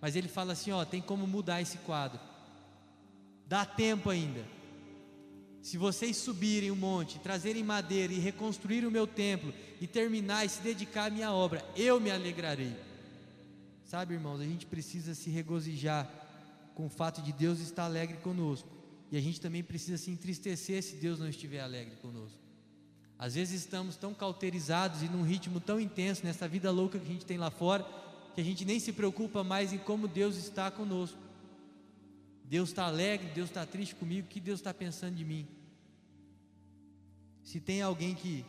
mas 0.00 0.14
ele 0.14 0.28
fala 0.28 0.52
assim: 0.52 0.70
ó, 0.70 0.84
tem 0.84 1.00
como 1.00 1.26
mudar 1.26 1.62
esse 1.62 1.78
quadro, 1.78 2.20
dá 3.46 3.64
tempo 3.64 4.10
ainda. 4.10 4.44
Se 5.62 5.78
vocês 5.78 6.18
subirem 6.18 6.70
o 6.70 6.74
um 6.74 6.76
monte, 6.76 7.18
trazerem 7.18 7.64
madeira 7.64 8.12
e 8.12 8.18
reconstruir 8.18 8.84
o 8.84 8.90
meu 8.90 9.06
templo, 9.06 9.54
e 9.80 9.86
terminar 9.86 10.44
e 10.44 10.50
se 10.50 10.60
dedicar 10.60 11.06
à 11.06 11.10
minha 11.10 11.32
obra, 11.32 11.64
eu 11.74 11.98
me 11.98 12.10
alegrarei. 12.10 12.76
Sabe, 13.82 14.12
irmãos, 14.12 14.40
a 14.40 14.44
gente 14.44 14.66
precisa 14.66 15.14
se 15.14 15.30
regozijar 15.30 16.10
com 16.74 16.84
o 16.84 16.90
fato 16.90 17.22
de 17.22 17.32
Deus 17.32 17.60
estar 17.60 17.84
alegre 17.84 18.18
conosco, 18.18 18.68
e 19.10 19.16
a 19.16 19.20
gente 19.20 19.40
também 19.40 19.62
precisa 19.62 19.96
se 19.96 20.10
entristecer 20.10 20.82
se 20.82 20.96
Deus 20.96 21.18
não 21.18 21.28
estiver 21.28 21.60
alegre 21.60 21.96
conosco. 21.96 22.38
Às 23.18 23.34
vezes 23.34 23.62
estamos 23.62 23.96
tão 23.96 24.12
cauterizados 24.12 25.02
e 25.02 25.08
num 25.08 25.22
ritmo 25.22 25.60
tão 25.60 25.80
intenso 25.80 26.24
nessa 26.24 26.48
vida 26.48 26.70
louca 26.70 26.98
que 26.98 27.06
a 27.06 27.12
gente 27.12 27.24
tem 27.24 27.38
lá 27.38 27.50
fora, 27.50 27.86
que 28.34 28.40
a 28.40 28.44
gente 28.44 28.64
nem 28.64 28.80
se 28.80 28.92
preocupa 28.92 29.44
mais 29.44 29.72
em 29.72 29.78
como 29.78 30.08
Deus 30.08 30.36
está 30.36 30.70
conosco. 30.70 31.18
Deus 32.44 32.70
está 32.70 32.84
alegre, 32.84 33.30
Deus 33.34 33.48
está 33.48 33.64
triste 33.64 33.94
comigo, 33.94 34.26
o 34.26 34.30
que 34.30 34.40
Deus 34.40 34.60
está 34.60 34.74
pensando 34.74 35.14
de 35.14 35.24
mim? 35.24 35.46
Se 37.42 37.60
tem 37.60 37.80
alguém 37.80 38.14
que, 38.14 38.44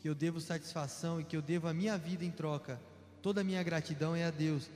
que 0.00 0.08
eu 0.08 0.14
devo 0.14 0.40
satisfação 0.40 1.20
e 1.20 1.24
que 1.24 1.36
eu 1.36 1.42
devo 1.42 1.68
a 1.68 1.74
minha 1.74 1.96
vida 1.96 2.24
em 2.24 2.30
troca, 2.30 2.80
toda 3.22 3.42
a 3.42 3.44
minha 3.44 3.62
gratidão 3.62 4.16
é 4.16 4.24
a 4.24 4.30
Deus. 4.30 4.68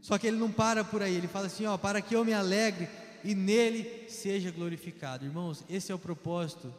Só 0.00 0.18
que 0.18 0.26
ele 0.26 0.36
não 0.36 0.50
para 0.50 0.84
por 0.84 1.02
aí, 1.02 1.14
ele 1.14 1.28
fala 1.28 1.46
assim: 1.46 1.66
ó, 1.66 1.76
para 1.76 2.00
que 2.00 2.14
eu 2.14 2.24
me 2.24 2.32
alegre 2.32 2.88
e 3.22 3.34
nele 3.34 4.08
seja 4.08 4.50
glorificado. 4.50 5.24
Irmãos, 5.24 5.64
esse 5.68 5.90
é 5.90 5.94
o 5.94 5.98
propósito 5.98 6.72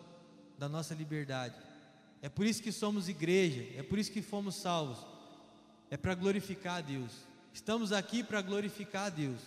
da 0.58 0.68
nossa 0.68 0.94
liberdade. 0.94 1.67
É 2.22 2.30
por 2.30 2.46
isso 2.46 2.64
que 2.64 2.72
somos 2.72 3.08
igreja, 3.08 3.66
é 3.78 3.84
por 3.84 4.00
isso 4.00 4.12
que 4.12 4.22
fomos 4.22 4.56
salvos. 4.56 5.06
É 5.90 5.98
para 5.98 6.16
glorificar 6.16 6.78
a 6.78 6.82
Deus. 6.82 7.12
Estamos 7.54 7.92
aqui 7.92 8.24
para 8.24 8.42
glorificar 8.42 9.06
a 9.06 9.10
Deus. 9.10 9.40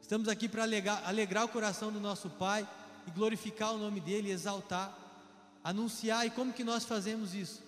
Estamos 0.00 0.28
aqui 0.28 0.48
para 0.48 0.62
alegrar, 0.62 1.06
alegrar 1.06 1.44
o 1.44 1.48
coração 1.48 1.92
do 1.92 2.00
nosso 2.00 2.30
Pai 2.30 2.68
e 3.06 3.10
glorificar 3.10 3.74
o 3.74 3.78
nome 3.78 4.00
dEle, 4.00 4.30
exaltar, 4.30 4.96
anunciar. 5.62 6.26
E 6.26 6.30
como 6.30 6.52
que 6.52 6.64
nós 6.64 6.84
fazemos 6.84 7.34
isso? 7.34 7.62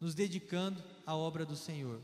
Nos 0.00 0.14
dedicando 0.14 0.82
à 1.06 1.14
obra 1.14 1.44
do 1.44 1.54
Senhor. 1.54 2.00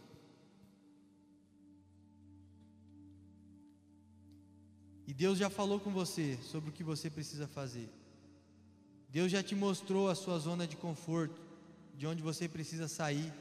E 5.07 5.13
Deus 5.13 5.39
já 5.39 5.51
falou 5.51 5.81
com 5.81 5.91
você 5.91 6.39
sobre 6.43 6.71
o 6.71 6.73
que 6.73 6.83
você 6.83 7.11
precisa 7.11 7.47
fazer. 7.47 7.91
Deus 9.15 9.33
já 9.33 9.43
te 9.43 9.55
mostrou 9.55 10.11
a 10.11 10.15
sua 10.15 10.39
zona 10.39 10.67
de 10.67 10.77
conforto, 10.77 11.41
de 11.97 12.07
onde 12.07 12.23
você 12.23 12.47
precisa 12.47 12.87
sair. 12.87 13.33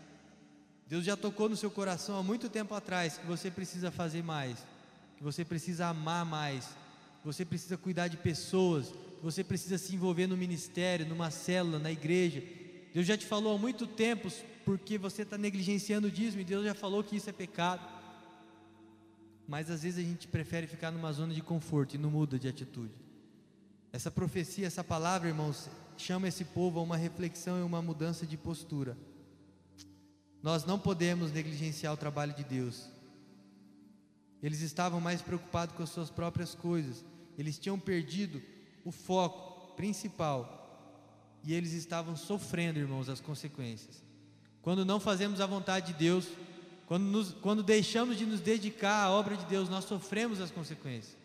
Deus 0.87 1.03
já 1.03 1.17
tocou 1.17 1.49
no 1.49 1.57
seu 1.57 1.69
coração 1.69 2.17
há 2.17 2.23
muito 2.23 2.47
tempo 2.47 2.73
atrás 2.73 3.17
que 3.17 3.27
você 3.27 3.51
precisa 3.51 3.91
fazer 3.91 4.23
mais 4.23 4.57
que 5.23 5.25
você 5.25 5.45
precisa 5.45 5.87
amar 5.87 6.25
mais, 6.25 6.65
que 7.21 7.25
você 7.25 7.45
precisa 7.45 7.77
cuidar 7.77 8.09
de 8.09 8.17
pessoas, 8.17 8.87
que 8.87 9.23
você 9.23 9.41
precisa 9.41 9.77
se 9.77 9.95
envolver 9.95 10.27
no 10.27 10.35
ministério, 10.35 11.07
numa 11.07 11.31
célula, 11.31 11.79
na 11.79 11.89
igreja. 11.89 12.43
Deus 12.93 13.07
já 13.07 13.15
te 13.15 13.25
falou 13.25 13.55
há 13.55 13.57
muito 13.57 13.87
tempo 13.87 14.29
porque 14.65 14.97
você 14.97 15.21
está 15.21 15.37
negligenciando 15.37 16.07
o 16.07 16.11
dízimo 16.11 16.41
e 16.41 16.43
Deus 16.43 16.65
já 16.65 16.73
falou 16.73 17.01
que 17.01 17.15
isso 17.15 17.29
é 17.29 17.33
pecado. 17.33 17.87
Mas 19.47 19.71
às 19.71 19.83
vezes 19.83 20.05
a 20.05 20.07
gente 20.07 20.27
prefere 20.27 20.67
ficar 20.67 20.91
numa 20.91 21.13
zona 21.13 21.33
de 21.33 21.41
conforto 21.41 21.95
e 21.95 21.97
não 21.97 22.11
muda 22.11 22.37
de 22.37 22.49
atitude. 22.49 23.02
Essa 23.93 24.09
profecia, 24.09 24.65
essa 24.65 24.83
palavra, 24.83 25.27
irmãos, 25.27 25.69
chama 25.95 26.27
esse 26.27 26.43
povo 26.43 26.79
a 26.79 26.81
uma 26.81 26.97
reflexão 26.97 27.59
e 27.59 27.61
uma 27.61 27.79
mudança 27.79 28.25
de 28.25 28.35
postura. 28.35 28.97
Nós 30.41 30.65
não 30.65 30.79
podemos 30.79 31.31
negligenciar 31.31 31.93
o 31.93 31.97
trabalho 31.97 32.33
de 32.33 32.43
Deus. 32.43 32.89
Eles 34.41 34.61
estavam 34.61 34.99
mais 34.99 35.21
preocupados 35.21 35.75
com 35.75 35.83
as 35.83 35.89
suas 35.89 36.09
próprias 36.09 36.55
coisas. 36.55 37.05
Eles 37.37 37.59
tinham 37.59 37.79
perdido 37.79 38.41
o 38.83 38.91
foco 38.91 39.75
principal. 39.75 40.59
E 41.43 41.53
eles 41.53 41.73
estavam 41.73 42.15
sofrendo, 42.15 42.79
irmãos, 42.79 43.09
as 43.09 43.21
consequências. 43.21 44.03
Quando 44.63 44.83
não 44.83 44.99
fazemos 44.99 45.39
a 45.39 45.45
vontade 45.45 45.93
de 45.93 45.99
Deus, 45.99 46.27
quando, 46.87 47.03
nos, 47.03 47.31
quando 47.33 47.61
deixamos 47.61 48.17
de 48.17 48.25
nos 48.25 48.41
dedicar 48.41 49.03
à 49.03 49.11
obra 49.11 49.37
de 49.37 49.45
Deus, 49.45 49.69
nós 49.69 49.85
sofremos 49.85 50.41
as 50.41 50.49
consequências. 50.49 51.15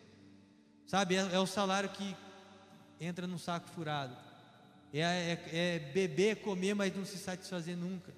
Sabe, 0.85 1.15
é, 1.15 1.33
é 1.33 1.39
o 1.39 1.47
salário 1.47 1.89
que 1.89 2.15
entra 2.99 3.25
num 3.27 3.37
saco 3.37 3.69
furado. 3.69 4.15
É, 4.93 4.99
é, 5.01 5.49
é 5.53 5.79
beber, 5.79 6.37
comer, 6.37 6.73
mas 6.73 6.95
não 6.95 7.05
se 7.05 7.17
satisfazer 7.17 7.77
nunca. 7.77 8.13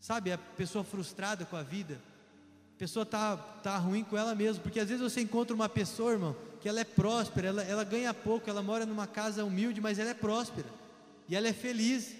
Sabe, 0.00 0.32
a 0.32 0.38
pessoa 0.38 0.84
frustrada 0.84 1.44
com 1.44 1.56
a 1.56 1.62
vida 1.62 2.00
pessoa 2.82 3.06
tá, 3.06 3.36
tá 3.36 3.78
ruim 3.78 4.02
com 4.02 4.18
ela 4.18 4.34
mesma, 4.34 4.60
porque 4.60 4.80
às 4.80 4.88
vezes 4.88 5.00
você 5.00 5.20
encontra 5.20 5.54
uma 5.54 5.68
pessoa, 5.68 6.14
irmão, 6.14 6.34
que 6.60 6.68
ela 6.68 6.80
é 6.80 6.84
próspera, 6.84 7.46
ela, 7.46 7.62
ela 7.62 7.84
ganha 7.84 8.12
pouco, 8.12 8.50
ela 8.50 8.60
mora 8.60 8.84
numa 8.84 9.06
casa 9.06 9.44
humilde, 9.44 9.80
mas 9.80 10.00
ela 10.00 10.10
é 10.10 10.14
próspera, 10.14 10.66
e 11.28 11.36
ela 11.36 11.46
é 11.46 11.52
feliz, 11.52 12.12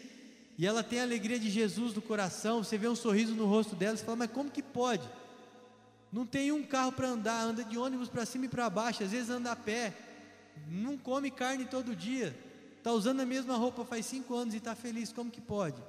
e 0.56 0.64
ela 0.64 0.84
tem 0.84 1.00
a 1.00 1.02
alegria 1.02 1.36
de 1.36 1.50
Jesus 1.50 1.94
no 1.94 2.00
coração, 2.00 2.62
você 2.62 2.78
vê 2.78 2.86
um 2.86 2.94
sorriso 2.94 3.34
no 3.34 3.44
rosto 3.46 3.74
dela, 3.74 3.96
você 3.96 4.04
fala, 4.04 4.18
mas 4.18 4.30
como 4.30 4.52
que 4.52 4.62
pode? 4.62 5.02
Não 6.12 6.24
tem 6.24 6.52
um 6.52 6.62
carro 6.62 6.92
para 6.92 7.08
andar, 7.08 7.42
anda 7.42 7.64
de 7.64 7.76
ônibus 7.76 8.08
para 8.08 8.24
cima 8.24 8.44
e 8.44 8.48
para 8.48 8.70
baixo, 8.70 9.02
às 9.02 9.10
vezes 9.10 9.30
anda 9.30 9.50
a 9.50 9.56
pé, 9.56 9.92
não 10.68 10.96
come 10.96 11.30
carne 11.30 11.64
todo 11.64 11.96
dia, 11.96 12.36
está 12.78 12.92
usando 12.92 13.20
a 13.20 13.26
mesma 13.26 13.56
roupa 13.56 13.84
faz 13.84 14.06
cinco 14.06 14.34
anos 14.34 14.54
e 14.54 14.58
está 14.58 14.74
feliz, 14.74 15.12
como 15.12 15.30
que 15.30 15.40
pode? 15.40 15.82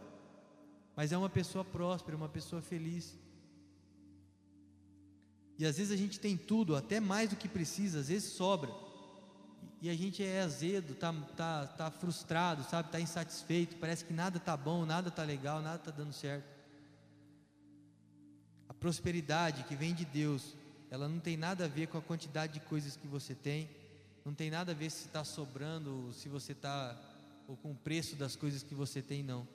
Mas 0.95 1.11
é 1.11 1.18
uma 1.18 1.30
pessoa 1.30 1.66
próspera, 1.66 2.16
uma 2.16 2.30
pessoa 2.30 2.61
feliz. 2.61 3.18
E 5.57 5.66
às 5.66 5.78
vezes 5.78 5.91
a 5.91 5.97
gente 5.97 6.20
tem 6.20 6.36
tudo, 6.36 6.76
até 6.76 6.99
mais 6.99 7.30
do 7.30 7.36
que 7.36 7.47
precisa, 7.47 7.99
às 7.99 8.07
vezes 8.09 8.34
sobra. 8.34 8.72
e 9.82 9.89
a 9.89 9.95
gente 9.95 10.24
é 10.24 10.41
azedo, 10.41 10.95
tá, 10.95 11.14
tá, 11.36 11.68
tá 11.68 11.91
frustrado, 11.91 12.64
sabe? 12.64 12.91
Tá 12.91 12.99
insatisfeito, 12.99 13.76
parece 13.78 14.05
que 14.05 14.14
nada 14.14 14.39
tá 14.39 14.55
bom, 14.55 14.86
nada 14.86 15.11
tá 15.11 15.24
legal, 15.24 15.61
nada 15.61 15.80
tá 15.80 15.91
dando 15.91 16.14
certo. 16.14 16.45
A 18.70 18.74
prosperidade 18.74 19.64
que 19.64 19.76
vem 19.76 19.93
de 19.93 20.05
Deus, 20.05 20.55
ela 20.89 21.09
não 21.09 21.20
tem 21.20 21.36
nada 21.36 21.66
a 21.66 21.68
ver 21.68 21.88
com 21.88 21.97
a 21.97 22.01
quantidade 22.01 22.53
de 22.53 22.59
coisas 22.61 22.95
que 22.95 23.07
você 23.07 23.36
tem, 23.36 23.70
não 24.26 24.34
tem 24.34 24.50
nada 24.50 24.72
a 24.72 24.76
ver 24.76 24.90
se 24.90 25.06
está 25.06 25.24
sobrando, 25.24 26.12
se 26.14 26.30
você 26.30 26.54
está 26.54 26.98
ou 27.48 27.58
com 27.58 27.72
o 27.72 27.76
preço 27.76 28.16
das 28.16 28.36
coisas 28.36 28.64
que 28.64 28.74
você 28.74 29.02
tem, 29.02 29.22
não. 29.22 29.48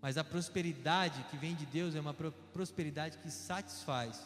Mas 0.00 0.16
a 0.16 0.24
prosperidade 0.24 1.24
que 1.30 1.36
vem 1.36 1.54
de 1.54 1.66
Deus 1.66 1.94
é 1.94 2.00
uma 2.00 2.14
prosperidade 2.14 3.18
que 3.18 3.30
satisfaz. 3.30 4.20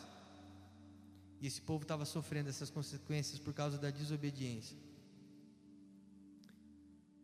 E 1.41 1.47
esse 1.47 1.61
povo 1.61 1.83
estava 1.83 2.05
sofrendo 2.05 2.49
essas 2.49 2.71
consequências 2.71 3.39
por 3.39 3.53
causa 3.53 3.79
da 3.79 3.91
desobediência. 3.91 4.77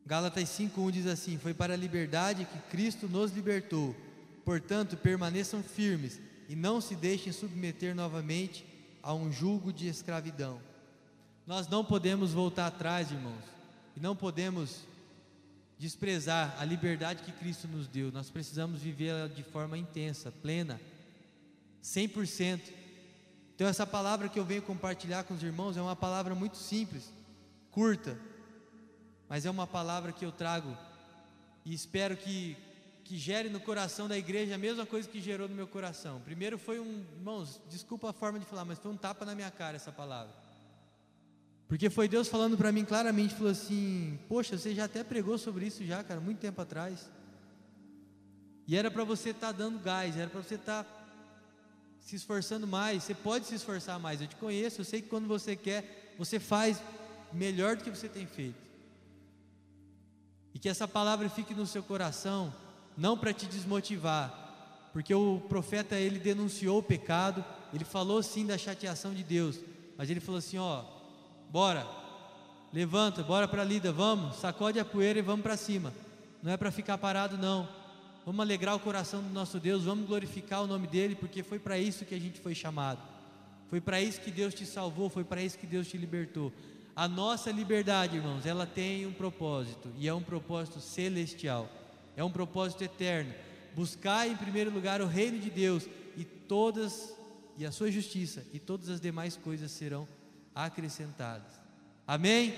Gálatas 0.06 0.48
5:1 0.50 0.90
diz 0.90 1.06
assim: 1.06 1.38
Foi 1.38 1.54
para 1.54 1.74
a 1.74 1.76
liberdade 1.76 2.44
que 2.44 2.58
Cristo 2.70 3.08
nos 3.08 3.32
libertou. 3.32 3.94
Portanto, 4.44 4.96
permaneçam 4.96 5.62
firmes 5.62 6.20
e 6.48 6.54
não 6.54 6.80
se 6.80 6.94
deixem 6.94 7.32
submeter 7.32 7.94
novamente 7.94 8.64
a 9.02 9.14
um 9.14 9.32
julgo 9.32 9.72
de 9.72 9.88
escravidão. 9.88 10.60
Nós 11.46 11.68
não 11.68 11.84
podemos 11.84 12.32
voltar 12.32 12.66
atrás, 12.66 13.10
irmãos, 13.10 13.44
e 13.94 14.00
não 14.00 14.16
podemos 14.16 14.80
desprezar 15.78 16.56
a 16.58 16.64
liberdade 16.64 17.22
que 17.22 17.32
Cristo 17.32 17.68
nos 17.68 17.86
deu. 17.86 18.10
Nós 18.10 18.30
precisamos 18.30 18.80
vivê-la 18.80 19.28
de 19.28 19.42
forma 19.42 19.76
intensa, 19.76 20.32
plena, 20.32 20.80
100%. 21.82 22.60
Então, 23.54 23.68
essa 23.68 23.86
palavra 23.86 24.28
que 24.28 24.38
eu 24.38 24.44
venho 24.44 24.62
compartilhar 24.62 25.24
com 25.24 25.34
os 25.34 25.42
irmãos 25.42 25.76
é 25.76 25.82
uma 25.82 25.94
palavra 25.94 26.34
muito 26.34 26.56
simples, 26.56 27.12
curta, 27.70 28.18
mas 29.28 29.44
é 29.44 29.50
uma 29.50 29.66
palavra 29.66 30.12
que 30.12 30.24
eu 30.24 30.32
trago 30.32 30.76
e 31.64 31.74
espero 31.74 32.16
que, 32.16 32.56
que 33.04 33.18
gere 33.18 33.48
no 33.48 33.60
coração 33.60 34.08
da 34.08 34.16
igreja 34.16 34.54
a 34.54 34.58
mesma 34.58 34.86
coisa 34.86 35.08
que 35.08 35.20
gerou 35.20 35.48
no 35.48 35.54
meu 35.54 35.66
coração. 35.66 36.20
Primeiro 36.24 36.58
foi 36.58 36.80
um, 36.80 37.04
irmãos, 37.16 37.60
desculpa 37.68 38.10
a 38.10 38.12
forma 38.12 38.38
de 38.38 38.46
falar, 38.46 38.64
mas 38.64 38.78
foi 38.78 38.90
um 38.90 38.96
tapa 38.96 39.24
na 39.24 39.34
minha 39.34 39.50
cara 39.50 39.76
essa 39.76 39.92
palavra. 39.92 40.43
Porque 41.74 41.90
foi 41.90 42.06
Deus 42.06 42.28
falando 42.28 42.56
para 42.56 42.70
mim 42.70 42.84
claramente, 42.84 43.34
falou 43.34 43.50
assim: 43.50 44.16
"Poxa, 44.28 44.56
você 44.56 44.72
já 44.72 44.84
até 44.84 45.02
pregou 45.02 45.36
sobre 45.36 45.66
isso 45.66 45.84
já, 45.84 46.04
cara, 46.04 46.20
muito 46.20 46.38
tempo 46.38 46.60
atrás". 46.62 47.10
E 48.64 48.76
era 48.76 48.92
para 48.92 49.02
você 49.02 49.30
estar 49.30 49.48
tá 49.48 49.52
dando 49.58 49.80
gás, 49.80 50.16
era 50.16 50.30
para 50.30 50.40
você 50.40 50.54
estar 50.54 50.84
tá 50.84 51.06
se 51.98 52.14
esforçando 52.14 52.64
mais. 52.64 53.02
Você 53.02 53.12
pode 53.12 53.46
se 53.46 53.56
esforçar 53.56 53.98
mais. 53.98 54.20
Eu 54.20 54.28
te 54.28 54.36
conheço, 54.36 54.82
eu 54.82 54.84
sei 54.84 55.02
que 55.02 55.08
quando 55.08 55.26
você 55.26 55.56
quer, 55.56 56.14
você 56.16 56.38
faz 56.38 56.80
melhor 57.32 57.74
do 57.74 57.82
que 57.82 57.90
você 57.90 58.08
tem 58.08 58.24
feito. 58.24 58.62
E 60.54 60.60
que 60.60 60.68
essa 60.68 60.86
palavra 60.86 61.28
fique 61.28 61.56
no 61.56 61.66
seu 61.66 61.82
coração, 61.82 62.54
não 62.96 63.18
para 63.18 63.32
te 63.32 63.46
desmotivar, 63.46 64.90
porque 64.92 65.12
o 65.12 65.40
profeta 65.48 65.96
ele 65.96 66.20
denunciou 66.20 66.78
o 66.78 66.84
pecado, 66.84 67.44
ele 67.72 67.84
falou 67.84 68.22
sim 68.22 68.46
da 68.46 68.56
chateação 68.56 69.12
de 69.12 69.24
Deus, 69.24 69.58
mas 69.98 70.08
ele 70.08 70.20
falou 70.20 70.38
assim, 70.38 70.56
ó, 70.56 70.93
Bora. 71.50 71.86
Levanta, 72.72 73.22
bora 73.22 73.46
para 73.46 73.62
a 73.62 73.64
lida, 73.64 73.92
vamos, 73.92 74.34
sacode 74.36 74.80
a 74.80 74.84
poeira 74.84 75.20
e 75.20 75.22
vamos 75.22 75.44
para 75.44 75.56
cima. 75.56 75.92
Não 76.42 76.50
é 76.50 76.56
para 76.56 76.72
ficar 76.72 76.98
parado 76.98 77.38
não. 77.38 77.68
Vamos 78.26 78.40
alegrar 78.40 78.74
o 78.74 78.80
coração 78.80 79.22
do 79.22 79.28
nosso 79.28 79.60
Deus, 79.60 79.84
vamos 79.84 80.08
glorificar 80.08 80.62
o 80.62 80.66
nome 80.66 80.88
dele, 80.88 81.14
porque 81.14 81.42
foi 81.42 81.60
para 81.60 81.78
isso 81.78 82.04
que 82.04 82.14
a 82.14 82.18
gente 82.18 82.40
foi 82.40 82.52
chamado. 82.52 83.00
Foi 83.68 83.80
para 83.80 84.00
isso 84.00 84.20
que 84.20 84.30
Deus 84.30 84.52
te 84.54 84.66
salvou, 84.66 85.08
foi 85.08 85.22
para 85.22 85.40
isso 85.40 85.56
que 85.56 85.66
Deus 85.66 85.86
te 85.86 85.96
libertou. 85.96 86.52
A 86.96 87.06
nossa 87.06 87.52
liberdade, 87.52 88.16
irmãos, 88.16 88.44
ela 88.44 88.66
tem 88.66 89.06
um 89.06 89.12
propósito, 89.12 89.92
e 89.96 90.08
é 90.08 90.14
um 90.14 90.22
propósito 90.22 90.80
celestial. 90.80 91.68
É 92.16 92.24
um 92.24 92.30
propósito 92.30 92.82
eterno. 92.82 93.32
Buscar 93.74 94.28
em 94.28 94.36
primeiro 94.36 94.72
lugar 94.72 95.00
o 95.00 95.06
reino 95.06 95.38
de 95.38 95.50
Deus 95.50 95.86
e 96.16 96.24
todas 96.24 97.14
e 97.56 97.64
a 97.64 97.70
sua 97.70 97.90
justiça 97.90 98.44
e 98.52 98.58
todas 98.58 98.88
as 98.88 99.00
demais 99.00 99.36
coisas 99.36 99.70
serão 99.70 100.08
acrescentadas. 100.54 101.60
Amém? 102.06 102.54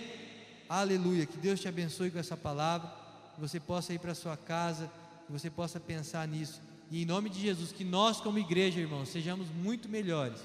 Aleluia. 0.68 1.26
Que 1.26 1.36
Deus 1.36 1.61
te 1.61 1.68
abençoe 1.68 2.11
com 2.11 2.18
essa 2.18 2.36
palavra. 2.36 2.90
Que 3.34 3.40
você 3.40 3.61
possa 3.61 3.92
ir 3.92 3.99
para 3.99 4.14
sua 4.14 4.36
casa, 4.36 4.90
que 5.26 5.32
você 5.32 5.51
possa 5.51 5.78
pensar 5.78 6.26
nisso. 6.26 6.61
E 6.90 7.03
em 7.03 7.05
nome 7.05 7.28
de 7.28 7.40
Jesus, 7.40 7.72
que 7.72 7.84
nós, 7.84 8.20
como 8.20 8.38
igreja, 8.38 8.80
irmãos, 8.80 9.09
sejamos 9.09 9.49
muito 9.49 9.88
melhores. 9.88 10.40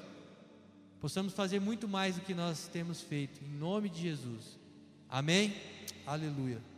Possamos 0.99 1.33
fazer 1.33 1.59
muito 1.59 1.87
mais 1.87 2.15
do 2.15 2.21
que 2.21 2.33
nós 2.33 2.67
temos 2.71 3.01
feito. 3.01 3.43
Em 3.43 3.57
nome 3.57 3.89
de 3.89 4.01
Jesus. 4.01 4.59
Amém? 5.09 5.55
Aleluia. 6.05 6.70